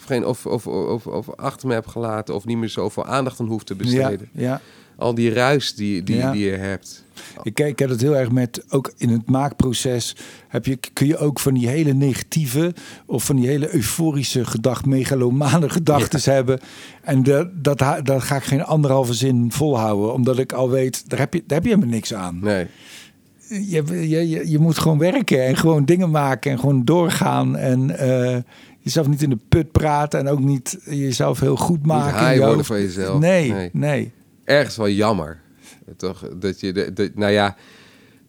geen 0.07 0.27
of, 0.27 0.47
of, 0.47 0.67
of, 0.67 1.07
of, 1.07 1.31
achter 1.31 1.69
me 1.69 1.75
heb 1.75 1.87
gelaten 1.87 2.35
of 2.35 2.45
niet 2.45 2.57
meer 2.57 2.69
zoveel 2.69 3.05
aandacht 3.05 3.41
aan 3.41 3.47
hoeft 3.47 3.67
te 3.67 3.75
besteden. 3.75 4.29
Ja, 4.33 4.43
ja. 4.43 4.61
Al 4.99 5.15
die 5.15 5.33
ruis 5.33 5.75
die, 5.75 6.03
die, 6.03 6.31
die 6.31 6.45
je 6.45 6.57
hebt. 6.57 7.05
Ik 7.43 7.55
kijk 7.55 7.79
het 7.79 8.01
heel 8.01 8.17
erg 8.17 8.31
met, 8.31 8.65
ook 8.69 8.93
in 8.97 9.09
het 9.09 9.31
maakproces 9.31 10.17
heb 10.49 10.67
je, 10.67 10.79
kun 10.93 11.07
je 11.07 11.19
ook 11.19 11.41
van 11.41 11.55
die 11.55 11.69
hele 11.69 11.93
negatieve 11.93 12.75
of 13.07 13.25
van 13.25 13.37
die 13.37 13.47
hele 13.47 13.75
euforische 13.75 14.45
gedacht, 14.45 14.87
megalomane 14.87 15.69
gedachten 15.69 16.33
hebben. 16.33 16.61
En 17.03 17.23
de, 17.23 17.51
dat, 17.55 17.79
dat 18.03 18.23
ga 18.23 18.37
ik 18.37 18.43
geen 18.43 18.65
anderhalve 18.65 19.15
zin 19.15 19.53
volhouden, 19.53 20.13
omdat 20.13 20.39
ik 20.39 20.53
al 20.53 20.71
weet, 20.71 21.11
daar 21.11 21.19
heb 21.19 21.35
je, 21.35 21.43
daar 21.47 21.57
heb 21.59 21.67
je 21.67 21.75
helemaal 21.75 21.95
niks 21.95 22.15
aan. 22.15 22.39
Nee. 22.43 22.67
Je, 23.49 24.09
je, 24.09 24.29
je, 24.29 24.51
je 24.51 24.59
moet 24.59 24.79
gewoon 24.79 24.99
werken 24.99 25.47
en 25.47 25.57
gewoon 25.57 25.85
dingen 25.85 26.11
maken 26.11 26.51
en 26.51 26.59
gewoon 26.59 26.85
doorgaan. 26.85 27.57
En 27.57 27.91
uh, 27.91 28.37
jezelf 28.87 29.09
niet 29.09 29.23
in 29.23 29.31
de 29.31 29.39
put 29.49 29.73
praten 29.73 30.21
en 30.21 30.29
ook 30.29 30.41
niet 30.41 30.79
jezelf 30.85 31.41
heel 31.41 31.57
goed 31.57 31.87
maken. 31.87 32.31
Niet 32.31 32.45
worden 32.45 32.65
van 32.65 32.81
jezelf. 32.81 33.21
Nee, 33.21 33.53
nee, 33.53 33.71
nee. 33.73 34.13
Ergens 34.45 34.77
wel 34.77 34.89
jammer. 34.89 35.41
Toch, 35.97 36.29
dat 36.37 36.61
je, 36.61 36.73
de, 36.73 36.93
de, 36.93 37.13
nou 37.15 37.33
ja, 37.33 37.57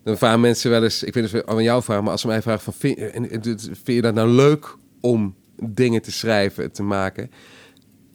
dan 0.03 0.17
vragen 0.17 0.39
mensen 0.39 0.69
wel 0.69 0.83
eens, 0.83 1.03
ik 1.03 1.13
weet 1.13 1.31
het 1.31 1.45
aan 1.45 1.63
jou 1.63 1.83
vragen, 1.83 2.03
maar 2.03 2.11
als 2.11 2.21
ze 2.21 2.27
mij 2.27 2.41
vragen 2.41 2.61
van, 2.61 2.73
vind, 2.73 2.99
vind 3.61 3.85
je 3.85 4.01
dat 4.01 4.13
nou 4.13 4.29
leuk 4.29 4.77
om 5.01 5.35
dingen 5.63 6.01
te 6.01 6.11
schrijven, 6.11 6.71
te 6.71 6.83
maken? 6.83 7.31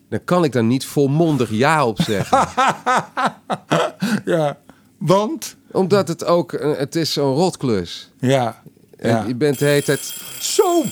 Dan 0.09 0.25
kan 0.25 0.45
ik 0.45 0.53
daar 0.53 0.65
niet 0.65 0.85
volmondig 0.85 1.51
ja 1.51 1.87
op 1.87 2.01
zeggen. 2.01 2.49
ja, 4.35 4.59
want? 4.99 5.57
Omdat 5.71 6.09
het 6.09 6.25
ook, 6.25 6.53
het 6.77 6.97
is 6.97 7.13
zo'n 7.13 7.35
rotklus. 7.35 8.11
Ja. 8.19 8.63
En 8.97 9.27
je 9.27 9.35
bent 9.35 9.59
de 9.59 9.65
hele 9.65 9.83
tijd... 9.83 10.01
Zo 10.41 10.83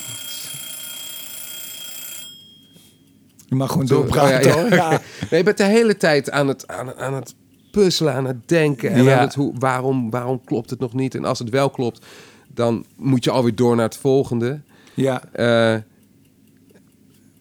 Je 3.51 3.57
mag 3.57 3.71
gewoon 3.71 3.87
doorpraten 3.87 4.57
oh, 4.57 4.69
ja, 4.69 4.75
ja. 4.75 5.01
nee, 5.31 5.39
je 5.39 5.43
bent 5.43 5.57
de 5.57 5.65
hele 5.65 5.97
tijd 5.97 6.31
aan 6.31 6.49
het, 6.49 6.69
aan, 6.69 6.95
aan 6.95 7.15
het 7.15 7.35
puzzelen, 7.71 8.15
aan 8.15 8.25
het 8.25 8.49
denken. 8.49 8.91
En 8.91 9.13
aan 9.13 9.21
het, 9.21 9.35
hoe, 9.35 9.55
waarom, 9.59 10.11
waarom 10.11 10.45
klopt 10.45 10.71
het 10.71 10.79
nog 10.79 10.93
niet? 10.93 11.15
En 11.15 11.25
als 11.25 11.39
het 11.39 11.51
wel 11.51 11.71
klopt, 11.71 12.07
dan 12.49 12.85
moet 12.97 13.25
je 13.25 13.31
alweer 13.31 13.55
door 13.55 13.77
naar 13.77 13.85
het 13.85 13.97
volgende. 13.97 14.61
Ja. 14.95 15.23
Uh, 15.37 15.81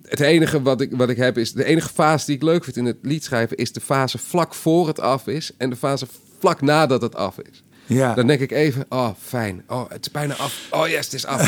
het 0.04 0.20
enige 0.20 0.62
wat 0.62 0.82
ik, 0.82 0.92
wat 0.96 1.10
ik 1.10 1.18
heb 1.18 1.38
is... 1.38 1.54
De 1.54 1.64
enige 1.64 1.90
fase 1.90 2.26
die 2.26 2.36
ik 2.36 2.44
leuk 2.44 2.64
vind 2.64 2.78
in 2.78 2.86
het 2.86 2.98
lied 3.02 3.24
schrijven... 3.24 3.58
is 3.58 3.72
de 3.72 3.82
fase 3.82 4.18
vlak 4.18 4.54
voor 4.54 4.88
het 4.88 5.00
af 5.00 5.28
is... 5.28 5.52
en 5.58 5.70
de 5.70 5.76
fase 5.76 6.08
vlak 6.40 6.62
nadat 6.62 7.02
het 7.02 7.16
af 7.16 7.40
is. 7.40 7.64
Ja. 7.86 8.14
Dan 8.14 8.28
denk 8.28 8.40
ik 8.40 8.52
even, 8.52 8.86
oh, 8.90 9.10
fijn. 9.20 9.64
Oh, 9.68 9.90
het 9.90 10.06
is 10.06 10.12
bijna 10.12 10.36
af. 10.36 10.68
Oh, 10.72 10.88
yes, 10.88 11.06
het 11.06 11.14
is 11.14 11.26
af. 11.26 11.42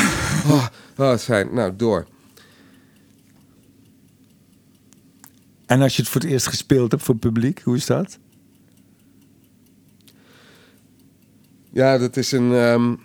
Oh, 0.50 0.66
oh 0.96 1.16
fijn. 1.16 1.54
Nou, 1.54 1.72
door. 1.76 2.06
En 5.72 5.82
als 5.82 5.96
je 5.96 6.02
het 6.02 6.10
voor 6.10 6.20
het 6.20 6.30
eerst 6.30 6.46
gespeeld 6.46 6.90
hebt 6.90 7.02
voor 7.02 7.14
het 7.14 7.22
publiek, 7.22 7.60
hoe 7.64 7.76
is 7.76 7.86
dat? 7.86 8.18
Ja, 11.72 11.98
dat 11.98 12.16
is 12.16 12.32
een. 12.32 12.50
Um, 12.50 13.00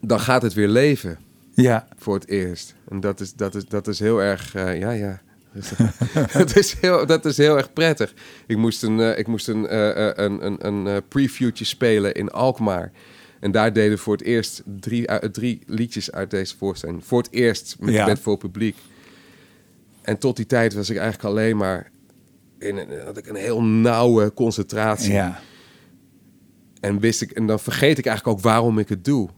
dan 0.00 0.20
gaat 0.20 0.42
het 0.42 0.54
weer 0.54 0.68
leven. 0.68 1.18
Ja. 1.54 1.88
Voor 1.96 2.14
het 2.14 2.28
eerst. 2.28 2.74
En 2.88 3.00
dat 3.00 3.20
is, 3.20 3.34
dat 3.34 3.54
is, 3.54 3.64
dat 3.64 3.88
is 3.88 3.98
heel 3.98 4.22
erg, 4.22 4.54
uh, 4.54 4.78
ja, 4.78 4.90
ja. 4.90 5.20
dat, 6.32 6.56
is 6.56 6.72
heel, 6.72 7.06
dat 7.06 7.24
is 7.24 7.36
heel 7.36 7.56
erg 7.56 7.72
prettig. 7.72 8.14
Ik 8.46 8.56
moest 8.56 8.82
een, 8.82 8.98
uh, 8.98 9.18
ik 9.18 9.26
moest 9.26 9.48
een, 9.48 9.64
uh, 9.64 10.10
een, 10.14 10.46
een, 10.46 10.66
een 10.66 11.02
previewtje 11.08 11.64
spelen 11.64 12.14
in 12.14 12.30
Alkmaar. 12.30 12.92
En 13.40 13.50
daar 13.50 13.72
deden 13.72 13.98
voor 13.98 14.12
het 14.12 14.22
eerst 14.22 14.62
drie, 14.80 15.30
drie 15.30 15.62
liedjes 15.66 16.12
uit 16.12 16.30
deze 16.30 16.56
voorstelling. 16.56 17.04
Voor 17.04 17.22
het 17.22 17.32
eerst 17.32 17.76
met, 17.80 17.94
ja. 17.94 18.06
met 18.06 18.20
voor 18.20 18.36
publiek. 18.36 18.76
En 20.06 20.18
tot 20.18 20.36
die 20.36 20.46
tijd 20.46 20.74
was 20.74 20.90
ik 20.90 20.96
eigenlijk 20.96 21.28
alleen 21.28 21.56
maar 21.56 21.90
in 22.58 22.76
een, 22.76 22.88
had 23.04 23.16
ik 23.16 23.26
een 23.26 23.34
heel 23.34 23.62
nauwe 23.62 24.32
concentratie. 24.34 25.12
Ja. 25.12 25.40
En 26.80 27.00
wist 27.00 27.22
ik, 27.22 27.30
en 27.30 27.46
dan 27.46 27.60
vergeet 27.60 27.98
ik 27.98 28.06
eigenlijk 28.06 28.38
ook 28.38 28.44
waarom 28.44 28.78
ik 28.78 28.88
het 28.88 29.04
doe. 29.04 29.28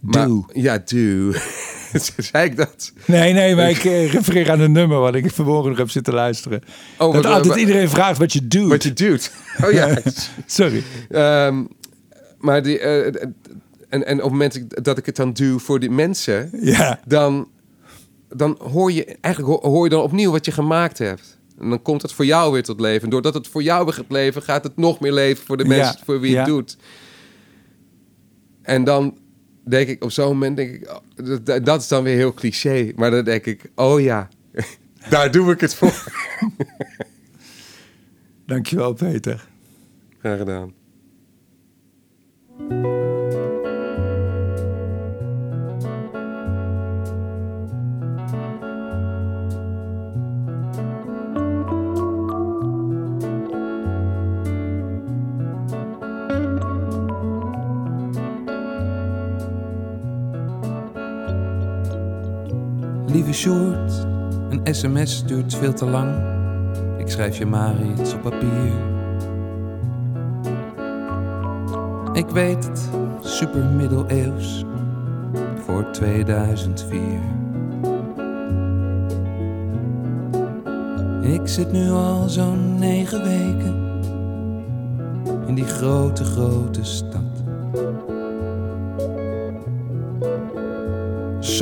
Maar, 0.00 0.26
doe. 0.26 0.44
Ja, 0.52 0.78
doe. 0.84 1.40
Zei 2.32 2.44
ik 2.44 2.56
dat? 2.56 2.92
Nee, 3.06 3.32
nee, 3.32 3.54
maar 3.54 3.70
ik 3.70 3.84
eh, 3.84 4.12
refereer 4.12 4.50
aan 4.50 4.60
een 4.60 4.72
nummer 4.72 4.98
wat 4.98 5.14
ik 5.14 5.30
vanmorgen 5.30 5.68
nog 5.68 5.78
heb 5.78 5.90
zitten 5.90 6.14
luisteren. 6.14 6.62
Oh, 6.98 7.14
dat 7.14 7.26
altijd 7.26 7.56
iedereen 7.56 7.88
vraagt 7.88 8.18
wat 8.18 8.32
je 8.32 8.48
doet. 8.48 8.68
Wat 8.68 8.82
je 8.82 8.92
doet. 8.92 9.32
Oh 9.64 9.72
ja. 9.72 9.98
Sorry. 10.46 10.82
Um, 11.10 11.68
maar 12.38 12.62
die, 12.62 12.80
uh, 12.80 13.06
en, 13.06 14.06
en 14.06 14.16
op 14.16 14.22
het 14.22 14.30
moment 14.30 14.84
dat 14.84 14.98
ik 14.98 15.06
het 15.06 15.16
dan 15.16 15.32
doe 15.32 15.60
voor 15.60 15.80
die 15.80 15.90
mensen, 15.90 16.50
ja. 16.60 17.00
dan, 17.06 17.48
dan 18.34 18.58
hoor 18.60 18.92
je 18.92 19.16
eigenlijk 19.20 19.62
hoor 19.62 19.84
je 19.84 19.90
dan 19.90 20.02
opnieuw 20.02 20.30
wat 20.30 20.44
je 20.44 20.52
gemaakt 20.52 20.98
hebt. 20.98 21.40
En 21.58 21.68
dan 21.68 21.82
komt 21.82 22.02
het 22.02 22.12
voor 22.12 22.24
jou 22.24 22.52
weer 22.52 22.62
tot 22.62 22.80
leven. 22.80 23.02
En 23.02 23.10
doordat 23.10 23.34
het 23.34 23.48
voor 23.48 23.62
jou 23.62 23.84
weer 23.84 23.94
gaat 23.94 24.04
leven, 24.08 24.42
gaat 24.42 24.64
het 24.64 24.76
nog 24.76 25.00
meer 25.00 25.12
leven 25.12 25.44
voor 25.44 25.56
de 25.56 25.64
mensen 25.64 26.00
voor 26.04 26.20
wie 26.20 26.36
het 26.36 26.46
doet. 26.46 26.76
En 28.62 28.84
dan 28.84 29.18
denk 29.64 29.88
ik, 29.88 30.04
op 30.04 30.10
zo'n 30.10 30.26
moment 30.28 30.56
denk 30.56 30.74
ik, 30.74 30.90
oh, 30.90 30.96
dat, 31.44 31.64
dat, 31.64 31.80
is 31.80 31.88
dan 31.88 32.02
weer 32.02 32.16
heel 32.16 32.34
cliché. 32.34 32.92
Maar 32.96 33.10
dan 33.10 33.24
denk 33.24 33.46
ik, 33.46 33.70
oh 33.74 34.00
ja, 34.00 34.28
daar 35.10 35.30
doe 35.30 35.52
ik 35.52 35.60
het 35.60 35.74
voor. 35.74 36.04
Dankjewel, 38.46 38.92
Peter. 38.92 39.48
Graag 40.18 40.38
gedaan. 40.38 40.72
Lieve 63.12 63.32
Sjoerd, 63.32 64.06
een 64.48 64.74
sms 64.74 65.24
duurt 65.24 65.54
veel 65.54 65.72
te 65.72 65.86
lang. 65.86 66.14
Ik 66.98 67.08
schrijf 67.08 67.38
je 67.38 67.46
maar 67.46 67.74
iets 67.98 68.14
op 68.14 68.22
papier. 68.22 68.72
Ik 72.12 72.28
weet 72.28 72.64
het, 72.64 72.88
super 73.20 73.64
middeleeuws 73.64 74.64
voor 75.64 75.90
2004. 75.90 77.00
Ik 81.22 81.48
zit 81.48 81.72
nu 81.72 81.90
al 81.90 82.28
zo'n 82.28 82.78
negen 82.78 83.22
weken 83.22 83.90
in 85.46 85.54
die 85.54 85.66
grote, 85.66 86.24
grote 86.24 86.84
stad. 86.84 87.31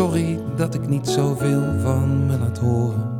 Sorry 0.00 0.38
dat 0.56 0.74
ik 0.74 0.88
niet 0.88 1.08
zoveel 1.08 1.62
van 1.82 2.26
me 2.26 2.38
laat 2.38 2.58
horen 2.58 3.10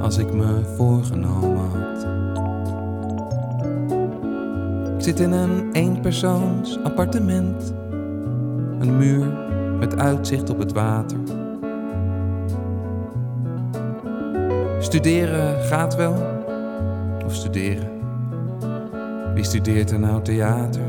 als 0.00 0.18
ik 0.18 0.32
me 0.32 0.60
voorgenomen 0.76 1.70
had. 1.70 2.06
Ik 4.96 5.02
zit 5.02 5.20
in 5.20 5.32
een 5.32 5.72
eenpersoons 5.72 6.78
appartement, 6.82 7.74
een 8.78 8.96
muur 8.96 9.26
met 9.78 9.96
uitzicht 9.96 10.50
op 10.50 10.58
het 10.58 10.72
water. 10.72 11.18
Studeren 14.78 15.62
gaat 15.62 15.96
wel, 15.96 16.14
of 17.24 17.34
studeren. 17.34 17.90
Wie 19.34 19.44
studeert 19.44 19.90
er 19.90 19.98
nou 19.98 20.22
theater? 20.22 20.82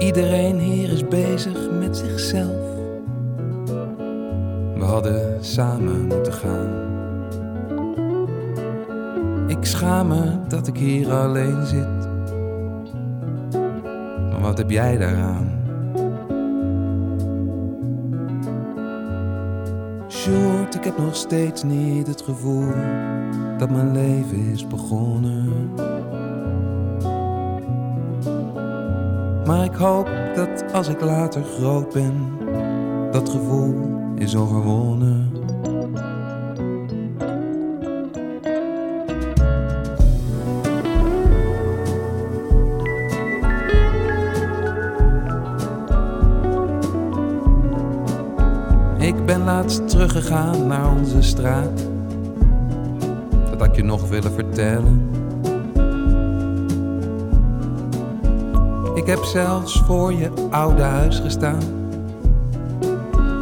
Iedereen 0.00 0.58
hier 0.58 0.92
is 0.92 1.08
bezig 1.08 1.70
met 1.70 1.96
zichzelf. 1.96 2.74
We 4.74 4.84
hadden 4.84 5.44
samen 5.44 6.06
moeten 6.06 6.32
gaan. 6.32 6.88
Ik 9.48 9.64
schaam 9.64 10.08
me 10.08 10.46
dat 10.48 10.66
ik 10.66 10.76
hier 10.76 11.12
alleen 11.12 11.66
zit. 11.66 12.08
Maar 14.30 14.40
wat 14.40 14.58
heb 14.58 14.70
jij 14.70 14.96
daaraan? 14.98 15.52
Short, 20.08 20.74
ik 20.74 20.84
heb 20.84 20.98
nog 20.98 21.16
steeds 21.16 21.62
niet 21.62 22.06
het 22.06 22.22
gevoel 22.22 22.72
dat 23.58 23.70
mijn 23.70 23.92
leven 23.92 24.52
is 24.52 24.66
begonnen. 24.66 25.89
Maar 29.50 29.64
ik 29.64 29.74
hoop 29.74 30.08
dat 30.34 30.72
als 30.72 30.88
ik 30.88 31.00
later 31.00 31.42
groot 31.42 31.92
ben, 31.92 32.38
dat 33.10 33.28
gevoel 33.28 33.74
is 34.14 34.36
overwonnen. 34.36 35.32
Ik 48.98 49.24
ben 49.26 49.44
laatst 49.44 49.88
teruggegaan 49.88 50.66
naar 50.66 50.90
onze 50.90 51.22
straat. 51.22 51.86
Dat 53.50 53.58
had 53.58 53.66
ik 53.66 53.76
je 53.76 53.82
nog 53.82 54.08
willen 54.08 54.32
vertellen. 54.32 55.10
Heb 59.10 59.24
zelfs 59.24 59.82
voor 59.86 60.12
je 60.12 60.30
oude 60.50 60.82
huis 60.82 61.18
gestaan. 61.18 61.62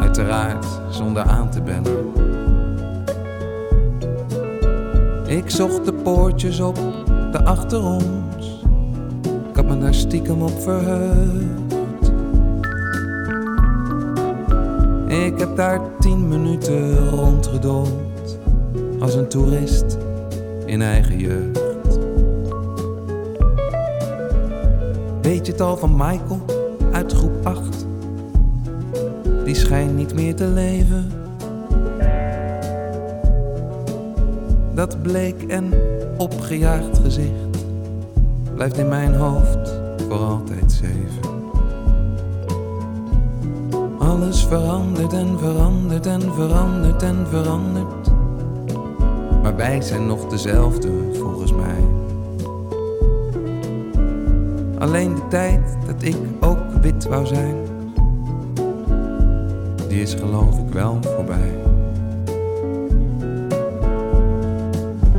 Uiteraard 0.00 0.66
zonder 0.90 1.22
aan 1.22 1.50
te 1.50 1.60
bellen. 1.62 2.12
Ik 5.26 5.50
zocht 5.50 5.84
de 5.84 5.92
poortjes 5.92 6.60
op, 6.60 6.74
de 7.32 7.44
achter 7.44 7.84
ons. 7.84 8.64
Ik 9.50 9.56
had 9.56 9.66
me 9.66 9.78
daar 9.78 9.94
stiekem 9.94 10.42
op 10.42 10.60
verheugd. 10.60 12.12
Ik 15.08 15.38
heb 15.38 15.56
daar 15.56 15.80
tien 16.00 16.28
minuten 16.28 17.08
rondgedoold. 17.08 18.38
Als 19.00 19.14
een 19.14 19.28
toerist 19.28 19.98
in 20.66 20.82
eigen 20.82 21.18
jeugd. 21.18 21.57
Weet 25.28 25.46
je 25.46 25.52
het 25.52 25.60
al 25.60 25.76
van 25.76 25.96
Michael 25.96 26.40
uit 26.92 27.12
groep 27.12 27.46
8? 27.46 27.86
Die 29.44 29.54
schijnt 29.54 29.96
niet 29.96 30.14
meer 30.14 30.34
te 30.34 30.46
leven. 30.46 31.12
Dat 34.74 35.02
bleek 35.02 35.42
en 35.42 35.72
opgejaagd 36.16 36.98
gezicht 36.98 37.64
blijft 38.54 38.78
in 38.78 38.88
mijn 38.88 39.14
hoofd 39.14 39.80
voor 40.08 40.18
altijd 40.18 40.72
zeven. 40.72 41.30
Alles 43.98 44.44
verandert 44.44 45.12
en 45.12 45.38
verandert 45.38 46.06
en 46.06 46.34
verandert 46.34 47.02
en 47.02 47.26
verandert. 47.30 48.10
Maar 49.42 49.56
wij 49.56 49.82
zijn 49.82 50.06
nog 50.06 50.26
dezelfde 50.26 50.88
tijd 55.28 55.76
dat 55.86 56.02
ik 56.02 56.16
ook 56.40 56.58
wit 56.80 57.04
wou 57.04 57.26
zijn, 57.26 57.56
die 59.88 60.02
is 60.02 60.14
geloof 60.14 60.58
ik 60.58 60.72
wel 60.72 60.98
voorbij. 61.02 61.54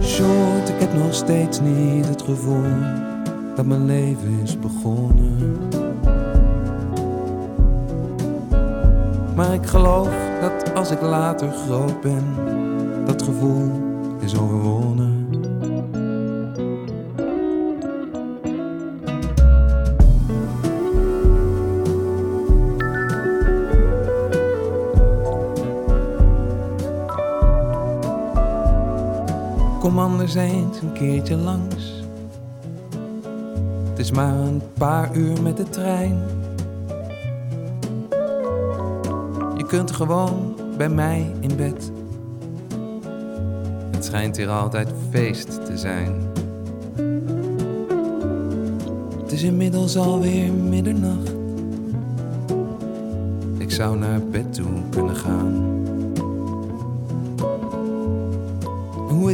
Short, 0.01 0.69
ik 0.69 0.79
heb 0.79 0.93
nog 0.93 1.13
steeds 1.13 1.59
niet 1.61 2.07
het 2.07 2.21
gevoel 2.21 2.71
dat 3.55 3.65
mijn 3.65 3.85
leven 3.85 4.39
is 4.43 4.59
begonnen. 4.59 5.57
Maar 9.35 9.53
ik 9.53 9.65
geloof 9.65 10.09
dat 10.41 10.73
als 10.75 10.91
ik 10.91 11.01
later 11.01 11.51
groot 11.51 12.01
ben, 12.01 12.23
dat 13.05 13.21
gevoel 13.21 13.71
is 14.19 14.37
overwonnen. 14.37 14.98
Eens 30.35 30.81
een 30.81 30.93
keertje 30.93 31.35
langs. 31.35 32.03
Het 33.89 33.99
is 33.99 34.11
maar 34.11 34.33
een 34.33 34.61
paar 34.77 35.15
uur 35.15 35.41
met 35.41 35.57
de 35.57 35.69
trein. 35.69 36.21
Je 39.57 39.65
kunt 39.67 39.91
gewoon 39.91 40.55
bij 40.77 40.89
mij 40.89 41.31
in 41.39 41.55
bed. 41.55 41.91
Het 43.91 44.05
schijnt 44.05 44.37
hier 44.37 44.49
altijd 44.49 44.93
feest 45.09 45.65
te 45.65 45.77
zijn. 45.77 46.13
Het 49.21 49.31
is 49.31 49.43
inmiddels 49.43 49.97
alweer 49.97 50.53
middernacht. 50.53 51.33
Ik 53.57 53.71
zou 53.71 53.97
naar 53.97 54.21
bed 54.21 54.53
toe 54.53 54.67
kunnen 54.89 55.15
gaan. 55.15 55.68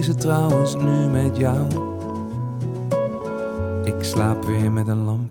Is 0.07 0.15
trouwens 0.15 0.75
nu 0.75 1.07
met 1.07 1.37
jou? 1.37 1.67
Ik 3.83 4.03
slaap 4.03 4.45
weer 4.45 4.71
met 4.71 4.87
een 4.87 5.03
lampje 5.03 5.24